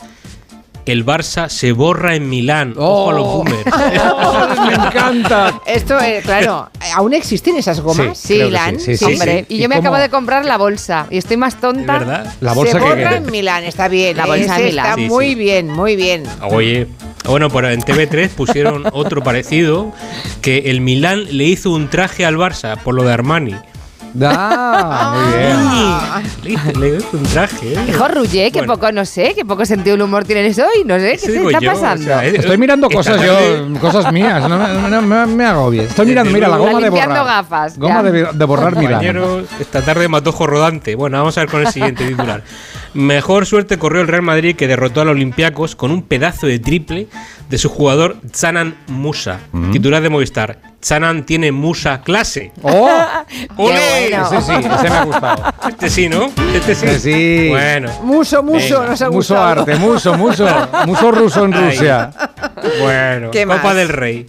El 0.86 1.06
Barça 1.06 1.48
se 1.48 1.72
borra 1.72 2.14
en 2.14 2.28
Milán. 2.28 2.74
Ojo 2.76 3.10
a 3.10 3.12
los 3.14 3.26
boomers. 3.26 3.64
Oh, 4.12 4.46
me 4.66 4.74
encanta. 4.74 5.60
Esto, 5.66 5.98
eh, 6.00 6.20
claro, 6.22 6.68
¿aún 6.94 7.14
existen 7.14 7.56
esas 7.56 7.80
gomas? 7.80 8.18
Sí, 8.18 8.38
Lan. 8.50 8.78
sí, 8.78 8.96
sí, 8.96 8.98
sí, 8.98 9.04
Hombre, 9.04 9.46
sí. 9.48 9.54
y 9.54 9.58
yo 9.58 9.64
¿Y 9.64 9.68
me 9.68 9.76
cómo? 9.76 9.88
acabo 9.88 10.02
de 10.02 10.10
comprar 10.10 10.44
la 10.44 10.58
bolsa 10.58 11.06
y 11.10 11.16
estoy 11.16 11.38
más 11.38 11.58
tonta. 11.60 11.94
¿De 11.94 11.98
verdad? 12.00 12.34
La 12.40 12.52
bolsa 12.52 12.72
Se 12.74 12.78
que- 12.78 12.84
borra 12.84 13.08
que- 13.10 13.16
en 13.16 13.30
Milán, 13.30 13.64
está 13.64 13.88
bien. 13.88 14.16
La 14.16 14.26
bolsa 14.26 14.58
de 14.58 14.64
Milán. 14.64 14.86
Está 14.86 14.94
Sí, 14.96 15.08
muy 15.08 15.28
sí. 15.30 15.34
bien, 15.36 15.70
muy 15.70 15.96
bien. 15.96 16.24
Oye, 16.50 16.86
bueno, 17.24 17.48
pues 17.48 17.64
en 17.72 17.80
TV3 17.80 18.28
pusieron 18.28 18.84
otro 18.92 19.22
parecido 19.22 19.90
que 20.42 20.70
el 20.70 20.82
Milán 20.82 21.24
le 21.30 21.44
hizo 21.44 21.70
un 21.70 21.88
traje 21.88 22.26
al 22.26 22.36
Barça 22.36 22.76
por 22.76 22.94
lo 22.94 23.04
de 23.04 23.12
Armani. 23.14 23.54
Ah, 24.22 25.14
muy 25.14 26.52
bien. 26.52 26.74
Le, 26.78 26.88
le 26.90 26.96
hizo 26.98 27.08
un 27.16 27.22
traje, 27.24 27.72
¿eh? 27.74 27.78
Hijo 27.88 28.08
Rullé, 28.08 28.50
que 28.52 28.60
Bueno. 28.60 28.74
poco, 28.74 28.92
no 28.92 29.04
sé, 29.04 29.34
que 29.34 29.44
poco 29.44 29.64
sentido 29.66 29.96
del 29.96 30.02
humor 30.02 30.24
tienes 30.24 30.58
hoy, 30.58 30.84
no 30.84 30.94
sé, 30.98 31.10
¿qué 31.20 31.26
Eso 31.26 31.32
digo 31.32 31.48
está 31.50 31.60
yo, 31.60 31.70
o 31.70 31.74
pasando? 31.74 32.04
sea, 32.04 32.24
eh, 32.24 32.34
Estoy 32.36 32.58
mirando 32.58 32.86
esta 32.86 32.96
cosas 32.98 33.16
tarde- 33.16 33.64
yo, 33.74 33.80
cosas 33.80 34.12
mías, 34.12 34.48
no, 34.48 34.58
me- 34.58 34.90
no 34.90 35.02
me, 35.02 35.26
me 35.26 35.44
hago 35.44 35.70
bien. 35.70 35.86
Estoy 35.86 36.06
mirando, 36.06 36.32
mira, 36.32 36.48
la 36.48 36.56
Está 36.56 36.66
goma 36.66 36.78
de 36.78 36.84
limpiando 36.86 37.14
borrar. 37.20 37.26
gafas, 37.44 37.78
Goma 37.78 37.94
ya. 37.94 38.02
de, 38.10 38.26
de 38.32 38.44
borrar 38.44 38.76
Milán. 38.76 38.92
Compañeros, 38.92 39.44
esta 39.60 39.82
tarde 39.82 40.08
matojo 40.08 40.46
rodante. 40.46 40.94
Bueno, 40.94 41.18
vamos 41.18 41.36
a 41.36 41.40
ver 41.40 41.50
con 41.50 41.60
el 41.62 41.68
siguiente 41.68 42.04
titular. 42.08 42.42
Mejor 42.94 43.46
suerte 43.46 43.78
corrió 43.78 44.02
el 44.02 44.08
Real 44.08 44.22
Madrid 44.22 44.54
que 44.54 44.68
derrotó 44.68 45.00
al 45.00 45.08
Olympiacos 45.08 45.74
con 45.74 45.90
un 45.90 46.02
pedazo 46.02 46.46
de 46.46 46.60
triple 46.60 47.08
de 47.50 47.58
su 47.58 47.68
jugador 47.68 48.16
Chanan 48.30 48.76
Musa. 48.86 49.40
Titular 49.72 50.00
de 50.02 50.08
Movistar. 50.10 50.58
Chanan 50.84 51.24
tiene 51.24 51.50
Musa 51.50 52.02
clase. 52.02 52.52
¡Oh! 52.62 52.90
¡Ole! 53.56 53.80
bueno. 54.10 54.26
Ese 54.26 54.42
sí, 54.42 54.52
ese 54.52 54.90
me 54.90 54.96
ha 54.96 55.04
gustado. 55.04 55.44
Este 55.66 55.88
sí, 55.88 56.08
¿no? 56.10 56.26
Este 56.54 56.74
sí. 56.74 56.86
Ese 56.86 57.00
sí. 57.00 57.48
Bueno. 57.48 57.90
Muso, 58.02 58.42
muso, 58.42 58.80
Venga. 58.80 58.90
nos 58.90 59.00
ha 59.02 59.06
Muso 59.10 59.34
gustado. 59.34 59.60
arte, 59.60 59.76
muso, 59.76 60.14
muso. 60.18 60.46
Muso 60.86 61.10
ruso 61.10 61.44
en 61.46 61.54
Ahí. 61.54 61.70
Rusia. 61.70 62.10
Bueno, 62.82 63.30
¿Qué 63.30 63.46
Copa 63.46 63.62
más? 63.62 63.76
del 63.76 63.88
Rey. 63.88 64.26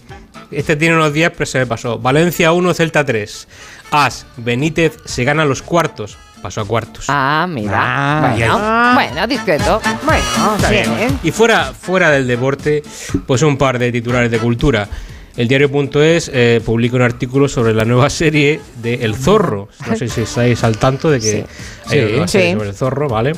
Este 0.50 0.76
tiene 0.76 0.96
unos 0.96 1.12
días, 1.12 1.32
pero 1.36 1.44
se 1.44 1.58
me 1.58 1.66
pasó. 1.66 1.98
Valencia 1.98 2.52
1, 2.52 2.72
Celta 2.72 3.04
3. 3.04 3.48
As, 3.90 4.24
Benítez 4.38 4.96
se 5.04 5.24
gana 5.24 5.44
los 5.44 5.60
cuartos. 5.60 6.16
Pasó 6.40 6.62
a 6.62 6.64
cuartos. 6.66 7.04
Ah, 7.08 7.46
mira. 7.48 7.72
Ah, 7.76 8.32
bueno, 8.34 8.94
bueno, 8.94 9.26
discreto. 9.26 9.80
Bueno, 10.04 10.22
Está 10.56 10.70
bien, 10.70 10.96
bien. 10.96 11.18
Y 11.22 11.32
fuera, 11.32 11.72
fuera 11.78 12.10
del 12.10 12.26
deporte, 12.26 12.82
pues 13.26 13.42
un 13.42 13.58
par 13.58 13.78
de 13.78 13.92
titulares 13.92 14.30
de 14.30 14.38
cultura. 14.38 14.88
El 15.36 15.48
diario.es 15.48 16.30
eh, 16.32 16.60
publica 16.64 16.96
un 16.96 17.02
artículo 17.02 17.46
sobre 17.48 17.74
la 17.74 17.84
nueva 17.84 18.08
serie 18.10 18.60
de 18.82 18.94
El 19.04 19.14
Zorro. 19.14 19.68
No 19.86 19.96
sé 19.96 20.08
si 20.08 20.22
estáis 20.22 20.64
al 20.64 20.78
tanto 20.78 21.10
de 21.10 21.20
que 21.20 21.44
Sí. 21.86 21.90
hay 21.90 21.98
una 22.00 22.08
nueva 22.10 22.28
serie 22.28 22.46
Sí. 22.48 22.52
sobre 22.54 22.68
el 22.70 22.74
zorro, 22.74 23.08
¿vale? 23.08 23.32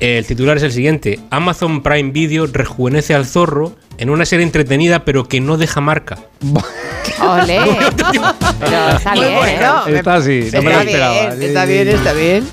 El 0.00 0.24
titular 0.26 0.56
es 0.58 0.62
el 0.62 0.70
siguiente: 0.72 1.18
Amazon 1.30 1.82
Prime 1.82 2.12
Video 2.12 2.46
rejuvenece 2.46 3.14
al 3.14 3.26
zorro 3.26 3.74
en 3.98 4.10
una 4.10 4.24
serie 4.24 4.44
entretenida 4.44 5.04
pero 5.04 5.26
que 5.26 5.40
no 5.40 5.56
deja 5.56 5.80
marca. 5.80 6.18
Ole. 7.20 7.58
Pero 8.60 8.88
está 8.96 9.14
bien. 9.14 9.96
Está 9.96 10.14
así, 10.16 10.48
no 10.52 10.62
me 10.62 10.72
lo 10.72 10.80
esperaba. 10.80 11.34
bien, 11.34 11.42
está 11.42 11.64
bien, 11.64 11.88
está 11.88 12.12
bien. 12.12 12.48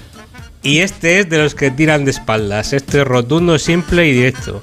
Y 0.65 0.79
este 0.79 1.19
es 1.19 1.29
de 1.29 1.37
los 1.37 1.53
que 1.53 1.69
tiran 1.69 2.05
de 2.05 2.11
espaldas. 2.11 2.73
Este 2.73 3.01
es 3.01 3.07
rotundo, 3.07 3.59
simple 3.59 4.07
y 4.07 4.13
directo. 4.13 4.61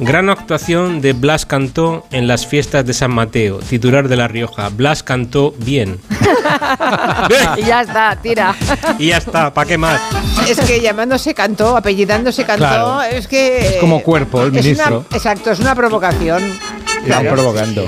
Gran 0.00 0.30
actuación 0.30 1.00
de 1.00 1.12
Blas 1.12 1.46
Cantó 1.46 2.04
en 2.10 2.26
las 2.26 2.44
fiestas 2.44 2.84
de 2.84 2.92
San 2.92 3.12
Mateo. 3.12 3.58
Titular 3.60 4.08
de 4.08 4.16
La 4.16 4.26
Rioja. 4.26 4.68
Blas 4.68 5.02
cantó 5.04 5.54
bien. 5.58 6.00
Y 7.56 7.62
ya 7.64 7.82
está, 7.82 8.16
tira. 8.20 8.54
Y 8.98 9.08
ya 9.08 9.18
está, 9.18 9.52
¿para 9.52 9.68
qué 9.68 9.78
más? 9.78 10.00
Es 10.48 10.58
que 10.60 10.80
llamándose 10.80 11.34
cantó, 11.34 11.76
apellidándose 11.76 12.44
cantó, 12.44 12.64
Claro. 12.66 13.02
es 13.02 13.26
que. 13.28 13.58
Es 13.58 13.76
como 13.76 14.02
cuerpo, 14.02 14.42
el 14.42 14.56
es 14.56 14.64
ministro. 14.64 15.04
una- 15.08 15.16
exacto, 15.16 15.50
es 15.50 15.60
una 15.60 15.74
provocación. 15.74 16.42
Están 16.42 17.04
Claro. 17.22 17.30
provocando. 17.34 17.86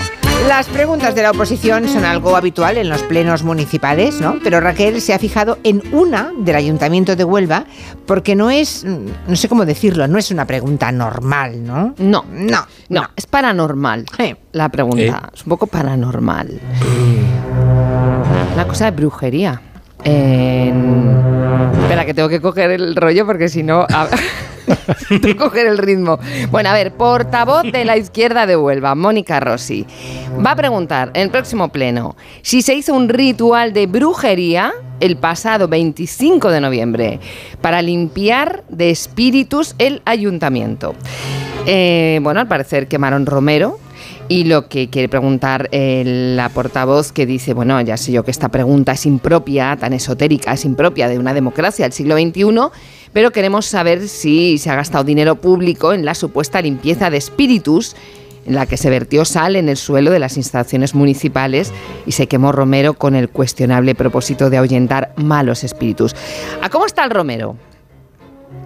Las 0.48 0.66
preguntas 0.68 1.14
de 1.14 1.22
la 1.22 1.30
oposición 1.30 1.88
son 1.88 2.04
algo 2.04 2.36
habitual 2.36 2.76
en 2.76 2.88
los 2.88 3.02
plenos 3.04 3.42
municipales, 3.44 4.20
¿no? 4.20 4.38
Pero 4.42 4.60
Raquel 4.60 5.00
se 5.00 5.14
ha 5.14 5.18
fijado 5.18 5.58
en 5.64 5.82
una 5.92 6.32
del 6.36 6.56
Ayuntamiento 6.56 7.14
de 7.14 7.24
Huelva 7.24 7.64
porque 8.06 8.34
no 8.34 8.50
es, 8.50 8.84
no 8.84 9.36
sé 9.36 9.48
cómo 9.48 9.64
decirlo, 9.64 10.08
no 10.08 10.18
es 10.18 10.30
una 10.30 10.46
pregunta 10.46 10.90
normal, 10.92 11.64
¿no? 11.64 11.94
No, 11.98 12.24
No, 12.30 12.66
no, 12.88 13.08
es 13.16 13.26
paranormal 13.26 14.06
la 14.52 14.68
pregunta. 14.68 15.02
¿Eh? 15.02 15.30
Es 15.34 15.42
un 15.44 15.50
poco 15.50 15.66
paranormal. 15.66 16.60
Una 18.54 18.66
cosa 18.66 18.86
de 18.86 18.90
brujería. 18.90 19.62
En- 20.04 21.18
Espera, 21.82 22.04
que 22.04 22.14
tengo 22.14 22.28
que 22.28 22.40
coger 22.40 22.70
el 22.70 22.96
rollo 22.96 23.26
porque 23.26 23.48
si 23.48 23.62
no... 23.62 23.86
tengo 25.08 25.20
que 25.22 25.36
coger 25.36 25.66
el 25.66 25.78
ritmo. 25.78 26.18
Bueno, 26.50 26.68
a 26.70 26.72
ver, 26.74 26.92
portavoz 26.92 27.62
de 27.64 27.84
la 27.84 27.96
izquierda 27.96 28.46
de 28.46 28.56
Huelva, 28.56 28.94
Mónica 28.94 29.40
Rossi, 29.40 29.84
va 30.44 30.52
a 30.52 30.56
preguntar 30.56 31.10
en 31.14 31.22
el 31.22 31.30
próximo 31.30 31.68
pleno 31.70 32.16
si 32.42 32.62
se 32.62 32.74
hizo 32.74 32.94
un 32.94 33.08
ritual 33.08 33.72
de 33.72 33.86
brujería 33.86 34.72
el 35.00 35.16
pasado 35.16 35.66
25 35.66 36.50
de 36.50 36.60
noviembre 36.60 37.20
para 37.60 37.82
limpiar 37.82 38.62
de 38.68 38.90
espíritus 38.90 39.74
el 39.78 40.02
ayuntamiento. 40.04 40.94
Eh, 41.66 42.20
bueno, 42.22 42.40
al 42.40 42.46
parecer 42.48 42.86
quemaron 42.86 43.26
Romero. 43.26 43.78
Y 44.30 44.44
lo 44.44 44.68
que 44.68 44.88
quiere 44.88 45.08
preguntar 45.08 45.68
la 45.72 46.50
portavoz 46.50 47.10
que 47.10 47.26
dice, 47.26 47.52
bueno, 47.52 47.80
ya 47.80 47.96
sé 47.96 48.12
yo 48.12 48.22
que 48.22 48.30
esta 48.30 48.48
pregunta 48.48 48.92
es 48.92 49.04
impropia, 49.04 49.76
tan 49.76 49.92
esotérica, 49.92 50.52
es 50.52 50.64
impropia 50.64 51.08
de 51.08 51.18
una 51.18 51.34
democracia 51.34 51.84
del 51.84 51.92
siglo 51.92 52.14
XXI, 52.14 52.44
pero 53.12 53.32
queremos 53.32 53.66
saber 53.66 54.06
si 54.06 54.58
se 54.58 54.70
ha 54.70 54.76
gastado 54.76 55.02
dinero 55.02 55.34
público 55.34 55.92
en 55.92 56.04
la 56.04 56.14
supuesta 56.14 56.62
limpieza 56.62 57.10
de 57.10 57.16
espíritus 57.16 57.96
en 58.46 58.54
la 58.54 58.66
que 58.66 58.76
se 58.76 58.88
vertió 58.88 59.24
sal 59.24 59.56
en 59.56 59.68
el 59.68 59.76
suelo 59.76 60.12
de 60.12 60.20
las 60.20 60.36
instalaciones 60.36 60.94
municipales 60.94 61.72
y 62.06 62.12
se 62.12 62.28
quemó 62.28 62.52
Romero 62.52 62.94
con 62.94 63.16
el 63.16 63.30
cuestionable 63.30 63.96
propósito 63.96 64.48
de 64.48 64.58
ahuyentar 64.58 65.12
malos 65.16 65.64
espíritus. 65.64 66.14
¿A 66.62 66.68
cómo 66.68 66.86
está 66.86 67.02
el 67.02 67.10
Romero? 67.10 67.56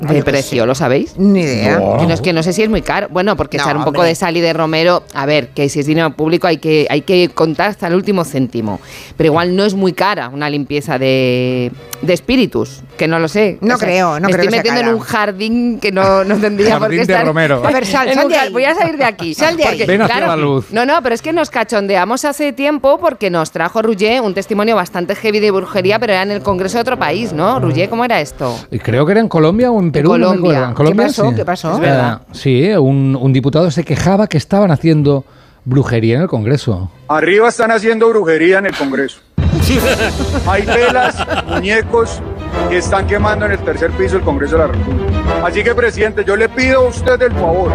Ay, 0.01 0.09
De 0.09 0.19
yo 0.19 0.25
precio, 0.25 0.63
sé. 0.63 0.67
¿lo 0.67 0.75
sabéis? 0.75 1.15
Ni 1.19 1.41
idea. 1.41 1.79
No. 1.79 1.97
Que 1.99 2.07
no, 2.07 2.15
es 2.15 2.21
que 2.21 2.33
no 2.33 2.43
sé 2.43 2.53
si 2.53 2.63
es 2.63 2.69
muy 2.69 2.83
caro. 2.83 3.07
Bueno, 3.11 3.37
porque 3.37 3.59
No, 3.59 3.63
echar 3.65 3.77
un 3.77 3.85
poco 3.85 4.03
de 4.03 4.15
sal 4.15 4.37
y 4.37 4.41
de 4.41 4.53
romero, 4.53 5.03
a 5.15 5.25
ver, 5.25 5.49
que 5.49 5.69
si 5.69 5.81
es 5.81 5.87
dinero 5.87 6.11
público 6.17 6.47
hay 6.47 6.57
que, 6.59 6.87
hay 6.91 7.03
que 7.03 7.29
contar 7.29 7.71
hasta 7.71 7.87
el 7.87 7.95
último 7.95 8.25
céntimo. 8.25 8.81
Pero 9.17 9.29
igual 9.29 9.55
no 9.55 9.65
es 9.65 9.75
muy 9.75 9.93
cara 9.93 10.29
una 10.31 10.51
limpieza 10.51 10.99
de, 10.99 11.71
de 12.03 12.13
espíritus, 12.13 12.83
que 12.97 13.07
no 13.07 13.19
lo 13.19 13.29
sé. 13.29 13.59
No 13.61 13.79
creo, 13.79 14.19
no 14.21 14.27
me 14.29 14.33
creo 14.35 14.45
estoy 14.45 14.47
que 14.47 14.51
sea 14.51 14.73
metiendo 14.75 14.81
en 14.91 14.97
un 14.97 15.01
jardín 15.01 15.79
que 15.81 15.93
no, 15.93 16.25
no 16.25 16.37
tendría 16.39 16.73
por 16.79 16.83
Jardín 16.83 17.01
qué 17.01 17.07
de 17.07 17.13
estar. 17.13 17.27
romero. 17.27 17.63
A 17.65 17.71
ver, 17.71 17.87
sal, 17.87 18.13
sal 18.13 18.29
de 18.29 18.37
ahí. 18.37 18.53
Voy 18.53 18.65
a 18.65 18.75
salir 18.75 18.97
de 18.97 19.05
aquí. 19.05 19.35
Sal 19.35 19.57
de 19.57 19.65
ahí. 19.65 19.79
Porque, 19.79 19.87
Ven 19.87 20.03
hacia 20.03 20.27
la 20.27 20.37
luz. 20.37 20.67
No, 20.73 20.85
no, 20.85 21.01
pero 21.03 21.15
es 21.15 21.23
que 21.23 21.33
nos 21.33 21.51
cachondeamos 21.51 22.25
hace 22.25 22.53
tiempo 22.53 22.99
porque 22.99 23.31
nos 23.31 23.51
trajo 23.53 23.81
Ruggier 23.81 24.21
un 24.23 24.35
testimonio 24.35 24.75
bastante 24.77 25.15
heavy 25.15 25.41
de 25.41 25.51
brujería, 25.51 25.99
pero 25.99 26.13
era 26.15 26.23
en 26.23 26.31
el 26.33 26.43
Congreso 26.43 26.79
de 26.79 26.83
otro 26.83 26.99
país, 26.99 27.33
¿no? 27.33 27.61
Ruggier, 27.61 27.89
¿cómo 27.89 28.05
era 28.05 28.21
esto? 28.21 28.59
Y 28.71 28.79
Creo 28.79 29.07
que 29.07 29.13
era 29.13 29.21
en 29.21 29.29
Colombia 29.29 29.71
o 29.77 29.81
en 29.81 29.93
Perú. 29.93 30.11
no 30.11 30.19
me 30.19 30.25
Colombia. 30.25 30.51
acuerdo. 30.51 30.69
¿En 30.69 30.75
Colombia? 30.75 31.05
¿Qué 31.05 31.09
pasó? 31.09 31.31
Sí. 31.31 31.35
¿Qué 31.37 31.45
pasó? 31.45 31.73
Es 31.75 31.81
verdad. 31.81 32.21
Sí, 32.33 32.71
un, 32.73 33.19
un 33.21 33.33
diputado 33.33 33.71
se 33.71 33.85
quejaba 33.85 34.27
que 34.27 34.39
estaban 34.39 34.71
haciendo 34.71 35.25
brujería 35.65 36.17
en 36.17 36.23
el 36.23 36.29
Congreso. 36.29 36.91
Arriba 37.09 37.49
están 37.49 37.71
haciendo 37.71 38.09
brujería 38.09 38.59
en 38.59 38.67
el 38.67 38.77
Congreso. 38.77 39.21
Hay 40.47 40.63
velas, 40.67 41.17
muñecos 41.49 42.21
que 42.69 42.79
están 42.79 43.07
quemando 43.07 43.47
en 43.47 43.53
el 43.53 43.59
tercer 43.61 43.91
piso 43.93 44.17
del 44.17 44.25
Congreso 44.25 44.57
de 44.57 44.59
la 44.59 44.67
República. 44.69 45.05
Así 45.47 45.63
que, 45.65 45.75
presidente, 45.75 46.25
yo 46.25 46.37
le 46.37 46.49
pido 46.49 46.81
a 46.87 46.89
usted 46.89 47.21
el 47.23 47.33
favor, 47.33 47.73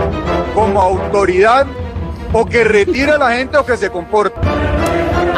como 0.53 0.81
autoridad, 0.81 1.65
o 2.31 2.45
que 2.45 2.63
retire 2.63 3.13
a 3.13 3.17
la 3.17 3.31
gente 3.31 3.57
o 3.57 3.65
que 3.65 3.75
se 3.75 3.89
comporte. 3.89 4.39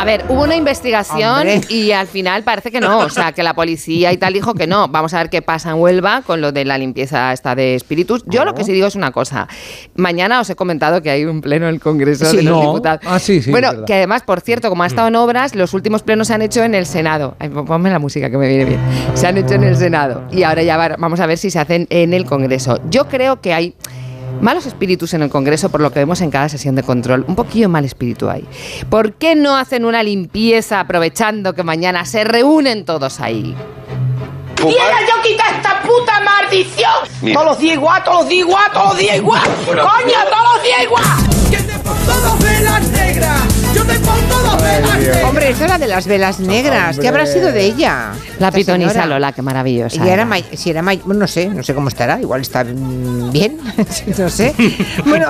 A 0.01 0.05
ver, 0.05 0.25
hubo 0.29 0.41
una 0.43 0.55
investigación 0.55 1.29
Hombre. 1.47 1.61
y 1.69 1.91
al 1.91 2.07
final 2.07 2.41
parece 2.43 2.71
que 2.71 2.79
no, 2.79 2.97
o 2.99 3.09
sea, 3.09 3.33
que 3.33 3.43
la 3.43 3.53
policía 3.53 4.11
y 4.11 4.17
tal 4.17 4.33
dijo 4.33 4.55
que 4.55 4.65
no. 4.65 4.87
Vamos 4.87 5.13
a 5.13 5.19
ver 5.19 5.29
qué 5.29 5.43
pasa 5.43 5.69
en 5.69 5.75
Huelva 5.75 6.23
con 6.25 6.41
lo 6.41 6.51
de 6.51 6.65
la 6.65 6.79
limpieza 6.79 7.31
esta 7.33 7.53
de 7.53 7.75
espíritus. 7.75 8.23
Yo 8.25 8.43
lo 8.43 8.55
que 8.55 8.63
sí 8.63 8.71
digo 8.71 8.87
es 8.87 8.95
una 8.95 9.11
cosa. 9.11 9.47
Mañana 9.95 10.39
os 10.39 10.49
he 10.49 10.55
comentado 10.55 11.03
que 11.03 11.11
hay 11.11 11.25
un 11.25 11.39
pleno 11.41 11.67
en 11.67 11.75
el 11.75 11.79
Congreso 11.79 12.25
Sí. 12.25 12.37
de 12.37 12.43
los 12.43 12.53
No. 12.55 12.61
Diputados. 12.61 13.01
Ah, 13.05 13.19
sí, 13.19 13.43
sí, 13.43 13.51
Bueno, 13.51 13.85
que 13.85 13.93
además, 13.93 14.23
por 14.23 14.41
cierto, 14.41 14.69
como 14.69 14.81
ha 14.81 14.87
estado 14.87 15.07
en 15.07 15.15
obras, 15.17 15.53
los 15.53 15.73
últimos 15.75 16.01
plenos 16.01 16.29
se 16.29 16.33
han 16.33 16.41
hecho 16.41 16.63
en 16.63 16.73
el 16.73 16.87
Senado. 16.87 17.35
Ay, 17.37 17.49
ponme 17.49 17.91
la 17.91 17.99
música 17.99 18.31
que 18.31 18.37
me 18.39 18.47
viene 18.47 18.65
bien. 18.65 18.79
Se 19.13 19.27
han 19.27 19.37
hecho 19.37 19.53
en 19.53 19.63
el 19.65 19.77
Senado 19.77 20.23
y 20.31 20.41
ahora 20.41 20.63
ya 20.63 20.77
va- 20.77 20.95
vamos 20.97 21.19
a 21.19 21.27
ver 21.27 21.37
si 21.37 21.51
se 21.51 21.59
hacen 21.59 21.85
en 21.91 22.15
el 22.15 22.25
Congreso. 22.25 22.79
Yo 22.89 23.07
creo 23.07 23.39
que 23.39 23.53
hay 23.53 23.75
malos 24.39 24.65
espíritus 24.65 25.13
en 25.13 25.23
el 25.23 25.29
Congreso, 25.29 25.69
por 25.69 25.81
lo 25.81 25.91
que 25.91 25.99
vemos 25.99 26.21
en 26.21 26.31
cada 26.31 26.49
sesión 26.49 26.75
de 26.75 26.83
control. 26.83 27.25
Un 27.27 27.35
poquillo 27.35 27.69
mal 27.69 27.85
espíritu 27.85 28.29
hay. 28.29 28.45
¿Por 28.89 29.13
qué 29.13 29.35
no 29.35 29.57
hacen 29.57 29.85
una 29.85 30.03
limpieza 30.03 30.79
aprovechando 30.79 31.53
que 31.53 31.63
mañana 31.63 32.05
se 32.05 32.23
reúnen 32.23 32.85
todos 32.85 33.19
ahí? 33.19 33.55
¡Quiera 34.55 35.01
yo 35.01 35.21
quitar 35.23 35.55
esta 35.55 35.81
puta 35.81 36.19
maldición! 36.21 36.91
Mira. 37.21 37.33
Todos 37.33 37.51
los 37.51 37.59
días 37.59 37.75
igual, 37.75 38.03
todos 38.03 38.19
los 38.19 38.27
días 38.27 38.45
igual, 38.45 38.71
todos 38.71 38.87
los 38.89 38.97
días 38.97 39.17
igual. 39.17 39.41
Bueno. 39.65 39.83
¡Coño, 39.83 40.17
todos 40.29 40.43
los 40.53 40.63
días 40.63 40.83
igual! 40.83 41.21
Hombre, 45.25 45.49
esta 45.49 45.65
es 45.65 45.69
la 45.71 45.77
de 45.77 45.87
las 45.87 46.07
velas 46.07 46.39
negras. 46.39 46.99
¿Qué 46.99 47.07
habrá 47.07 47.25
sido 47.25 47.51
de 47.51 47.63
ella? 47.65 48.11
La 48.39 48.51
pitonisa 48.51 48.91
señora. 48.91 49.05
Lola, 49.07 49.31
qué 49.31 49.41
maravillosa. 49.41 49.95
Y 49.97 49.99
era 50.01 50.13
era. 50.13 50.25
may- 50.25 50.45
si 50.53 50.69
era 50.69 50.81
may- 50.81 51.01
bueno, 51.05 51.21
no 51.21 51.27
sé, 51.27 51.47
no 51.47 51.63
sé 51.63 51.73
cómo 51.73 51.87
estará, 51.89 52.19
igual 52.19 52.41
está 52.41 52.63
bien, 52.63 53.57
no 54.17 54.29
sé. 54.29 54.53
Bueno, 55.05 55.27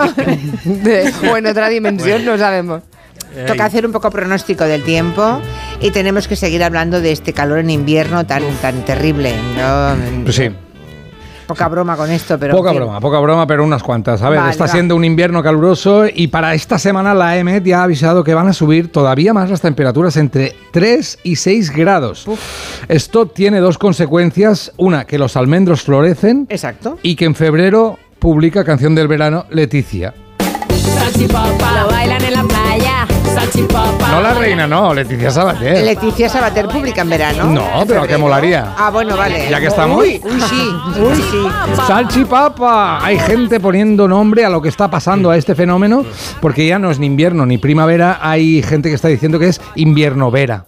De- 0.63 1.13
o 1.31 1.37
en 1.37 1.45
otra 1.47 1.69
dimensión 1.69 2.25
no 2.25 2.37
sabemos. 2.37 2.81
toca 3.47 3.65
hacer 3.65 3.85
un 3.85 3.91
poco 3.91 4.09
pronóstico 4.09 4.63
del 4.65 4.83
tiempo 4.83 5.39
y 5.79 5.91
tenemos 5.91 6.27
que 6.27 6.35
seguir 6.35 6.63
hablando 6.63 6.99
de 7.01 7.11
este 7.11 7.33
calor 7.33 7.59
en 7.59 7.69
invierno 7.69 8.25
tan 8.25 8.43
tan 8.61 8.83
terrible. 8.85 9.33
¿no? 9.57 9.95
Pues 10.23 10.35
sí. 10.35 10.49
Poca 11.53 11.67
broma 11.67 11.95
con 11.95 12.09
esto, 12.11 12.37
pero 12.39 12.55
poca 12.55 12.71
broma, 12.71 12.99
poca 12.99 13.19
broma, 13.19 13.47
pero 13.47 13.63
unas 13.63 13.83
cuantas. 13.83 14.21
A 14.21 14.29
ver, 14.29 14.39
Vale, 14.39 14.51
está 14.51 14.65
va. 14.65 14.69
siendo 14.69 14.95
un 14.95 15.03
invierno 15.03 15.41
caluroso 15.43 16.05
y 16.13 16.27
para 16.27 16.53
esta 16.53 16.77
semana 16.79 17.13
la 17.13 17.37
EMET 17.37 17.63
ya 17.63 17.81
ha 17.81 17.83
avisado 17.83 18.23
que 18.23 18.33
van 18.33 18.47
a 18.47 18.53
subir 18.53 18.91
todavía 18.91 19.33
más 19.33 19.49
las 19.49 19.61
temperaturas 19.61 20.17
entre 20.17 20.55
3 20.71 21.19
y 21.23 21.35
6 21.35 21.75
grados. 21.75 22.25
Esto 22.87 23.25
tiene 23.25 23.59
dos 23.59 23.77
consecuencias. 23.77 24.71
Una, 24.77 25.05
que 25.05 25.17
los 25.17 25.35
almendros 25.37 25.81
florecen. 25.83 26.47
Exacto. 26.49 26.97
Y 27.03 27.15
que 27.15 27.25
en 27.25 27.35
febrero 27.35 27.97
publica 28.19 28.63
Canción 28.63 28.95
del 28.95 29.07
Verano 29.07 29.45
Leticia. 29.49 30.13
Salchipapa. 30.81 31.81
Lo 31.81 31.87
bailan 31.89 32.23
en 32.23 32.33
la 32.33 32.43
playa. 32.43 33.07
Salchipapa. 33.33 34.11
No 34.11 34.21
la 34.21 34.33
reina, 34.33 34.67
no, 34.67 34.93
Leticia 34.93 35.31
Sabater. 35.31 35.83
Leticia 35.83 36.27
Sabater 36.29 36.67
publica 36.67 37.01
en 37.01 37.09
verano. 37.09 37.45
No, 37.45 37.85
pero 37.87 38.03
que 38.07 38.17
molaría. 38.17 38.73
Ah, 38.77 38.89
bueno, 38.89 39.15
vale. 39.15 39.47
Ya 39.49 39.59
que 39.59 39.67
estamos. 39.67 39.99
Uy, 39.99 40.21
uy, 40.23 40.41
sí, 40.41 40.69
uy, 40.99 41.15
sí. 41.15 41.47
Salchipapa. 41.87 43.03
Hay 43.05 43.17
gente 43.19 43.59
poniendo 43.59 44.07
nombre 44.07 44.43
a 44.45 44.49
lo 44.49 44.61
que 44.61 44.69
está 44.69 44.89
pasando 44.89 45.29
a 45.31 45.37
este 45.37 45.55
fenómeno, 45.55 46.03
porque 46.41 46.65
ya 46.67 46.79
no 46.79 46.91
es 46.91 46.99
ni 46.99 47.05
invierno 47.05 47.45
ni 47.45 47.57
primavera, 47.57 48.19
hay 48.21 48.61
gente 48.63 48.89
que 48.89 48.95
está 48.95 49.07
diciendo 49.07 49.39
que 49.39 49.47
es 49.47 49.61
invierno-vera. 49.75 50.65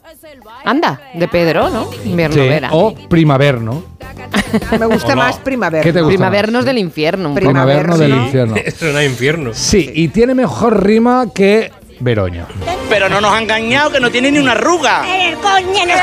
Anda, 0.66 1.02
de 1.14 1.28
Pedro, 1.28 1.70
¿no? 1.70 1.90
Invierno 2.06 2.36
Sí, 2.42 2.48
vera. 2.48 2.70
o 2.72 2.94
primaverno. 3.10 3.84
Me 4.80 4.86
gusta 4.86 5.16
no. 5.16 5.22
más 5.22 5.38
primavera. 5.38 5.84
¿Qué 5.84 5.94
te 5.94 6.02
gusta 6.02 6.10
Primavernos 6.16 6.66
del 6.66 6.78
infierno. 6.78 7.30
un 7.30 7.36
poco. 7.36 7.46
Primaverno 7.46 7.98
del 7.98 8.16
infierno. 8.16 8.56
Suena 8.78 9.04
infierno. 9.04 9.52
Sí, 9.54 9.92
y 9.94 10.08
tiene 10.10 10.36
mejor 10.36 10.84
rima 10.84 11.28
que 11.34 11.72
Veroño. 12.00 12.48
Pero 12.94 13.10
no 13.10 13.20
nos 13.22 13.34
ha 13.34 13.42
engañado, 13.42 13.90
que 13.92 14.00
no 14.00 14.12
tiene 14.12 14.30
ni 14.32 14.38
una 14.38 14.52
arruga. 14.52 15.02
En 15.04 15.34
el 15.34 15.40
coño, 15.40 15.82
en 15.82 15.90
el 15.90 15.98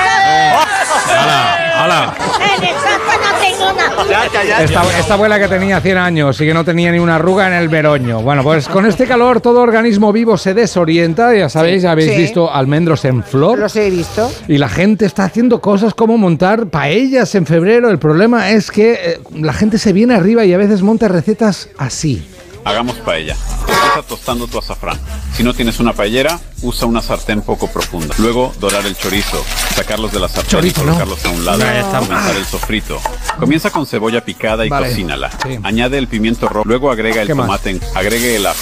¡Hala! 1.76 2.14
En 2.56 2.64
el 2.64 2.74
saco 2.74 3.12
no 3.22 3.38
tengo 3.40 3.70
una. 3.70 4.60
Esta, 4.64 4.98
esta 4.98 5.14
abuela 5.14 5.38
que 5.38 5.46
tenía 5.46 5.80
100 5.80 5.98
años 5.98 6.40
y 6.40 6.46
que 6.46 6.52
no 6.52 6.64
tenía 6.64 6.90
ni 6.90 6.98
una 6.98 7.14
arruga 7.14 7.46
en 7.46 7.52
el 7.54 7.68
veroño. 7.68 8.22
Bueno, 8.22 8.42
pues 8.42 8.66
con 8.68 8.86
este 8.86 9.06
calor 9.06 9.40
todo 9.40 9.60
organismo 9.60 10.12
vivo 10.12 10.36
se 10.36 10.52
desorienta. 10.52 11.32
Ya 11.32 11.48
sabéis, 11.48 11.82
ya 11.82 11.92
habéis 11.92 12.10
Sí. 12.10 12.16
visto 12.16 12.52
almendros 12.52 13.04
en 13.04 13.22
flor. 13.22 13.58
Los 13.58 13.76
he 13.76 13.88
visto. 13.88 14.30
Y 14.48 14.58
la 14.58 14.68
gente 14.68 15.06
está 15.06 15.24
haciendo 15.24 15.60
cosas 15.60 15.94
como 15.94 16.18
montar 16.18 16.66
paellas 16.66 17.34
en 17.36 17.46
febrero. 17.46 17.88
El 17.88 18.00
problema 18.00 18.50
es 18.50 18.70
que 18.72 18.92
eh, 18.94 19.20
la 19.36 19.52
gente 19.52 19.78
se 19.78 19.92
viene 19.92 20.14
arriba 20.16 20.44
y 20.44 20.52
a 20.52 20.58
veces 20.58 20.82
monta 20.82 21.06
recetas 21.06 21.68
así. 21.78 22.26
Hagamos 22.64 22.96
paella. 22.96 23.36
Empieza 23.60 24.02
tostando 24.06 24.46
tu 24.46 24.58
azafrán. 24.58 24.98
Si 25.34 25.42
no 25.42 25.54
tienes 25.54 25.80
una 25.80 25.92
paellera, 25.94 26.38
usa 26.62 26.86
una 26.86 27.00
sartén 27.02 27.42
poco 27.42 27.66
profunda. 27.68 28.14
Luego, 28.18 28.52
dorar 28.60 28.84
el 28.86 28.96
chorizo, 28.96 29.42
sacarlos 29.74 30.12
de 30.12 30.20
la 30.20 30.28
sartén 30.28 30.50
Chorizo, 30.50 30.82
y 30.82 30.84
no. 30.86 30.92
colocarlos 30.92 31.24
a 31.24 31.28
un 31.30 31.44
lado. 31.44 31.62
Está. 31.64 31.98
Comenzar 32.00 32.36
el 32.36 32.44
sofrito. 32.44 33.00
Comienza 33.38 33.70
con 33.70 33.86
cebolla 33.86 34.24
picada 34.24 34.66
y 34.66 34.68
Vale. 34.68 34.88
cocínala. 34.88 35.30
Añade 35.62 35.98
el 35.98 36.08
pimiento 36.08 36.48
rojo. 36.48 36.66
Luego 36.68 36.90
agrega 36.90 37.22
el 37.22 37.28
tomate. 37.28 37.70
en- 37.70 37.80
Agregue 37.94 38.36
el 38.36 38.46
ajo. 38.46 38.56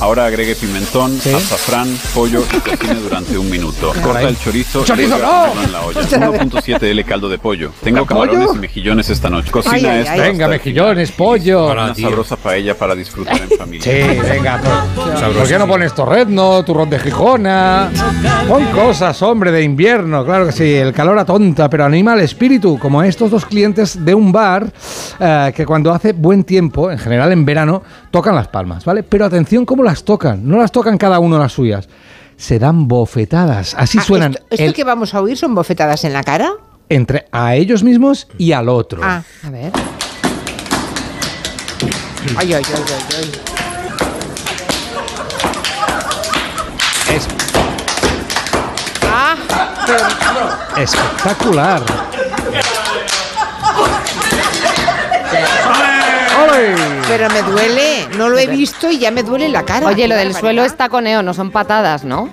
Ahora 0.00 0.26
agregue 0.26 0.56
pimentón, 0.56 1.18
Sí. 1.20 1.32
azafrán, 1.32 1.96
pollo 2.12 2.42
y 2.52 2.58
cocine 2.70 2.94
durante 2.94 3.38
un 3.38 3.48
minuto. 3.48 3.92
Corta 4.02 4.22
el 4.22 4.36
chorizo 4.38 4.82
y 4.82 4.84
¡Chorizo, 4.84 5.18
no! 5.18 5.62
en 5.62 5.72
la 5.72 5.82
olla. 5.82 6.00
Otra 6.00 6.30
vez. 6.30 6.40
1.7 6.40 6.90
L 6.90 7.04
caldo 7.04 7.28
de 7.28 7.38
pollo. 7.38 7.70
Tengo 7.82 8.04
¿Pollo? 8.04 8.06
camarones 8.32 8.56
y 8.56 8.58
mejillones 8.58 9.08
esta 9.10 9.30
noche. 9.30 9.50
Cocina 9.52 9.92
Ay, 9.92 10.20
Venga, 10.20 10.48
mejillones, 10.48 11.12
pollo. 11.12 11.68
final. 11.70 11.90
Una 11.90 11.94
sabrosa 11.94 12.36
paella 12.36 12.76
para 12.76 12.94
disfrutar 12.96 13.40
en 13.40 13.50
familia. 13.58 13.84
Sí, 13.84 14.18
venga. 14.20 14.60
¿Por, 14.94 15.32
¿por 15.34 15.46
qué 15.48 15.58
no 15.58 15.66
pones 15.68 15.94
torrezno, 15.94 16.64
turrón 16.64 16.90
de 16.90 16.98
Gijona? 17.48 17.90
Pon 18.48 18.64
cosas, 18.72 19.20
hombre, 19.22 19.50
de 19.52 19.62
invierno. 19.62 20.24
Claro 20.24 20.46
que 20.46 20.52
sí, 20.52 20.74
el 20.74 20.92
calor 20.92 21.18
atonta, 21.18 21.68
pero 21.68 21.84
anima 21.84 22.12
al 22.14 22.20
espíritu, 22.20 22.78
como 22.78 23.02
estos 23.02 23.30
dos 23.30 23.44
clientes 23.44 24.02
de 24.04 24.14
un 24.14 24.32
bar 24.32 24.72
eh, 25.20 25.52
que 25.54 25.66
cuando 25.66 25.92
hace 25.92 26.12
buen 26.12 26.44
tiempo, 26.44 26.90
en 26.90 26.98
general 26.98 27.32
en 27.32 27.44
verano, 27.44 27.82
tocan 28.10 28.34
las 28.34 28.48
palmas, 28.48 28.84
¿vale? 28.84 29.02
Pero 29.02 29.24
atención 29.26 29.64
cómo 29.66 29.82
las 29.82 30.04
tocan. 30.04 30.46
No 30.48 30.56
las 30.58 30.72
tocan 30.72 30.96
cada 30.98 31.18
uno 31.18 31.38
las 31.38 31.52
suyas. 31.52 31.88
Se 32.36 32.58
dan 32.58 32.88
bofetadas. 32.88 33.74
Así 33.78 33.98
Ah, 33.98 34.02
suenan 34.04 34.32
¿Esto, 34.32 34.46
esto 34.50 34.64
el- 34.64 34.74
que 34.74 34.84
vamos 34.84 35.14
a 35.14 35.20
oír 35.20 35.36
son 35.36 35.54
bofetadas 35.54 36.04
en 36.04 36.12
la 36.12 36.22
cara? 36.22 36.50
entre 36.90 37.26
a 37.32 37.54
ellos 37.56 37.82
mismos 37.82 38.28
y 38.36 38.52
al 38.52 38.68
otro. 38.68 39.00
Ah, 39.02 39.22
a 39.42 39.50
ver. 39.50 39.72
Ay, 42.36 42.52
ay, 42.52 42.62
ay, 42.62 42.62
ay, 42.66 43.30
ay. 43.48 43.53
Es 47.10 47.26
Ah, 49.12 49.36
pero- 49.86 50.82
espectacular. 50.82 51.82
¡Ole! 56.42 56.74
Pero 57.06 57.30
me 57.30 57.42
duele, 57.42 58.08
no 58.16 58.28
lo 58.28 58.38
he 58.38 58.46
visto 58.46 58.90
y 58.90 58.98
ya 58.98 59.10
me 59.10 59.22
duele 59.22 59.48
la 59.48 59.62
cara. 59.64 59.86
Oye, 59.86 60.08
lo 60.08 60.16
del 60.16 60.34
suelo 60.34 60.64
está 60.64 60.88
coneo, 60.88 61.22
no 61.22 61.34
son 61.34 61.50
patadas, 61.50 62.04
¿no? 62.04 62.28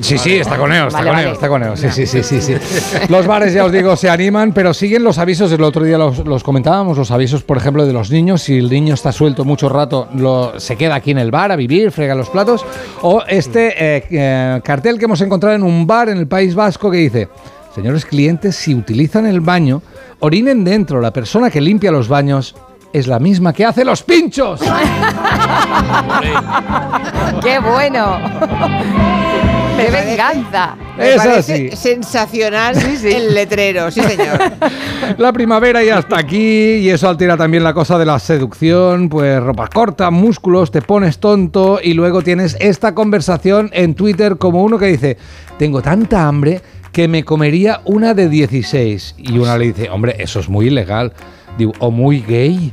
Sí, 0.00 0.16
sí, 0.18 0.36
está 0.36 0.56
coneo, 0.56 0.86
está 0.86 0.98
Vale, 0.98 1.10
coneo, 1.10 1.24
vale. 1.24 1.34
está 1.34 1.48
coneo. 1.48 1.76
Sí, 1.76 1.90
sí, 1.90 2.06
sí, 2.06 2.22
sí, 2.22 2.40
sí. 2.40 2.54
Los 3.08 3.26
bares, 3.26 3.52
ya 3.52 3.64
os 3.64 3.72
digo, 3.72 3.96
se 3.96 4.08
animan, 4.08 4.52
pero 4.52 4.72
siguen 4.72 5.04
los 5.04 5.18
avisos. 5.18 5.52
El 5.52 5.62
otro 5.62 5.84
día 5.84 5.98
los, 5.98 6.18
los 6.26 6.42
comentábamos, 6.42 6.96
los 6.96 7.10
avisos, 7.10 7.42
por 7.42 7.56
ejemplo, 7.58 7.84
de 7.86 7.92
los 7.92 8.10
niños. 8.10 8.42
Si 8.42 8.58
el 8.58 8.70
niño 8.70 8.94
está 8.94 9.12
suelto 9.12 9.44
mucho 9.44 9.68
rato, 9.68 10.08
lo- 10.14 10.58
se 10.58 10.76
queda 10.76 10.94
aquí 10.94 11.10
en 11.10 11.18
el 11.18 11.30
bar 11.30 11.52
a 11.52 11.56
vivir, 11.56 11.90
frega 11.92 12.14
los 12.14 12.30
platos. 12.30 12.64
O 13.02 13.22
este 13.28 13.96
eh, 13.98 14.04
eh, 14.10 14.60
cartel 14.64 14.98
que 14.98 15.04
hemos 15.04 15.20
encontrado 15.20 15.54
en 15.56 15.62
un 15.62 15.86
bar 15.86 16.08
en 16.08 16.18
el 16.18 16.26
País 16.26 16.54
Vasco 16.54 16.90
que 16.90 16.96
dice: 16.98 17.28
Señores 17.74 18.06
clientes, 18.06 18.56
si 18.56 18.74
utilizan 18.74 19.26
el 19.26 19.40
baño, 19.40 19.82
orinen 20.20 20.64
dentro. 20.64 21.00
La 21.00 21.12
persona 21.12 21.50
que 21.50 21.60
limpia 21.60 21.92
los 21.92 22.08
baños 22.08 22.54
es 22.92 23.06
la 23.06 23.18
misma 23.18 23.52
que 23.52 23.64
hace 23.66 23.84
los 23.84 24.02
pinchos. 24.02 24.60
¡Qué 27.42 27.58
bueno! 27.58 28.18
¡Qué 29.84 29.90
venganza! 29.90 30.76
Me 30.96 31.10
Es 31.10 31.16
parece 31.16 31.38
así. 31.70 31.76
sensacional 31.76 32.76
el 32.76 33.34
letrero, 33.34 33.90
sí 33.90 34.00
señor. 34.02 34.38
La 35.18 35.32
primavera 35.32 35.82
ya 35.82 35.98
está 35.98 36.18
aquí 36.18 36.74
y 36.76 36.90
eso 36.90 37.08
altera 37.08 37.36
también 37.36 37.64
la 37.64 37.74
cosa 37.74 37.98
de 37.98 38.06
la 38.06 38.18
seducción, 38.18 39.08
pues 39.08 39.42
ropa 39.42 39.68
corta, 39.68 40.10
músculos, 40.10 40.70
te 40.70 40.82
pones 40.82 41.18
tonto 41.18 41.80
y 41.82 41.94
luego 41.94 42.22
tienes 42.22 42.56
esta 42.60 42.94
conversación 42.94 43.70
en 43.72 43.94
Twitter 43.94 44.36
como 44.36 44.62
uno 44.62 44.78
que 44.78 44.86
dice, 44.86 45.16
tengo 45.58 45.82
tanta 45.82 46.26
hambre 46.28 46.60
que 46.92 47.08
me 47.08 47.24
comería 47.24 47.80
una 47.84 48.14
de 48.14 48.28
16 48.28 49.14
y 49.18 49.38
una 49.38 49.56
le 49.56 49.66
dice, 49.66 49.90
hombre, 49.90 50.16
eso 50.18 50.40
es 50.40 50.48
muy 50.48 50.66
ilegal, 50.66 51.12
Digo, 51.58 51.72
o 51.80 51.90
muy 51.90 52.20
gay 52.20 52.72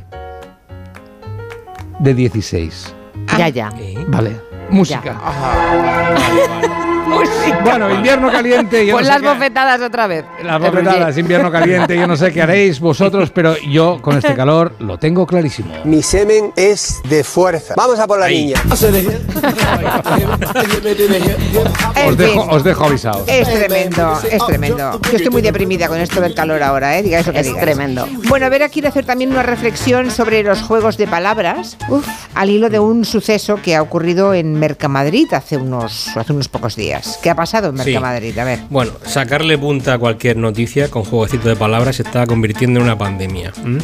de 1.98 2.14
16. 2.14 2.94
Ya, 3.36 3.48
ya. 3.48 3.70
Vale, 4.06 4.40
música. 4.70 5.18
Música. 7.18 7.60
Bueno, 7.64 7.90
invierno 7.94 8.30
caliente. 8.30 8.86
yo 8.86 8.94
Pon 8.94 9.02
no 9.02 9.06
sé 9.06 9.12
las 9.12 9.22
qué- 9.22 9.28
bofetadas 9.28 9.80
otra 9.80 10.06
vez. 10.06 10.24
Las 10.42 10.60
bofetadas, 10.60 11.18
invierno 11.18 11.50
caliente, 11.50 11.96
yo 11.96 12.06
no 12.06 12.16
sé 12.16 12.32
qué 12.32 12.42
haréis 12.42 12.80
vosotros, 12.80 13.30
pero 13.30 13.56
yo 13.58 14.00
con 14.00 14.16
este 14.16 14.34
calor 14.36 14.72
lo 14.78 14.98
tengo 14.98 15.26
clarísimo. 15.26 15.72
Mi 15.84 16.02
semen 16.02 16.52
es 16.56 17.00
de 17.08 17.24
fuerza. 17.24 17.74
Vamos 17.76 17.98
a 17.98 18.06
por 18.06 18.18
la 18.20 18.28
niña. 18.28 18.60
Os 22.06 22.16
dejo, 22.16 22.46
os 22.50 22.64
dejo 22.64 22.84
avisados. 22.84 23.24
Es 23.28 23.48
tremendo, 23.48 24.18
es 24.30 24.46
tremendo. 24.46 25.00
Yo 25.10 25.16
estoy 25.16 25.30
muy 25.30 25.42
deprimida 25.42 25.88
con 25.88 25.98
esto 25.98 26.20
del 26.20 26.34
calor 26.34 26.62
ahora, 26.62 26.98
¿eh? 26.98 27.02
Digáis 27.02 27.26
lo 27.26 27.32
que 27.32 27.40
Es 27.40 27.54
tremendo. 27.58 28.06
Bueno, 28.28 28.46
a 28.46 28.48
ver, 28.48 28.68
quiero 28.70 28.88
hacer 28.88 29.04
también 29.04 29.30
una 29.30 29.42
reflexión 29.42 30.10
sobre 30.10 30.42
los 30.42 30.62
juegos 30.62 30.96
de 30.96 31.06
palabras 31.06 31.76
al 32.34 32.50
hilo 32.50 32.68
de 32.70 32.78
un 32.78 33.04
suceso 33.04 33.56
que 33.62 33.74
ha 33.76 33.82
ocurrido 33.82 34.34
en 34.34 34.54
Mercamadrid 34.58 35.32
hace 35.32 35.56
unos, 35.56 36.16
hace 36.16 36.32
unos 36.32 36.48
pocos 36.48 36.76
días. 36.76 37.07
¿Qué 37.22 37.30
ha 37.30 37.34
pasado 37.34 37.70
en 37.70 37.78
Sí. 37.78 37.84
Mercamadrid? 37.86 38.38
A 38.38 38.44
ver. 38.44 38.58
Bueno, 38.70 38.92
sacarle 39.04 39.56
punta 39.58 39.94
a 39.94 39.98
cualquier 39.98 40.36
noticia 40.36 40.90
con 40.90 41.04
jueguecito 41.04 41.48
de 41.48 41.56
palabras 41.56 41.96
se 41.96 42.02
está 42.02 42.26
convirtiendo 42.26 42.80
en 42.80 42.84
una 42.86 42.98
pandemia. 42.98 43.52
¿m? 43.64 43.78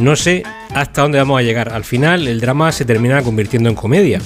No 0.00 0.16
sé 0.16 0.42
hasta 0.74 1.02
dónde 1.02 1.18
vamos 1.18 1.38
a 1.38 1.42
llegar. 1.42 1.70
Al 1.70 1.84
final, 1.84 2.28
el 2.28 2.40
drama 2.40 2.72
se 2.72 2.84
termina 2.84 3.22
convirtiendo 3.22 3.68
en 3.68 3.74
comedia. 3.74 4.20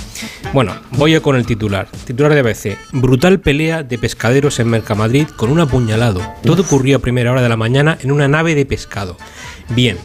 Bueno, 0.53 0.75
voy 0.93 1.19
con 1.21 1.37
el 1.37 1.47
titular. 1.47 1.89
Titular 2.05 2.33
de 2.35 2.41
ABC. 2.41 2.77
Brutal 2.93 3.41
pelea 3.41 3.83
de 3.83 3.99
pescaderos 3.99 4.59
en 4.61 4.69
Mercamadrid 4.69 5.29
con 5.29 5.51
un 5.51 5.61
apuñalado. 5.61 6.21
Todo 6.43 6.63
ocurrió 6.63 6.97
a 6.97 7.01
primera 7.01 7.33
hora 7.33 7.43
de 7.43 7.49
la 7.49 7.57
mañana 7.57 7.97
en 8.01 8.13
una 8.13 8.29
nave 8.29 8.55
de 8.55 8.67
pescado. 8.67 9.17
Bien. 9.71 9.99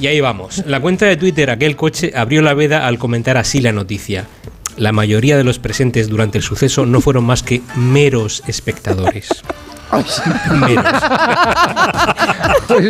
Y 0.00 0.06
ahí 0.06 0.20
vamos. 0.20 0.62
La 0.66 0.80
cuenta 0.80 1.06
de 1.06 1.16
Twitter 1.16 1.50
Aquel 1.50 1.76
Coche 1.76 2.12
abrió 2.16 2.40
la 2.42 2.54
veda 2.54 2.86
al 2.86 2.98
comentar 2.98 3.36
así 3.36 3.60
la 3.60 3.72
noticia. 3.72 4.26
La 4.76 4.92
mayoría 4.92 5.36
de 5.36 5.44
los 5.44 5.58
presentes 5.58 6.08
durante 6.08 6.38
el 6.38 6.44
suceso 6.44 6.86
no 6.86 7.00
fueron 7.00 7.24
más 7.24 7.42
que 7.42 7.60
meros 7.76 8.42
espectadores. 8.46 9.28
Meros. 10.60 10.86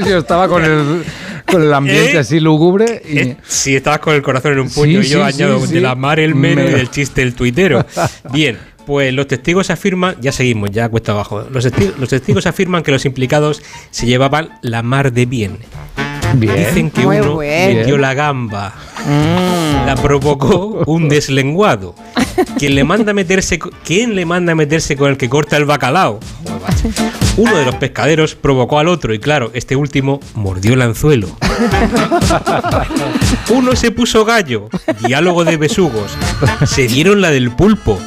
Yo 0.06 0.18
estaba 0.18 0.46
con 0.48 0.64
el, 0.64 1.02
con 1.50 1.62
el 1.62 1.74
ambiente 1.74 2.12
¿Eh? 2.14 2.18
así 2.18 2.38
lúgubre 2.38 3.02
y... 3.08 3.18
Eh, 3.18 3.36
Si 3.46 3.74
estabas 3.74 3.98
con 4.00 4.14
el 4.14 4.22
corazón 4.22 4.52
en 4.52 4.60
un 4.60 4.70
puño, 4.70 5.02
Sí, 5.02 5.08
yo 5.08 5.18
sí, 5.28 5.34
añado 5.34 5.60
sí, 5.62 5.66
sí. 5.68 5.74
de 5.74 5.80
la 5.80 5.94
mar 5.96 6.20
el 6.20 6.34
mero 6.36 6.62
y 6.62 6.70
del 6.70 6.90
chiste 6.90 7.22
el 7.22 7.34
tuitero. 7.34 7.84
Bien, 8.32 8.56
pues 8.86 9.12
los 9.12 9.26
testigos 9.26 9.70
afirman, 9.70 10.14
ya 10.20 10.30
seguimos, 10.32 10.70
ya 10.70 10.88
cuesta 10.88 11.10
abajo. 11.12 11.44
Los, 11.50 11.66
testi- 11.66 11.92
los 11.98 12.08
testigos 12.08 12.46
afirman 12.46 12.82
que 12.84 12.92
los 12.92 13.04
implicados 13.04 13.62
se 13.90 14.06
llevaban 14.06 14.50
la 14.62 14.82
mar 14.82 15.12
de 15.12 15.26
bien. 15.26 15.58
Bien. 16.34 16.56
Dicen 16.56 16.90
que 16.90 17.06
Muy 17.06 17.18
uno 17.20 17.38
bien. 17.38 17.78
metió 17.78 17.98
la 17.98 18.14
gamba. 18.14 18.72
La 19.86 19.94
provocó 20.00 20.82
un 20.86 21.08
deslenguado. 21.08 21.94
¿Quién 22.58 22.74
le 22.74 22.84
manda 22.84 23.10
a 23.10 23.14
meterse, 23.14 23.58
¿Quién 23.84 24.14
le 24.14 24.24
manda 24.24 24.52
a 24.52 24.54
meterse 24.54 24.96
con 24.96 25.10
el 25.10 25.16
que 25.16 25.28
corta 25.28 25.56
el 25.56 25.64
bacalao? 25.64 26.20
Uno 27.36 27.56
de 27.56 27.64
los 27.64 27.74
pescaderos 27.76 28.34
provocó 28.34 28.78
al 28.78 28.88
otro 28.88 29.12
y 29.14 29.18
claro, 29.18 29.50
este 29.54 29.76
último 29.76 30.20
mordió 30.34 30.74
el 30.74 30.82
anzuelo. 30.82 31.28
Uno 33.50 33.76
se 33.76 33.90
puso 33.90 34.24
gallo, 34.24 34.68
diálogo 35.06 35.44
de 35.44 35.56
besugos. 35.56 36.12
Se 36.66 36.86
dieron 36.88 37.20
la 37.20 37.30
del 37.30 37.50
pulpo, 37.50 37.98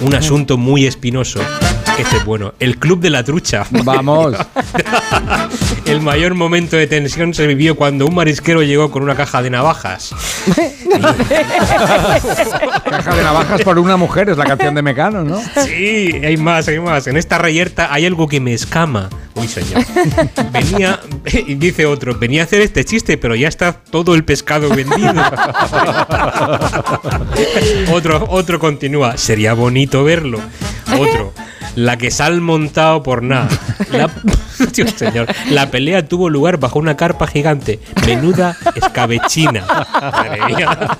un 0.00 0.14
asunto 0.14 0.56
muy 0.58 0.86
espinoso. 0.86 1.40
Este 1.98 2.16
es 2.16 2.24
bueno, 2.24 2.54
el 2.58 2.78
club 2.78 3.00
de 3.00 3.10
la 3.10 3.24
trucha. 3.24 3.66
Vamos. 3.84 4.34
El 5.84 6.00
mayor 6.00 6.34
momento 6.34 6.76
de 6.76 6.86
tensión 6.86 7.34
se 7.34 7.46
vivió 7.46 7.74
cuando 7.74 8.06
un 8.06 8.14
marisquero 8.14 8.62
llegó 8.62 8.90
con 8.90 9.02
una 9.02 9.14
caja 9.14 9.42
de 9.42 9.50
navajas. 9.50 10.14
Caja 12.88 13.14
de 13.14 13.22
navajas 13.22 13.62
por 13.62 13.78
una 13.78 13.96
mujer, 13.96 14.30
es 14.30 14.38
la 14.38 14.44
canción 14.44 14.74
de 14.74 14.82
Mecano, 14.82 15.24
¿no? 15.24 15.40
Sí, 15.64 16.12
hay 16.24 16.36
más, 16.36 16.68
hay 16.68 16.78
más. 16.78 17.06
En 17.08 17.16
esta 17.16 17.38
reyerta 17.38 17.92
hay 17.92 18.06
algo 18.06 18.28
que 18.28 18.40
me 18.40 18.54
escama. 18.54 19.10
Uy, 19.34 19.48
señor. 19.48 19.84
Venía, 20.52 21.00
y 21.46 21.54
dice 21.54 21.86
otro, 21.86 22.18
venía 22.18 22.42
a 22.42 22.44
hacer 22.44 22.60
este 22.60 22.84
chiste, 22.84 23.18
pero 23.18 23.34
ya 23.34 23.48
está 23.48 23.72
todo 23.72 24.14
el 24.14 24.24
pescado 24.24 24.68
vendido. 24.68 25.12
otro, 27.92 28.26
otro 28.28 28.58
continúa, 28.58 29.16
sería 29.16 29.54
bonito 29.54 30.04
verlo. 30.04 30.40
Otro, 30.98 31.32
la 31.76 31.96
que 31.96 32.10
se 32.10 32.22
han 32.22 32.42
montado 32.42 33.02
por 33.02 33.22
nada. 33.22 33.48
La, 33.90 34.10
Dios 34.74 34.92
señor, 34.96 35.26
la 35.50 35.70
pelea 35.70 36.06
tuvo 36.06 36.30
lugar 36.30 36.58
bajo 36.58 36.78
una 36.78 36.96
carpa 36.96 37.26
gigante. 37.26 37.80
Menuda 38.06 38.56
escabechina. 38.74 39.64
Madre 39.66 40.40
mía. 40.46 40.98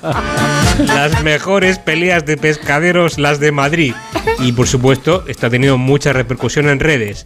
Las 0.85 1.23
mejores 1.23 1.79
peleas 1.79 2.25
de 2.25 2.37
pescaderos, 2.37 3.17
las 3.17 3.39
de 3.39 3.51
Madrid. 3.51 3.93
Y 4.39 4.51
por 4.51 4.67
supuesto, 4.67 5.23
está 5.27 5.49
teniendo 5.49 5.77
mucha 5.77 6.13
repercusión 6.13 6.67
en 6.69 6.79
redes. 6.79 7.25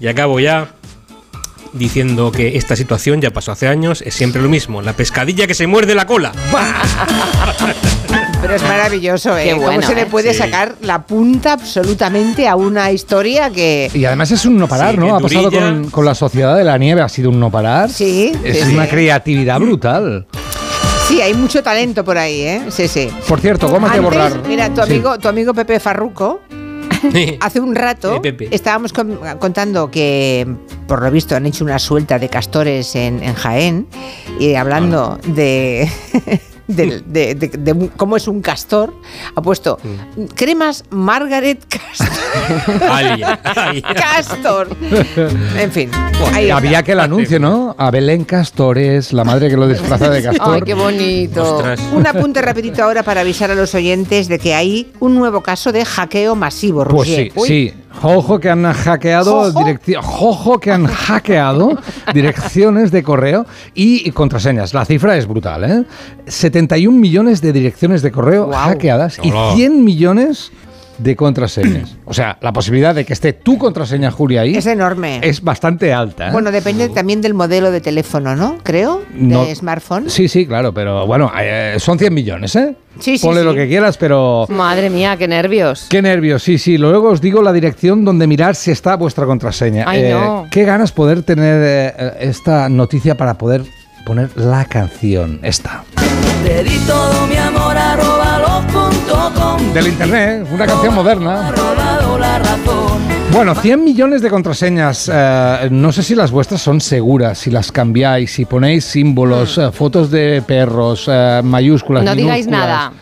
Y 0.00 0.08
acabo 0.08 0.40
ya 0.40 0.74
diciendo 1.74 2.32
que 2.32 2.56
esta 2.56 2.76
situación 2.76 3.20
ya 3.20 3.30
pasó 3.30 3.52
hace 3.52 3.68
años, 3.68 4.02
es 4.02 4.14
siempre 4.14 4.40
lo 4.40 4.48
mismo, 4.48 4.80
la 4.80 4.94
pescadilla 4.94 5.46
que 5.46 5.54
se 5.54 5.66
muerde 5.66 5.94
la 5.94 6.06
cola. 6.06 6.32
Pero 8.44 8.56
es 8.56 8.62
maravilloso, 8.62 9.38
¿eh? 9.38 9.44
Qué 9.44 9.56
¿Cómo 9.56 9.80
se 9.80 9.94
le 9.94 10.02
¿eh? 10.02 10.06
puede 10.06 10.32
Sí. 10.34 10.38
sacar 10.40 10.74
la 10.82 11.06
punta 11.06 11.54
absolutamente 11.54 12.46
a 12.46 12.56
una 12.56 12.92
historia 12.92 13.48
que... 13.48 13.90
Y 13.94 14.04
además 14.04 14.30
es 14.32 14.44
un 14.44 14.58
no 14.58 14.68
parar, 14.68 14.92
Sí, 14.92 15.00
¿no? 15.00 15.16
Ha 15.16 15.20
pasado 15.20 15.50
con, 15.50 15.88
con 15.90 16.04
la 16.04 16.14
sociedad 16.14 16.54
de 16.54 16.62
la 16.64 16.76
nieve, 16.76 17.00
ha 17.00 17.08
sido 17.08 17.30
un 17.30 17.40
no 17.40 17.50
parar. 17.50 17.88
Sí, 17.88 18.32
Es 18.44 18.60
sí, 18.66 18.74
una 18.74 18.84
sí. 18.84 18.90
creatividad 18.90 19.58
brutal. 19.58 20.26
Sí, 21.08 21.22
hay 21.22 21.32
mucho 21.32 21.62
talento 21.62 22.04
por 22.04 22.18
ahí, 22.18 22.42
¿eh? 22.42 22.62
Sí, 22.68 22.86
sí. 22.86 23.08
Por 23.26 23.40
cierto, 23.40 23.66
¿cómo 23.68 23.86
te 23.86 23.94
Antes, 23.96 24.02
borrar? 24.04 24.42
Mira, 24.46 24.68
tu 24.68 24.82
Sí. 24.82 24.92
amigo, 24.92 25.18
tu 25.18 25.28
amigo 25.28 25.54
Pepe 25.54 25.80
Farruco, 25.80 26.42
hace 27.40 27.60
un 27.60 27.74
rato 27.74 28.20
estábamos 28.50 28.92
con- 28.92 29.18
contando 29.38 29.90
que, 29.90 30.46
por 30.86 31.02
lo 31.02 31.10
visto, 31.10 31.34
han 31.34 31.46
hecho 31.46 31.64
una 31.64 31.78
suelta 31.78 32.18
de 32.18 32.28
castores 32.28 32.94
en, 32.94 33.22
en 33.22 33.34
Jaén 33.34 33.86
y 34.38 34.54
hablando 34.54 35.18
de, 35.28 35.86
del- 36.66 37.04
de, 37.06 37.34
de- 37.34 37.48
de 37.48 37.90
cómo 37.96 38.16
es 38.16 38.26
un 38.28 38.40
castor, 38.40 38.94
ha 39.34 39.40
puesto 39.42 39.78
Mm. 39.82 40.24
cremas 40.34 40.84
Margaret 40.90 41.64
Castor. 41.68 42.08
Ay, 42.90 43.22
ay. 43.44 43.82
Castor. 43.82 44.68
En 45.58 45.70
fin. 45.72 45.90
ahí. 46.32 46.50
Había 46.50 46.82
que 46.82 46.92
el 46.92 47.00
anuncio, 47.00 47.38
¿no? 47.38 47.74
A 47.78 47.90
Belén 47.90 48.24
Castores, 48.24 49.12
la 49.12 49.24
madre 49.24 49.48
que 49.48 49.56
lo 49.56 49.68
disfraza 49.68 50.10
de 50.10 50.22
castor. 50.22 50.54
Ay, 50.56 50.62
qué 50.62 50.74
bonito. 50.74 51.56
Ostras. 51.56 51.80
Un 51.92 52.06
apunte 52.06 52.40
rapidito 52.42 52.82
ahora 52.82 53.02
para 53.02 53.20
avisar 53.20 53.50
a 53.50 53.54
los 53.54 53.74
oyentes 53.74 54.28
de 54.28 54.38
que 54.38 54.54
hay 54.54 54.92
un 55.00 55.14
nuevo 55.14 55.42
caso 55.42 55.70
de 55.72 55.84
hackeo 55.84 56.34
masivo, 56.34 56.84
Pues 56.84 57.08
Roger. 57.08 57.32
sí, 57.34 57.40
sí. 57.46 57.74
Jojo 58.00 58.38
que 58.38 58.50
han 58.50 58.64
hackeado 58.72 59.52
Jojo. 60.02 60.58
que 60.58 60.70
han 60.72 60.86
hackeado 60.86 61.78
direcciones 62.12 62.90
de 62.90 63.02
correo 63.02 63.46
y, 63.74 64.06
y 64.08 64.12
contraseñas. 64.12 64.74
La 64.74 64.84
cifra 64.84 65.16
es 65.16 65.26
brutal, 65.26 65.64
¿eh? 65.64 65.84
71 66.26 66.96
millones 66.96 67.40
de 67.40 67.52
direcciones 67.52 68.02
de 68.02 68.10
correo 68.12 68.50
hackeadas 68.52 69.18
y 69.22 69.30
Hola. 69.30 69.54
100 69.54 69.84
millones 69.84 70.52
de 70.98 71.16
contraseñas. 71.16 71.96
O 72.06 72.12
sea, 72.12 72.36
la 72.42 72.52
posibilidad 72.52 72.94
de 72.94 73.04
que 73.04 73.12
esté 73.14 73.32
tu 73.32 73.56
contraseña, 73.58 74.10
Julia, 74.10 74.42
ahí 74.42 74.54
Es 74.56 74.66
enorme. 74.66 75.20
es 75.22 75.42
bastante 75.42 75.92
alta. 75.92 76.28
¿eh? 76.28 76.32
Bueno, 76.32 76.52
depende 76.52 76.88
también 76.90 77.20
del 77.22 77.32
modelo 77.34 77.70
de 77.70 77.80
teléfono, 77.80 78.36
¿no? 78.36 78.58
Creo, 78.62 79.02
de 79.12 79.22
No. 79.26 79.44
smartphone. 79.54 80.10
Sí, 80.10 80.28
sí, 80.28 80.46
claro, 80.46 80.72
pero 80.74 81.06
bueno, 81.06 81.32
eh, 81.40 81.76
son 81.78 81.98
100 81.98 82.12
millones, 82.14 82.54
¿eh? 82.56 82.76
Sí, 83.00 83.18
sí, 83.18 83.26
Ponle 83.26 83.40
sí. 83.40 83.46
lo 83.46 83.54
que 83.54 83.66
quieras, 83.66 83.96
pero... 83.96 84.46
Madre 84.50 84.90
mía, 84.90 85.16
qué 85.16 85.26
nervios. 85.26 85.86
Qué 85.88 86.02
nervios, 86.02 86.42
sí, 86.42 86.58
sí. 86.58 86.78
Luego 86.78 87.08
os 87.10 87.20
digo 87.20 87.42
la 87.42 87.52
dirección 87.52 88.04
donde 88.04 88.26
mirar 88.26 88.54
si 88.54 88.70
está 88.70 88.94
vuestra 88.96 89.24
contraseña. 89.26 89.84
Ay, 89.88 90.02
Eh, 90.04 90.10
no. 90.12 90.46
Qué 90.50 90.64
ganas 90.64 90.92
poder 90.92 91.22
tener 91.22 92.14
esta 92.20 92.68
noticia 92.68 93.16
para 93.16 93.34
poder 93.38 93.62
poner 94.06 94.28
la 94.36 94.66
canción, 94.66 95.40
esta. 95.42 95.82
Te 96.44 96.62
di 96.62 96.76
todo 96.86 97.26
mi 97.26 97.36
amor 97.36 97.76
arroba 97.76 98.04
los 98.04 98.04
punto 98.04 98.18
com. 98.18 98.23
Del 99.72 99.88
internet, 99.88 100.46
una 100.52 100.66
canción 100.66 100.94
moderna. 100.94 101.52
Bueno, 103.32 103.54
100 103.54 103.82
millones 103.82 104.22
de 104.22 104.30
contraseñas. 104.30 105.10
eh, 105.12 105.68
no 105.70 105.90
sé 105.90 106.02
si 106.04 106.14
las 106.14 106.30
vuestras 106.30 106.62
son 106.62 106.80
seguras, 106.80 107.38
si 107.38 107.50
las 107.50 107.72
cambiáis, 107.72 108.32
si 108.32 108.44
ponéis 108.44 108.84
símbolos, 108.84 109.58
eh, 109.58 109.72
fotos 109.72 110.10
de 110.10 110.42
perros, 110.46 111.06
eh, 111.10 111.40
mayúsculas. 111.42 112.04
No 112.04 112.14
digáis 112.14 112.46
nada. 112.46 112.92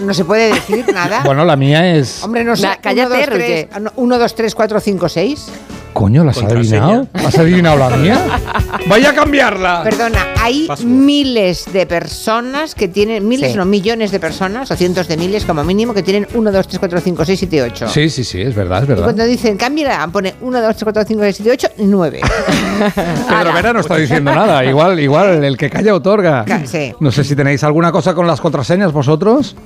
No 0.00 0.12
se 0.12 0.26
puede 0.26 0.52
decir 0.52 0.84
nada. 0.92 1.22
Bueno, 1.24 1.42
la 1.44 1.56
mía 1.56 1.96
es... 1.96 2.22
Hombre, 2.22 2.44
no 2.44 2.54
sé. 2.54 2.68
Cállate, 2.82 3.24
Roger. 3.26 3.68
1, 3.96 4.18
2, 4.18 4.34
3, 4.34 4.54
4, 4.54 4.80
5, 4.80 5.08
6. 5.08 5.46
Coño, 5.96 6.24
¿las 6.24 6.36
has 6.36 6.52
adivinado? 6.52 7.08
¿Has 7.14 7.38
adivinado 7.38 7.78
la 7.78 7.96
mía? 7.96 8.18
¡Vaya 8.86 9.10
a 9.10 9.14
cambiarla! 9.14 9.80
Perdona, 9.82 10.26
hay 10.42 10.66
Password. 10.66 10.90
miles 10.90 11.64
de 11.72 11.86
personas 11.86 12.74
que 12.74 12.86
tienen, 12.86 13.26
miles, 13.26 13.52
Sí. 13.52 13.56
no, 13.56 13.64
millones 13.64 14.10
de 14.10 14.20
personas, 14.20 14.70
o 14.70 14.76
cientos 14.76 15.08
de 15.08 15.16
miles 15.16 15.46
como 15.46 15.64
mínimo, 15.64 15.94
que 15.94 16.02
tienen 16.02 16.28
1, 16.34 16.52
2, 16.52 16.66
3, 16.68 16.78
4, 16.80 17.00
5, 17.00 17.24
6, 17.24 17.38
7, 17.38 17.62
8. 17.62 17.88
Sí, 17.88 18.10
sí, 18.10 18.24
sí, 18.24 18.42
es 18.42 18.54
verdad, 18.54 18.80
es 18.80 18.84
Y 18.84 18.88
verdad. 18.88 19.04
cuando 19.04 19.24
dicen 19.24 19.56
cámbiala, 19.56 20.06
pone 20.12 20.34
1, 20.42 20.60
2, 20.60 20.76
3, 20.76 20.84
4, 20.84 21.04
5, 21.06 21.22
6, 21.22 21.36
7, 21.36 21.50
8, 21.52 21.68
9. 21.78 22.20
Pedro 22.94 23.52
Vera 23.54 23.72
no 23.72 23.80
está 23.80 23.96
diciendo 23.96 24.34
nada. 24.34 24.62
Igual, 24.68 25.00
igual, 25.00 25.42
el 25.44 25.56
que 25.56 25.70
calla 25.70 25.94
otorga. 25.94 26.44
Ca- 26.44 26.66
sí. 26.66 26.92
No 27.00 27.10
sé 27.10 27.24
si 27.24 27.34
tenéis 27.34 27.64
alguna 27.64 27.90
cosa 27.90 28.12
con 28.12 28.26
las 28.26 28.42
contraseñas 28.42 28.92
vosotros. 28.92 29.56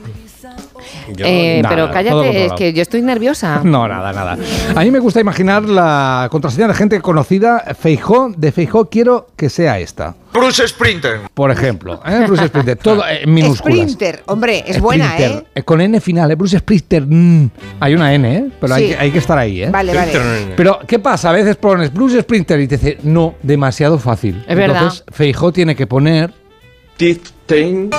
Yo- 1.16 1.26
Eh, 1.26 1.61
Nada, 1.62 1.74
pero 1.74 1.90
cállate, 1.90 2.46
es 2.46 2.52
que 2.52 2.72
yo 2.72 2.82
estoy 2.82 3.02
nerviosa. 3.02 3.61
No, 3.64 3.86
nada, 3.86 4.12
nada. 4.12 4.36
A 4.74 4.80
mí 4.80 4.90
me 4.90 4.98
gusta 4.98 5.20
imaginar 5.20 5.62
la 5.64 6.28
contraseña 6.30 6.68
de 6.68 6.74
gente 6.74 7.00
conocida. 7.00 7.62
Feijó, 7.78 8.32
de 8.36 8.52
Feijó 8.52 8.88
quiero 8.88 9.28
que 9.36 9.48
sea 9.48 9.78
esta. 9.78 10.14
Bruce 10.32 10.66
Sprinter. 10.68 11.20
Por 11.34 11.50
ejemplo, 11.50 12.00
¿eh? 12.06 12.24
Bruce 12.26 12.46
Sprinter, 12.46 12.76
todo 12.76 13.04
eh, 13.06 13.22
en 13.24 13.34
minúsculas. 13.34 13.78
Sprinter, 13.78 14.22
hombre, 14.26 14.62
es 14.66 14.80
buena, 14.80 15.06
Sprinter, 15.14 15.30
¿eh? 15.42 15.46
eh, 15.56 15.62
Con 15.64 15.80
N 15.80 16.00
final, 16.00 16.30
¿eh? 16.30 16.34
Bruce 16.36 16.58
Sprinter. 16.58 17.04
mm. 17.06 17.50
Hay 17.80 17.94
una 17.94 18.14
N, 18.14 18.36
¿eh? 18.36 18.46
Pero 18.61 18.74
hay, 18.74 18.82
Sí. 18.84 18.88
que, 18.94 18.98
hay 18.98 19.11
que 19.11 19.18
estar 19.18 19.36
ahí, 19.38 19.62
¿eh? 19.64 19.70
Vale, 19.70 19.92
vale. 19.94 20.12
Pero, 20.56 20.78
¿qué 20.86 20.98
pasa? 21.00 21.30
A 21.30 21.32
veces 21.32 21.56
pones 21.56 21.92
Bruce 21.92 22.20
Sprinter 22.20 22.61
y 22.61 22.68
te 22.68 22.76
dice, 22.78 22.98
no, 23.02 23.34
demasiado 23.42 23.98
fácil. 23.98 24.44
Es 24.46 24.56
verdad. 24.56 24.82
Entonces, 24.82 25.04
Feijó 25.12 25.52
tiene 25.52 25.74
que 25.74 25.86
poner 25.88 26.32
Tiftain. 26.96 27.90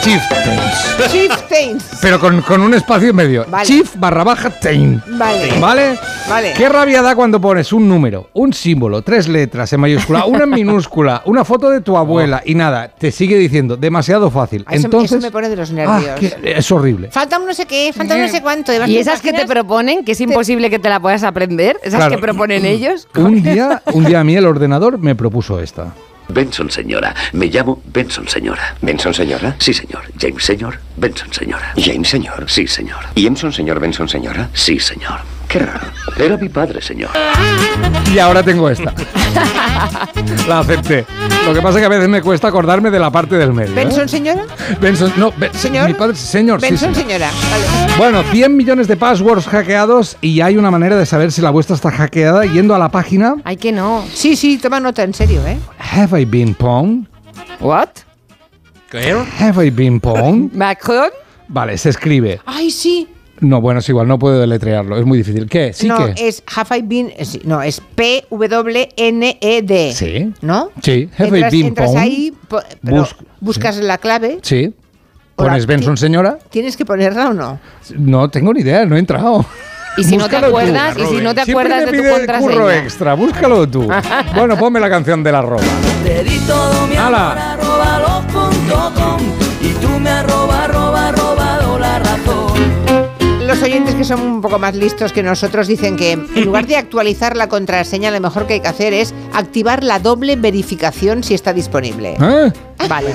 Chieftains. 0.00 1.10
Chieftains. 1.10 1.84
Pero 2.00 2.20
con, 2.20 2.40
con 2.42 2.60
un 2.60 2.72
espacio 2.74 3.10
en 3.10 3.16
medio. 3.16 3.44
Vale. 3.48 3.66
Chief 3.66 3.94
barra 3.96 4.22
baja 4.24 4.50
Tain. 4.50 5.02
Vale. 5.06 5.58
¿Vale? 5.60 5.98
Vale. 6.28 6.52
Qué 6.56 6.68
rabia 6.68 7.02
da 7.02 7.14
cuando 7.14 7.40
pones 7.40 7.72
un 7.72 7.88
número, 7.88 8.30
un 8.34 8.52
símbolo, 8.52 9.02
tres 9.02 9.28
letras 9.28 9.72
en 9.72 9.80
mayúscula, 9.80 10.24
una 10.26 10.44
en 10.44 10.50
minúscula, 10.50 11.22
una 11.26 11.44
foto 11.44 11.68
de 11.70 11.80
tu 11.80 11.96
abuela 11.96 12.42
y 12.44 12.54
nada, 12.54 12.88
te 12.88 13.10
sigue 13.10 13.36
diciendo 13.36 13.76
demasiado 13.76 14.30
fácil. 14.30 14.64
Eso- 14.70 14.86
Entonces, 14.86 15.12
eso 15.12 15.20
me 15.26 15.30
pone 15.30 15.48
de 15.48 15.56
los 15.56 15.70
ah, 15.70 15.74
nervios. 15.74 16.36
es 16.42 16.70
horrible. 16.72 17.10
Falta 17.10 17.38
un 17.38 17.46
no 17.46 17.54
sé 17.54 17.66
qué, 17.66 17.92
falta 17.94 18.14
un 18.14 18.22
no 18.22 18.28
sé 18.28 18.40
cuánto. 18.40 18.72
de 18.72 18.88
Y 18.88 18.98
esas 18.98 19.20
que 19.20 19.32
te 19.32 19.46
proponen, 19.46 20.04
que 20.04 20.12
es 20.12 20.20
imposible 20.20 20.70
que 20.70 20.78
te 20.78 20.88
la 20.88 21.00
puedas 21.00 21.22
aprender, 21.24 21.76
esas 21.82 21.98
Claro. 21.98 22.14
que 22.16 22.22
proponen 22.22 22.64
ellos. 22.64 23.08
Un 23.16 23.42
día, 23.42 23.82
un 23.92 24.04
día 24.04 24.20
a 24.20 24.24
mí 24.24 24.36
el 24.36 24.46
ordenador 24.46 24.98
me 24.98 25.14
propuso 25.16 25.58
esta. 25.60 25.92
Benson, 26.28 26.70
señora. 26.70 27.14
Me 27.32 27.46
llamo 27.46 27.82
Benson, 27.86 28.28
señora. 28.28 28.76
¿Benson, 28.82 29.14
señora? 29.14 29.56
Sí, 29.58 29.72
señor. 29.72 30.02
James, 30.20 30.44
señor. 30.44 30.78
Benson, 30.96 31.32
señora. 31.32 31.72
James, 31.76 32.08
señor. 32.08 32.44
Sí, 32.48 32.66
señor. 32.66 33.00
¿Y 33.14 33.26
Emson, 33.26 33.52
señor? 33.52 33.80
Benson, 33.80 34.08
señora? 34.08 34.50
Sí, 34.52 34.78
señor. 34.78 35.20
Qué 35.48 35.58
raro. 35.60 35.86
Era 36.18 36.36
mi 36.36 36.48
padre, 36.48 36.82
señor. 36.82 37.10
Y 38.12 38.18
ahora 38.18 38.42
tengo 38.42 38.68
esta. 38.68 38.92
La 40.48 40.60
acepté. 40.60 41.06
Lo 41.46 41.54
que 41.54 41.62
pasa 41.62 41.78
es 41.78 41.82
que 41.82 41.86
a 41.86 41.88
veces 41.88 42.08
me 42.08 42.20
cuesta 42.20 42.48
acordarme 42.48 42.90
de 42.90 42.98
la 42.98 43.10
parte 43.10 43.36
del 43.36 43.52
medio. 43.52 43.70
¿eh? 43.72 43.74
¿Benson, 43.84 44.08
señora? 44.08 44.44
Benson, 44.80 45.12
no, 45.16 45.32
Ben- 45.36 45.54
¿Señor? 45.54 45.86
Mi 45.88 45.94
padre, 45.94 46.16
señor, 46.16 46.60
sí, 46.60 46.68
Benson, 46.68 46.94
sí. 46.94 47.00
señora. 47.02 47.30
Vale. 47.50 47.96
Bueno, 47.96 48.22
100 48.30 48.56
millones 48.56 48.88
de 48.88 48.96
passwords 48.96 49.46
hackeados 49.46 50.16
y 50.20 50.40
hay 50.40 50.56
una 50.56 50.70
manera 50.70 50.96
de 50.96 51.06
saber 51.06 51.32
si 51.32 51.40
la 51.40 51.50
vuestra 51.50 51.76
está 51.76 51.90
hackeada 51.90 52.44
yendo 52.44 52.74
a 52.74 52.78
la 52.78 52.90
página 52.90 53.36
Ay, 53.44 53.56
que 53.56 53.72
no. 53.72 54.04
Sí, 54.12 54.36
sí, 54.36 54.58
toma 54.58 54.80
nota, 54.80 55.02
en 55.04 55.14
serio, 55.14 55.40
¿eh? 55.46 55.58
Have 55.78 56.20
I 56.20 56.24
been 56.24 56.54
pwned? 56.54 57.06
¿What? 57.60 57.88
¿Qué? 58.90 59.12
Have 59.38 59.64
I 59.66 59.70
been 59.70 60.00
pwned? 60.00 60.52
¿Macron? 60.52 61.10
Vale, 61.48 61.78
se 61.78 61.90
escribe. 61.90 62.40
Ay, 62.44 62.70
sí. 62.70 63.08
No, 63.40 63.60
bueno, 63.60 63.80
es 63.80 63.88
igual, 63.88 64.08
no 64.08 64.18
puedo 64.18 64.40
deletrearlo, 64.40 64.98
es 64.98 65.04
muy 65.06 65.18
difícil. 65.18 65.48
¿Qué? 65.48 65.72
¿Sí 65.72 65.86
no, 65.86 66.12
que? 66.14 66.28
es 66.28 66.42
Have 66.56 66.78
I 66.78 66.82
Been. 66.82 67.12
no, 67.44 67.62
es 67.62 67.80
P-W-N-E-D. 67.94 69.92
Sí. 69.94 70.32
¿No? 70.42 70.70
Sí, 70.82 71.08
Have 71.18 71.28
entras, 71.28 71.52
I 71.52 71.56
been 71.56 71.66
entras 71.68 71.94
ahí, 71.94 72.32
po- 72.48 72.60
pero 72.84 72.96
Bus- 72.98 73.16
buscas 73.40 73.76
la 73.78 73.98
clave. 73.98 74.38
Sí. 74.42 74.74
¿Pones 75.36 75.66
Benson, 75.66 75.96
señora? 75.96 76.38
¿Tienes 76.50 76.76
que 76.76 76.84
ponerla 76.84 77.28
o 77.28 77.32
no? 77.34 77.60
No 77.96 78.28
tengo 78.28 78.52
ni 78.52 78.60
idea, 78.62 78.84
no 78.84 78.96
he 78.96 78.98
entrado. 78.98 79.44
Y 79.96 80.02
si 80.04 80.16
no 80.16 80.28
te 80.28 80.36
Búscalo 80.36 80.48
tú. 80.50 80.56
acuerdas, 80.58 80.96
y 80.98 81.06
si 81.16 81.20
no 81.22 81.34
te 81.34 81.40
acuerdas 81.42 81.84
me 81.86 81.92
de 81.92 81.98
tu 82.02 82.08
contraseña. 82.10 82.52
curro 82.52 82.70
extra, 82.70 83.14
búscalo 83.14 83.68
tú. 83.68 83.88
bueno, 84.34 84.56
ponme 84.56 84.80
la 84.80 84.90
canción 84.90 85.22
de 85.22 85.32
la 85.32 85.42
roba. 85.42 85.62
Te 86.04 86.24
di 86.24 86.38
todo 86.40 86.86
mi 86.88 86.96
amor 86.96 87.14
¡Hala! 87.14 87.52
arroba. 87.52 89.16
Y 89.60 89.68
tú 89.80 89.88
me 90.00 90.10
arroba, 90.10 90.64
arroba, 90.64 91.08
oyentes 93.68 93.94
que 93.94 94.04
son 94.04 94.20
un 94.20 94.40
poco 94.40 94.58
más 94.58 94.74
listos 94.74 95.12
que 95.12 95.22
nosotros 95.22 95.66
dicen 95.66 95.96
que 95.96 96.12
en 96.12 96.44
lugar 96.44 96.66
de 96.66 96.76
actualizar 96.76 97.36
la 97.36 97.48
contraseña, 97.48 98.10
lo 98.10 98.18
mejor 98.20 98.46
que 98.46 98.54
hay 98.54 98.60
que 98.60 98.68
hacer 98.68 98.94
es 98.94 99.14
activar 99.32 99.84
la 99.84 99.98
doble 99.98 100.36
verificación 100.36 101.22
si 101.22 101.34
está 101.34 101.52
disponible. 101.52 102.16
¿Eh? 102.20 102.52
Vale. 102.88 103.14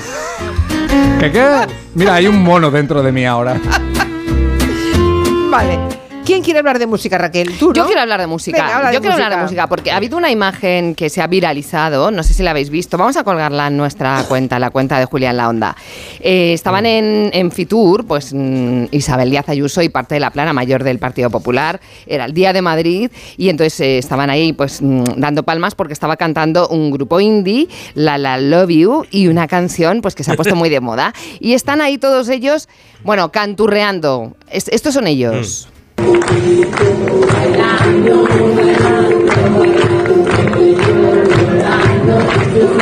¿Qué 1.19 1.31
qué? 1.31 1.67
Mira, 1.95 2.15
hay 2.15 2.27
un 2.27 2.43
mono 2.43 2.69
dentro 2.69 3.01
de 3.01 3.11
mí 3.11 3.25
ahora. 3.25 3.59
Vale. 5.49 6.02
¿Quién 6.25 6.41
quiere 6.41 6.59
hablar 6.59 6.79
de 6.79 6.87
música, 6.87 7.17
Raquel? 7.17 7.57
¿Tú, 7.59 7.73
Yo 7.73 7.81
no? 7.81 7.85
quiero 7.87 7.99
hablar 8.01 8.21
de 8.21 8.27
música. 8.27 8.61
Venga, 8.63 8.77
habla 8.77 8.89
de 8.89 8.95
Yo 8.95 9.01
quiero 9.01 9.15
hablar 9.15 9.35
de 9.35 9.41
música. 9.43 9.67
porque 9.67 9.91
ha 9.91 9.97
habido 9.97 10.15
una 10.17 10.31
imagen 10.31 10.95
que 10.95 11.09
se 11.09 11.21
ha 11.21 11.27
viralizado, 11.27 12.11
no 12.11 12.23
sé 12.23 12.33
si 12.33 12.43
la 12.43 12.51
habéis 12.51 12.69
visto, 12.69 12.97
vamos 12.97 13.17
a 13.17 13.25
colgarla 13.25 13.67
en 13.67 13.75
nuestra 13.75 14.23
cuenta, 14.29 14.57
la 14.57 14.69
cuenta 14.69 14.97
de 14.99 15.05
Julián 15.05 15.35
La 15.35 15.49
Onda. 15.49 15.75
Eh, 16.21 16.53
estaban 16.53 16.85
en, 16.85 17.29
en 17.33 17.51
Fitur, 17.51 18.05
pues 18.07 18.33
mm, 18.33 18.85
Isabel 18.91 19.31
Díaz 19.31 19.49
Ayuso 19.49 19.81
y 19.81 19.89
parte 19.89 20.15
de 20.15 20.21
la 20.21 20.31
plana 20.31 20.53
mayor 20.53 20.85
del 20.85 20.97
Partido 20.97 21.29
Popular, 21.29 21.81
era 22.07 22.23
el 22.23 22.33
Día 22.33 22.53
de 22.53 22.61
Madrid 22.61 23.11
y 23.35 23.49
entonces 23.49 23.77
eh, 23.81 23.97
estaban 23.97 24.29
ahí 24.29 24.53
pues 24.53 24.81
mm, 24.81 25.03
dando 25.17 25.43
palmas 25.43 25.75
porque 25.75 25.91
estaba 25.91 26.15
cantando 26.15 26.69
un 26.69 26.89
grupo 26.91 27.19
indie, 27.19 27.67
La 27.95 28.17
La 28.17 28.37
Love 28.37 28.69
You, 28.69 29.05
y 29.11 29.27
una 29.27 29.47
canción 29.47 29.99
pues 30.01 30.15
que 30.15 30.23
se 30.23 30.31
ha 30.31 30.35
puesto 30.35 30.55
muy 30.55 30.69
de 30.69 30.79
moda. 30.79 31.13
Y 31.41 31.53
están 31.53 31.81
ahí 31.81 31.97
todos 31.97 32.29
ellos, 32.29 32.69
bueno, 33.03 33.31
canturreando. 33.31 34.37
Es- 34.49 34.69
estos 34.69 34.93
son 34.93 35.07
ellos. 35.07 35.67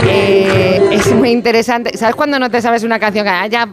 Eh, 0.07 0.89
es 0.91 1.13
muy 1.13 1.29
interesante. 1.29 1.97
¿Sabes 1.97 2.15
cuando 2.15 2.39
no 2.39 2.49
te 2.49 2.61
sabes 2.61 2.83
una 2.83 2.99
canción 2.99 3.25
que 3.25 3.49
ya 3.49 3.65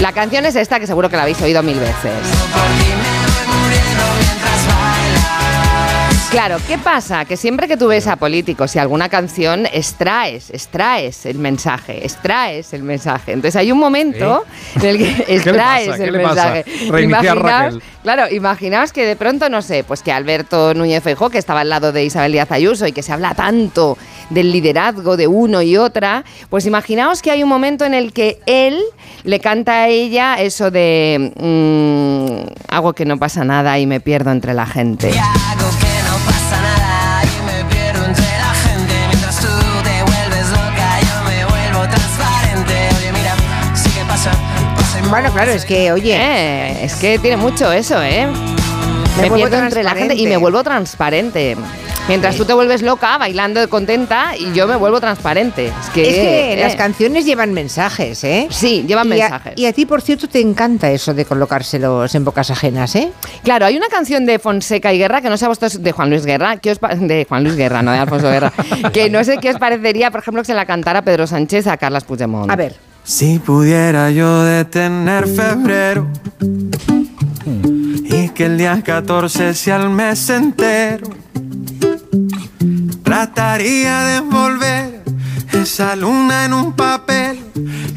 La 0.00 0.12
canción 0.12 0.44
es 0.46 0.56
esta 0.56 0.80
que 0.80 0.86
seguro 0.86 1.08
que 1.08 1.16
la 1.16 1.22
habéis 1.22 1.40
oído 1.42 1.62
mil 1.62 1.78
veces. 1.78 2.12
Claro, 6.34 6.56
¿qué 6.66 6.78
pasa? 6.78 7.24
Que 7.26 7.36
siempre 7.36 7.68
que 7.68 7.76
tú 7.76 7.86
ves 7.86 8.08
a 8.08 8.16
políticos 8.16 8.74
y 8.74 8.80
alguna 8.80 9.08
canción, 9.08 9.66
extraes, 9.66 10.50
extraes 10.50 11.26
el 11.26 11.38
mensaje, 11.38 12.04
extraes 12.04 12.72
el 12.72 12.82
mensaje. 12.82 13.30
Entonces 13.30 13.54
hay 13.54 13.70
un 13.70 13.78
momento 13.78 14.44
en 14.74 14.84
el 14.84 14.98
que 14.98 15.04
le 15.28 15.34
extraes 15.36 15.86
pasa? 15.90 15.96
¿Qué 15.96 16.04
el 16.08 16.12
mensaje. 16.12 16.64
Imaginaos-. 17.04 17.80
Claro, 18.02 18.34
imaginaos 18.34 18.92
que 18.92 19.06
de 19.06 19.14
pronto, 19.14 19.48
no 19.48 19.62
sé, 19.62 19.84
pues 19.84 20.02
que 20.02 20.10
Alberto 20.10 20.74
Núñez 20.74 21.04
Feijóo, 21.04 21.30
que 21.30 21.38
estaba 21.38 21.60
al 21.60 21.68
lado 21.68 21.92
de 21.92 22.04
Isabel 22.04 22.32
Díaz 22.32 22.50
Ayuso 22.50 22.88
y 22.88 22.90
que 22.90 23.04
se 23.04 23.12
habla 23.12 23.34
tanto 23.34 23.96
del 24.28 24.50
liderazgo 24.50 25.16
de 25.16 25.28
uno 25.28 25.62
y 25.62 25.76
otra, 25.76 26.24
pues 26.50 26.66
imaginaos 26.66 27.22
que 27.22 27.30
hay 27.30 27.44
un 27.44 27.48
momento 27.48 27.84
en 27.84 27.94
el 27.94 28.12
que 28.12 28.40
él 28.46 28.82
le 29.22 29.38
canta 29.38 29.84
a 29.84 29.88
ella 29.88 30.34
eso 30.40 30.72
de 30.72 31.32
mm, 31.36 32.74
hago 32.74 32.92
que 32.92 33.04
no 33.04 33.18
pasa 33.18 33.44
nada 33.44 33.78
y 33.78 33.86
me 33.86 34.00
pierdo 34.00 34.32
entre 34.32 34.52
la 34.52 34.66
gente. 34.66 35.12
Hago 35.16 35.70
que 35.80 35.93
Bueno, 45.14 45.30
claro, 45.30 45.52
es 45.52 45.64
que, 45.64 45.92
oye, 45.92 46.16
Eh, 46.18 46.84
es 46.86 46.96
que 46.96 47.20
tiene 47.20 47.36
mucho 47.36 47.70
eso, 47.70 48.02
¿eh? 48.02 48.26
Me, 49.16 49.28
vuelvo 49.28 49.36
pierdo 49.48 49.58
entre 49.64 49.84
la 49.84 49.94
gente 49.94 50.16
y 50.16 50.26
me 50.26 50.36
vuelvo 50.36 50.64
transparente. 50.64 51.56
Mientras 52.08 52.34
tú 52.34 52.44
te 52.44 52.52
vuelves 52.52 52.82
loca, 52.82 53.16
bailando 53.16 53.66
contenta, 53.70 54.32
y 54.36 54.52
yo 54.52 54.66
me 54.66 54.74
vuelvo 54.74 54.98
transparente. 54.98 55.66
Es 55.68 55.90
que, 55.90 56.02
es 56.08 56.14
que 56.16 56.52
eh, 56.54 56.56
las 56.56 56.74
canciones 56.74 57.24
llevan 57.26 57.52
mensajes, 57.52 58.24
¿eh? 58.24 58.48
Sí, 58.50 58.84
llevan 58.88 59.06
Y 59.06 59.12
a- 59.12 59.28
mensajes. 59.28 59.52
y 59.56 59.66
a 59.66 59.72
ti, 59.72 59.86
por 59.86 60.02
cierto, 60.02 60.26
te 60.26 60.40
encanta 60.40 60.90
eso 60.90 61.14
de 61.14 61.24
colocárselos 61.24 62.12
en 62.16 62.24
bocas 62.24 62.50
ajenas, 62.50 62.96
¿eh? 62.96 63.12
Claro, 63.44 63.66
hay 63.66 63.76
una 63.76 63.86
canción 63.86 64.26
de 64.26 64.40
Fonseca 64.40 64.92
y 64.92 64.98
Guerra 64.98 65.20
que 65.20 65.30
no 65.30 65.36
sé 65.36 65.44
a 65.44 65.48
vosotros, 65.48 65.80
de 65.80 65.92
Juan 65.92 66.10
Luis 66.10 66.26
Guerra, 66.26 66.56
¿qué 66.56 66.72
os 66.72 66.80
de 66.80 67.24
Juan 67.28 67.44
Luis 67.44 67.54
Guerra, 67.54 67.82
no 67.82 67.92
de 67.92 67.98
Alfonso 67.98 68.28
Guerra, 68.28 68.52
que 68.92 69.08
no 69.10 69.22
sé 69.22 69.38
qué 69.38 69.50
os 69.50 69.58
parecería, 69.60 70.10
por 70.10 70.22
ejemplo, 70.22 70.42
que 70.42 70.46
se 70.46 70.54
la 70.54 70.66
cantara 70.66 71.02
Pedro 71.02 71.28
Sánchez 71.28 71.68
a 71.68 71.76
Carlas 71.76 72.02
Puigdemont. 72.02 72.50
A 72.50 72.56
ver. 72.56 72.93
Si 73.04 73.38
pudiera 73.38 74.10
yo 74.10 74.42
detener 74.44 75.28
febrero 75.28 76.08
y 78.02 78.30
que 78.30 78.46
el 78.46 78.56
día 78.56 78.82
14 78.82 79.52
sea 79.52 79.76
el 79.76 79.90
mes 79.90 80.30
entero, 80.30 81.08
trataría 83.02 84.00
de 84.04 84.16
envolver 84.16 85.02
esa 85.52 85.94
luna 85.96 86.46
en 86.46 86.54
un 86.54 86.72
papel 86.72 87.38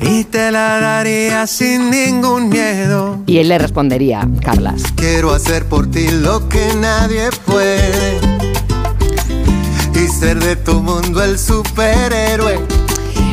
y 0.01 0.25
te 0.25 0.51
la 0.51 0.81
daría 0.81 1.47
sin 1.47 1.89
ningún 1.89 2.49
miedo. 2.49 3.23
Y 3.27 3.37
él 3.37 3.47
le 3.47 3.59
respondería, 3.59 4.27
Carlas. 4.43 4.83
Quiero 4.97 5.33
hacer 5.33 5.67
por 5.67 5.89
ti 5.89 6.09
lo 6.11 6.49
que 6.49 6.73
nadie 6.81 7.29
puede 7.45 8.19
y 9.95 10.07
ser 10.09 10.39
de 10.39 10.57
tu 10.57 10.81
mundo 10.81 11.23
el 11.23 11.39
superhéroe. 11.39 12.76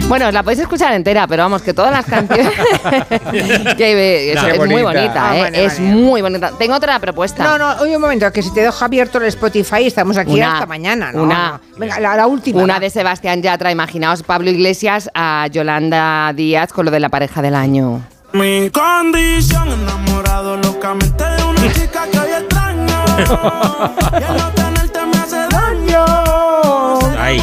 Bueno, 0.08 0.30
la 0.30 0.42
podéis 0.42 0.60
escuchar 0.60 0.92
entera, 0.92 1.26
pero 1.26 1.42
vamos, 1.44 1.62
que 1.62 1.72
todas 1.72 1.90
las 1.90 2.04
canciones. 2.04 2.52
que, 3.76 4.32
es 4.32 4.58
muy 4.66 4.82
bonita. 4.82 5.30
Ah, 5.30 5.36
¿eh? 5.36 5.42
vale, 5.42 5.64
es 5.64 5.78
vale. 5.78 5.90
muy 5.92 6.22
bonita. 6.22 6.52
Tengo 6.58 6.76
otra 6.76 6.98
propuesta. 6.98 7.42
No, 7.42 7.58
no, 7.58 7.80
oye 7.82 7.96
un 7.96 8.02
momento, 8.02 8.30
que 8.30 8.42
si 8.42 8.52
te 8.52 8.60
dejo 8.60 8.84
abierto 8.84 9.18
el 9.18 9.24
Spotify 9.24 9.86
estamos 9.86 10.16
aquí 10.18 10.34
Una- 10.34 10.52
hasta 10.54 10.66
mañana, 10.66 11.10
¿no? 11.10 11.22
una-. 11.22 11.60
Venga, 11.78 11.98
la, 12.00 12.16
la 12.16 12.26
última. 12.26 12.62
Una 12.62 12.78
de 12.78 12.90
Sebastián 12.90 13.42
Yatra, 13.42 13.72
imaginaos 13.72 14.22
Pablo 14.22 14.50
Iglesias 14.50 15.10
a 15.14 15.46
Yolanda 15.50 16.32
Díaz 16.34 16.72
con 16.72 16.84
lo 16.84 16.90
de 16.90 17.00
la 17.00 17.08
pareja 17.08 17.40
del 17.42 17.54
año. 17.54 18.02
Mi 18.32 18.68
condición 18.70 19.68
enamorado 19.72 20.56
locamente 20.58 21.24
de 21.24 21.42
una 21.44 21.72
chica 21.72 22.04
que 22.12 22.18
hoy 22.18 22.30
extraño 22.40 23.04
Y 24.20 24.22
el 24.22 24.36
no 24.36 24.50
tenerte 24.50 25.06
me 25.06 25.16
hace 25.18 25.48
daño 25.48 26.04
Ahí. 27.18 27.42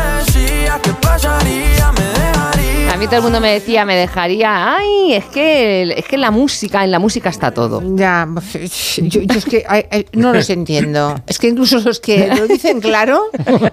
mí 3.01 3.07
todo 3.07 3.17
el 3.17 3.23
mundo 3.23 3.41
me 3.41 3.53
decía, 3.53 3.83
me 3.83 3.95
dejaría. 3.95 4.75
Ay, 4.77 5.13
es 5.13 5.25
que, 5.25 5.91
es 5.97 6.05
que 6.05 6.17
la 6.17 6.29
música, 6.29 6.83
en 6.83 6.91
la 6.91 6.99
música 6.99 7.29
está 7.29 7.51
todo. 7.51 7.81
Ya, 7.95 8.27
yo, 8.97 9.21
yo 9.21 9.37
es 9.39 9.45
que 9.45 9.65
ay, 9.67 9.85
ay, 9.89 10.05
no 10.13 10.31
los 10.31 10.49
entiendo. 10.51 11.15
Es 11.25 11.39
que 11.39 11.47
incluso 11.47 11.79
los 11.79 11.99
que 11.99 12.27
lo 12.27 12.47
dicen 12.47 12.79
claro, 12.79 13.23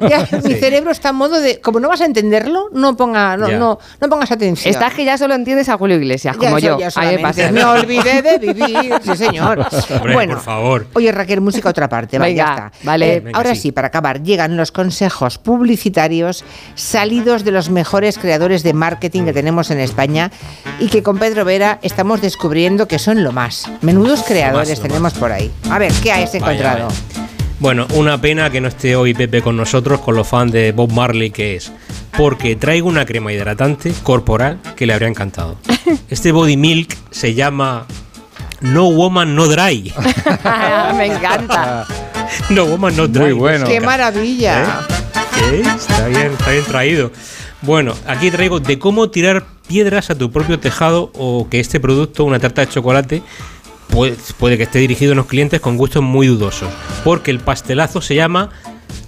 ya 0.09 0.26
mi 0.43 0.55
cerebro 0.55 0.91
está 0.91 1.11
en 1.11 1.16
modo 1.16 1.41
de, 1.41 1.61
como 1.61 1.79
no 1.79 1.91
vas 1.91 2.01
a 2.01 2.07
entenderlo, 2.07 2.70
no, 2.72 2.97
ponga, 2.97 3.37
no, 3.37 3.49
no, 3.49 3.79
no 4.01 4.09
pongas 4.09 4.33
atención. 4.33 4.72
Estás 4.72 4.95
que 4.95 5.05
ya 5.05 5.18
solo 5.18 5.35
entiendes 5.35 5.68
a 5.68 5.76
Julio 5.76 5.97
Iglesias, 5.97 6.35
como 6.37 6.59
yo. 6.59 6.79
ya 6.79 6.89
A 6.95 7.03
mí 7.12 7.53
me 7.53 7.64
olvidé 7.64 8.22
de 8.22 8.39
vivir, 8.39 8.95
sí 9.03 9.14
señor. 9.14 9.66
Hombre, 9.95 10.14
bueno, 10.14 10.35
por 10.35 10.43
favor. 10.43 10.87
Oye 10.95 11.12
Raquel, 11.12 11.43
música 11.43 11.68
a 11.68 11.72
otra 11.72 11.89
parte, 11.89 12.18
Venga, 12.18 12.35
ya 12.35 12.45
está. 12.45 12.72
vale. 12.83 13.16
Eh, 13.16 13.20
Venga, 13.20 13.37
ahora 13.37 13.55
sí. 13.55 13.61
sí. 13.61 13.72
para 13.72 13.89
acabar, 13.89 14.22
llegan 14.22 14.57
los 14.57 14.72
consejos 14.72 15.37
publicitarios 15.37 16.47
salidos 16.74 17.45
de 17.45 17.51
los 17.51 17.68
mejores 17.68 18.16
creadores 18.16 18.62
de 18.62 18.72
marketing 18.72 19.18
que 19.25 19.33
tenemos 19.33 19.71
en 19.71 19.81
España 19.81 20.31
y 20.79 20.89
que 20.89 21.03
con 21.03 21.19
Pedro 21.19 21.45
Vera 21.45 21.79
estamos 21.83 22.21
descubriendo 22.21 22.89
que 22.89 22.99
son 22.99 23.23
lo 23.23 23.33
más. 23.33 23.71
Menudos 23.83 24.23
creadores 24.23 24.79
lo 24.79 24.83
tenemos 24.85 25.14
por 25.14 25.33
ahí. 25.33 25.51
A 25.71 25.79
ver, 25.79 25.93
¿qué 26.03 26.12
has 26.12 26.35
encontrado? 26.35 26.89
vaya. 26.89 27.29
Bueno, 27.61 27.89
una 27.95 28.21
pena 28.21 28.51
que 28.51 28.61
no 28.61 28.69
esté 28.69 28.95
hoy 28.95 29.14
Pepe 29.14 29.43
con 29.43 29.57
nosotros, 29.57 30.01
con 30.01 30.14
los 30.14 30.29
fans 30.29 30.53
de 30.53 30.71
Bob 30.71 30.93
Marley 30.93 31.31
que 31.31 31.57
es. 31.57 31.73
Porque 32.16 32.55
traigo 32.55 32.89
una 32.89 33.05
crema 33.05 33.33
hidratante 33.33 33.93
corporal 34.05 34.61
que 34.77 34.87
le 34.87 34.93
habría 34.93 35.09
encantado. 35.09 35.59
Este 36.09 36.33
Body 36.33 36.57
Milk 36.57 36.97
se 37.11 37.35
llama 37.35 37.87
No 38.61 38.91
Woman 38.91 39.35
No 39.35 39.49
Dry. 39.49 39.93
me 40.97 41.07
encanta. 41.07 41.87
No 42.51 42.64
Woman 42.66 42.97
No 42.97 43.09
Dry. 43.09 43.25
Muy 43.25 43.33
bueno. 43.33 43.66
¡Qué 43.66 43.81
maravilla! 43.81 44.81
¿Eh? 45.51 45.62
Está 45.62 46.07
bien, 46.07 46.33
está 46.33 46.51
bien 46.51 46.64
traído. 46.64 47.11
Bueno, 47.63 47.95
aquí 48.07 48.31
traigo 48.31 48.61
de 48.61 48.79
cómo 48.79 49.11
tirar 49.11 49.45
piedras 49.67 50.11
a 50.11 50.15
tu 50.17 50.31
propio 50.31 50.59
tejado 50.59 51.11
o 51.19 51.49
que 51.51 51.61
este 51.61 51.81
producto, 51.81 52.25
una 52.25 52.39
tarta 52.39 52.63
de 52.63 52.69
chocolate, 52.69 53.23
puede, 53.89 54.17
puede 54.39 54.57
que 54.57 54.63
esté 54.63 54.79
dirigido 54.79 55.13
a 55.13 55.15
unos 55.15 55.27
clientes 55.27 55.61
con 55.61 55.77
gustos 55.77 56.03
muy 56.03 56.27
dudosos. 56.29 56.69
Porque 57.05 57.31
el 57.31 57.41
pastelazo 57.41 58.01
se 58.01 58.15
llama 58.15 58.51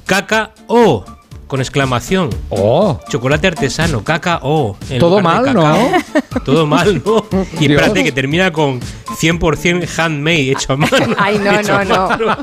caca 0.06 0.50
o 0.66 1.04
con 1.46 1.60
exclamación. 1.60 2.30
¡Oh! 2.48 3.00
Chocolate 3.08 3.48
artesano, 3.48 4.04
caca 4.04 4.38
o. 4.42 4.76
en 4.88 4.98
Todo 5.00 5.16
de 5.16 5.22
mal, 5.22 5.44
cacao. 5.44 5.90
Todo 6.44 6.66
mal, 6.66 7.02
¿no? 7.06 7.24
Y 7.58 7.66
Dios. 7.66 7.80
espérate 7.80 8.04
que 8.04 8.12
termina 8.12 8.52
con 8.52 8.80
100% 8.80 9.88
handmade, 9.98 10.52
hecho 10.52 10.72
a 10.72 10.76
mano. 10.76 10.96
Ay, 11.18 11.38
no, 11.38 11.62
no, 11.84 12.16
no. 12.16 12.36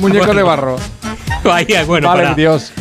Muñeco 0.00 0.26
de 0.26 0.32
Bueno. 0.32 0.46
barro. 0.46 0.76
Vaya, 1.44 1.84
bueno, 1.84 2.08
vale, 2.08 2.22
para, 2.22 2.34
Dios. 2.34 2.72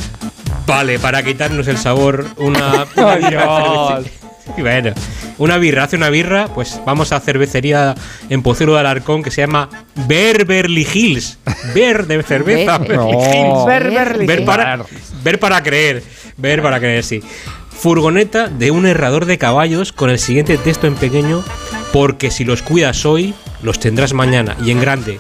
Vale, 0.65 0.99
para 0.99 1.23
quitarnos 1.23 1.67
el 1.67 1.77
sabor, 1.77 2.25
una, 2.37 2.85
birra. 2.95 3.99
Bueno, 4.57 4.93
una 5.39 5.57
birra, 5.57 5.85
hace 5.85 5.95
una 5.95 6.09
birra, 6.09 6.47
pues 6.53 6.79
vamos 6.85 7.11
a 7.11 7.19
cervecería 7.19 7.95
en 8.29 8.43
Pozuelo 8.43 8.75
de 8.75 8.81
Alarcón 8.81 9.23
que 9.23 9.31
se 9.31 9.41
llama 9.41 9.69
Beverly 10.07 10.87
Hills. 10.93 11.39
Ver 11.73 12.05
de 12.05 12.21
cerveza. 12.21 12.77
No. 12.77 13.65
Ver 13.65 14.45
para, 14.45 14.85
ver 15.23 15.39
para 15.39 15.63
creer. 15.63 16.03
Ver 16.37 16.61
para 16.61 16.79
creer, 16.79 17.03
sí. 17.03 17.23
Furgoneta 17.71 18.47
de 18.47 18.71
un 18.71 18.85
herrador 18.85 19.25
de 19.25 19.37
caballos 19.37 19.91
con 19.91 20.09
el 20.09 20.19
siguiente 20.19 20.57
texto 20.57 20.87
en 20.87 20.95
pequeño 20.95 21.43
Porque 21.91 22.31
si 22.31 22.45
los 22.45 22.61
cuidas 22.61 23.05
hoy, 23.05 23.33
los 23.61 23.79
tendrás 23.79 24.13
mañana. 24.13 24.55
Y 24.63 24.71
en 24.71 24.79
grande, 24.79 25.19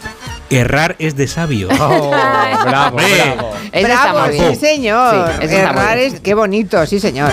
errar 0.49 0.95
es 0.99 1.15
de 1.15 1.27
sabio. 1.27 1.69
Oh, 1.79 2.09
bravo, 2.65 2.97
bravo. 2.97 3.53
Ese 3.71 3.91
está 3.91 4.11
Bravo, 4.13 4.19
muy 4.27 4.35
bien. 4.37 4.53
sí 4.55 4.59
señor. 4.59 5.31
Sí, 5.39 5.45
Errar 5.55 5.97
es- 5.97 6.19
qué 6.21 6.33
bonito, 6.33 6.85
sí 6.85 6.99
señor. 6.99 7.31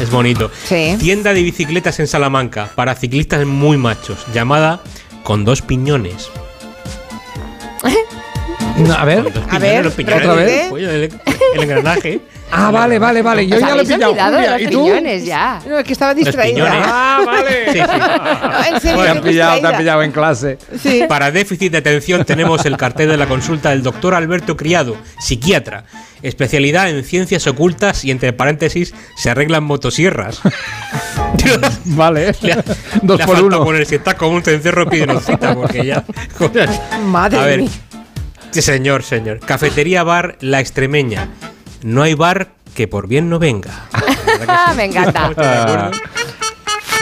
Es 0.00 0.10
bonito. 0.10 0.50
Sí. 0.66 0.96
Tienda 0.98 1.32
de 1.34 1.42
bicicletas 1.42 2.00
en 2.00 2.06
Salamanca 2.08 2.70
para 2.74 2.94
ciclistas 2.94 3.44
muy 3.46 3.76
machos, 3.76 4.24
llamada 4.32 4.80
Con 5.22 5.44
dos 5.44 5.62
piñones. 5.62 6.28
No, 8.76 8.92
a 8.92 9.04
ver. 9.04 9.32
A 9.50 9.58
ver, 9.60 9.84
los 9.84 9.94
piñones 9.94 10.22
¿otra 10.26 10.34
vez? 10.34 10.72
el 10.72 11.62
engranaje. 11.62 12.20
Ah, 12.52 12.70
vale, 12.70 12.98
vale, 13.00 13.20
vale. 13.20 13.46
Yo 13.48 13.56
¿Os 13.56 13.60
ya 13.62 13.74
lo 13.74 13.80
he 13.80 13.84
pillado. 13.84 14.10
olvidado 14.12 14.36
de 14.38 14.50
los 14.50 14.60
¿Y 14.60 14.66
tú? 14.66 14.84
piñones 14.84 15.24
ya? 15.24 15.60
No, 15.68 15.78
es 15.78 15.84
que 15.84 15.92
estaba 15.92 16.14
distraída. 16.14 16.70
Ah, 16.72 17.22
vale. 17.26 17.72
Sí, 17.72 17.78
sí. 17.80 17.84
No, 18.44 18.64
en 18.74 18.80
serio, 18.80 19.02
Te 19.02 19.08
han 19.08 19.20
pillado, 19.22 19.60
te 19.60 19.66
han 19.66 19.76
pillado 19.76 20.02
en 20.02 20.12
clase. 20.12 20.58
Sí. 20.80 21.04
Para 21.08 21.30
déficit 21.32 21.72
de 21.72 21.78
atención 21.78 22.24
tenemos 22.24 22.64
el 22.64 22.76
cartel 22.76 23.08
de 23.08 23.16
la 23.16 23.26
consulta 23.26 23.70
del 23.70 23.82
doctor 23.82 24.14
Alberto 24.14 24.56
Criado, 24.56 24.96
psiquiatra, 25.18 25.84
especialidad 26.22 26.88
en 26.90 27.02
ciencias 27.04 27.46
ocultas 27.48 28.04
y 28.04 28.10
entre 28.12 28.32
paréntesis 28.32 28.94
se 29.16 29.30
arreglan 29.30 29.64
motosierras. 29.64 30.40
Vale. 31.86 32.32
le 32.40 32.52
ha, 32.52 32.64
Dos 33.02 33.18
le 33.18 33.26
por 33.26 33.42
uno. 33.42 33.64
poner 33.64 33.84
si 33.86 33.96
está 33.96 34.16
con 34.16 34.28
un 34.32 34.42
cencerro 34.42 34.88
pide 34.88 35.04
una 35.04 35.20
cita 35.20 35.54
porque 35.54 35.84
ya. 35.84 36.04
Madre 37.04 37.38
A 37.38 37.42
ver, 37.44 37.60
mía. 37.62 37.70
sí, 38.50 38.62
señor, 38.62 39.02
señor. 39.02 39.40
Cafetería 39.40 40.04
Bar 40.04 40.36
La 40.40 40.60
Extremeña. 40.60 41.28
No 41.84 42.02
hay 42.02 42.14
bar 42.14 42.48
que 42.74 42.88
por 42.88 43.08
bien 43.08 43.28
no 43.28 43.38
venga. 43.38 43.84
Me 44.76 44.84
encanta. 44.86 45.28
¿De 45.28 45.44
acuerdo? 45.46 45.90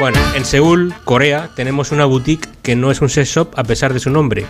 Bueno, 0.00 0.18
en 0.34 0.44
Seúl, 0.44 0.92
Corea, 1.04 1.50
tenemos 1.54 1.92
una 1.92 2.04
boutique 2.04 2.48
que 2.62 2.74
no 2.74 2.90
es 2.90 3.00
un 3.00 3.08
sex 3.08 3.28
shop 3.28 3.52
a 3.56 3.62
pesar 3.62 3.94
de 3.94 4.00
su 4.00 4.10
nombre. 4.10 4.44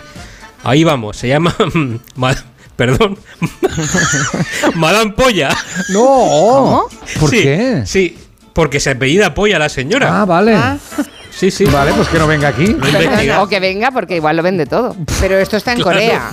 Ahí 0.63 0.83
vamos, 0.83 1.17
se 1.17 1.27
llama. 1.27 1.55
Ma- 2.15 2.35
Perdón. 2.75 3.19
Madame 4.75 5.11
Polla. 5.11 5.55
No. 5.89 6.87
¿Por 7.19 7.29
Sí, 7.29 7.43
qué? 7.43 7.83
Sí, 7.85 8.17
porque 8.53 8.79
se 8.79 8.89
apellida 8.89 9.35
Polla 9.35 9.59
la 9.59 9.69
señora. 9.69 10.21
Ah, 10.21 10.25
vale. 10.25 10.57
Sí, 11.35 11.49
sí. 11.51 11.65
Vale, 11.65 11.91
pues 11.93 12.07
que 12.07 12.19
no 12.19 12.27
venga 12.27 12.47
aquí. 12.49 12.75
O 13.39 13.47
que 13.47 13.59
venga 13.59 13.91
porque 13.91 14.15
igual 14.15 14.37
lo 14.37 14.43
vende 14.43 14.65
todo. 14.65 14.95
Pero 15.19 15.37
esto 15.37 15.57
está 15.57 15.73
en 15.73 15.81
Claro. 15.81 15.97
Corea. 15.99 16.31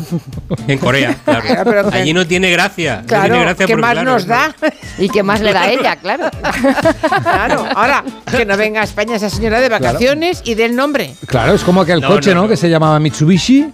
En 0.68 0.78
Corea, 0.78 1.16
claro. 1.24 1.42
Claro, 1.46 1.64
pero 1.70 1.90
que- 1.90 1.96
Allí 1.98 2.12
no 2.12 2.26
tiene 2.26 2.50
gracia. 2.50 3.00
no 3.02 3.06
Claro, 3.06 3.24
tiene 3.24 3.40
gracia 3.44 3.66
¿qué 3.66 3.76
más 3.76 3.92
claro, 3.92 4.10
nos 4.12 4.26
da? 4.26 4.54
¿Y 4.98 5.08
qué 5.08 5.22
más 5.22 5.40
le 5.40 5.52
da 5.52 5.62
a 5.62 5.70
ella? 5.70 5.96
Claro. 5.96 6.30
Claro, 7.22 7.66
ahora 7.74 8.04
que 8.30 8.44
no 8.44 8.56
venga 8.56 8.80
a 8.82 8.84
España 8.84 9.16
esa 9.16 9.30
señora 9.30 9.60
de 9.60 9.68
vacaciones 9.68 10.42
y 10.44 10.54
del 10.54 10.76
nombre. 10.76 11.14
Claro, 11.26 11.54
es 11.54 11.62
como 11.62 11.84
que 11.84 11.92
el 11.92 12.00
No, 12.00 12.08
coche, 12.08 12.30
no, 12.30 12.36
¿no? 12.36 12.42
no. 12.42 12.48
Que 12.48 12.56
se 12.56 12.68
llamaba 12.68 12.98
Mitsubishi. 13.00 13.70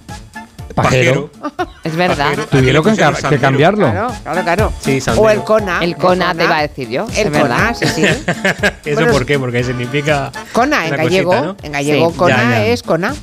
Pajero. 0.76 1.30
Pajero. 1.30 1.70
Es 1.84 1.96
verdad. 1.96 2.24
Pajero. 2.26 2.46
Tuvieron 2.46 2.84
que, 2.84 2.94
sandero. 2.96 3.40
cambiarlo. 3.40 3.90
Claro, 3.90 4.12
claro, 4.22 4.42
claro. 4.42 4.72
Sí, 4.80 4.98
o 5.16 5.30
el 5.30 5.42
Kona. 5.42 5.78
El 5.82 5.96
Kona 5.96 6.34
te 6.34 6.44
iba 6.44 6.58
a 6.58 6.62
decir 6.62 6.88
yo. 6.90 7.06
El. 7.16 7.32
Kona, 7.32 7.74
sí, 7.74 7.86
sí. 7.86 8.02
¿Eso 8.84 8.94
Bueno, 8.94 9.12
por 9.12 9.24
qué? 9.26 9.38
Porque 9.38 9.64
significa. 9.64 10.30
Kona, 10.52 10.86
en 10.86 10.96
gallego. 10.96 11.30
cosita, 11.30 11.46
¿no? 11.46 11.56
En 11.62 11.72
gallego, 11.72 12.10
Sí. 12.10 12.16
Kona 12.18 12.36
Ya, 12.36 12.42
ya. 12.50 12.66
es 12.66 12.82
Kona. 12.82 13.14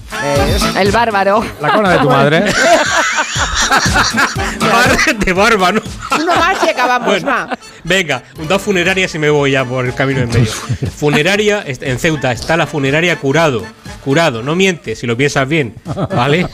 Es- 0.47 0.75
El 0.75 0.91
bárbaro. 0.91 1.45
La 1.61 1.71
cona 1.73 1.91
de 1.91 1.97
tu 1.99 2.09
madre. 2.09 2.43
Bar 4.59 4.97
de 5.19 5.33
barba, 5.33 5.71
¿no? 5.71 5.81
Uno 6.19 6.35
más 6.35 6.57
y 6.63 6.69
acabamos, 6.69 7.07
Bueno, 7.07 7.27
va. 7.27 7.57
venga, 7.83 8.23
dos 8.47 8.61
funerarias 8.61 9.13
y 9.15 9.19
me 9.19 9.29
voy 9.29 9.51
ya 9.51 9.65
por 9.65 9.85
el 9.85 9.93
camino 9.93 10.21
en 10.21 10.29
medio. 10.29 10.51
Funeraria, 10.95 11.63
en 11.65 11.99
Ceuta 11.99 12.31
está 12.31 12.57
la 12.57 12.67
funeraria 12.67 13.17
Curado. 13.19 13.63
Curado, 14.03 14.43
no 14.43 14.53
miente, 14.55 14.95
si 14.95 15.07
lo 15.07 15.15
piensas 15.15 15.47
bien, 15.47 15.75
¿vale? 16.13 16.47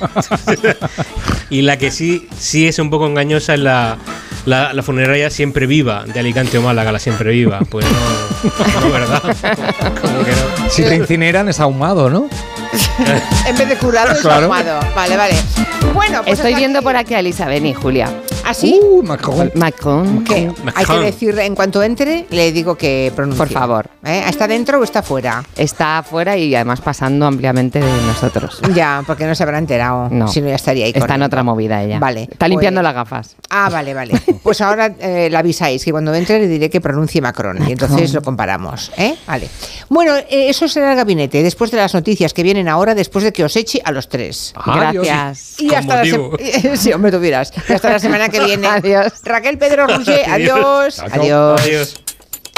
y 1.49 1.61
la 1.61 1.77
que 1.77 1.91
sí, 1.91 2.27
sí 2.37 2.67
es 2.67 2.79
un 2.79 2.89
poco 2.89 3.07
engañosa 3.07 3.53
es 3.53 3.59
la, 3.59 3.97
la, 4.45 4.73
la 4.73 4.83
funeraria 4.83 5.29
Siempre 5.29 5.65
Viva, 5.67 6.03
de 6.05 6.19
Alicante 6.19 6.57
o 6.57 6.61
Málaga, 6.61 6.91
la 6.91 6.99
Siempre 6.99 7.31
Viva. 7.31 7.59
Pues 7.69 7.85
no, 7.85 8.81
no, 8.81 8.91
¿verdad? 8.91 9.21
Como 10.01 10.23
que 10.23 10.31
no. 10.31 10.69
Si 10.69 10.83
te 10.83 10.95
incineran 10.95 11.49
es 11.49 11.59
ahumado, 11.59 12.09
¿no? 12.09 12.27
En 13.47 13.57
vez 13.57 13.67
de 13.67 13.75
curado 13.77 14.11
es 14.11 14.19
Claro. 14.19 14.43
ahumado. 14.45 14.79
Vale, 14.95 15.17
vale. 15.17 15.33
Bueno, 15.93 16.21
pues 16.23 16.37
Estoy 16.37 16.53
viendo 16.55 16.79
aquí. 16.79 16.83
por 16.85 16.95
aquí 16.97 17.13
a 17.15 17.19
Elisa, 17.19 17.45
vení, 17.47 17.73
Julia. 17.73 18.09
¿Así? 18.49 18.79
Uh, 18.83 19.03
Macron. 19.03 19.51
Macron. 19.53 20.23
¿Qué? 20.23 20.33
Hay 20.33 20.47
que 20.47 20.63
Macron. 20.63 21.03
decirle, 21.03 21.45
en 21.45 21.53
cuanto 21.53 21.83
entre, 21.83 22.25
le 22.31 22.51
digo 22.51 22.75
que 22.75 23.11
pronuncie. 23.15 23.37
Por 23.45 23.49
favor. 23.53 23.89
¿Eh? 24.03 24.23
¿Está 24.27 24.47
dentro 24.47 24.79
o 24.79 24.83
está 24.83 25.03
fuera? 25.03 25.43
Está 25.55 25.99
afuera 25.99 26.35
y 26.35 26.55
además 26.55 26.81
pasando 26.81 27.27
ampliamente 27.27 27.79
de 27.79 28.01
nosotros. 28.07 28.59
Ya, 28.73 29.03
porque 29.05 29.27
no 29.27 29.35
se 29.35 29.43
habrá 29.43 29.59
enterado. 29.59 30.09
No. 30.09 30.27
Si 30.27 30.41
no, 30.41 30.47
ya 30.49 30.55
estaría 30.55 30.85
ahí. 30.85 30.93
Está 30.95 31.13
en 31.13 31.21
otra 31.21 31.43
movida 31.43 31.83
ella. 31.83 31.99
Vale, 31.99 32.23
Está 32.31 32.47
limpiando 32.47 32.79
pues- 32.79 32.85
las 32.85 32.93
gafas. 32.95 33.35
Ah, 33.51 33.69
vale, 33.71 33.93
vale. 33.93 34.19
Pues 34.49 34.61
ahora 34.61 34.95
eh, 34.99 35.27
la 35.29 35.39
avisáis, 35.39 35.85
que 35.85 35.91
cuando 35.91 36.15
entre 36.15 36.39
le 36.39 36.47
diré 36.47 36.71
que 36.71 36.81
pronuncie 36.81 37.21
Macron. 37.21 37.67
Y 37.67 37.73
entonces 37.73 38.13
lo 38.13 38.23
comparamos. 38.23 38.91
¿eh? 38.97 39.15
Vale. 39.27 39.47
Bueno, 39.89 40.15
eh, 40.15 40.49
eso 40.49 40.67
será 40.67 40.91
el 40.91 40.97
gabinete, 40.97 41.43
después 41.43 41.69
de 41.69 41.77
las 41.77 41.93
noticias 41.93 42.33
que 42.33 42.41
vienen 42.41 42.67
ahora, 42.67 42.95
después 42.95 43.23
de 43.23 43.31
que 43.31 43.43
os 43.43 43.55
eche 43.55 43.79
a 43.83 43.91
los 43.91 44.09
tres. 44.09 44.53
Gracias. 44.65 45.55
Y 45.59 45.67
Con 45.67 45.77
hasta 45.77 46.03
la 46.03 46.75
Sí, 46.77 46.91
hombre, 46.93 47.11
tú 47.11 47.19
dirás. 47.19 47.53
Y 47.67 47.73
hasta 47.73 47.91
la 47.91 47.99
semana 47.99 48.29
que 48.29 48.38
viene. 48.45 48.67
Adiós. 48.69 49.13
Raquel 49.23 49.57
Pedro 49.57 49.87
Roger, 49.87 50.23
Adiós. 50.29 50.99
Adiós. 50.99 51.61
Adiós. 51.61 51.95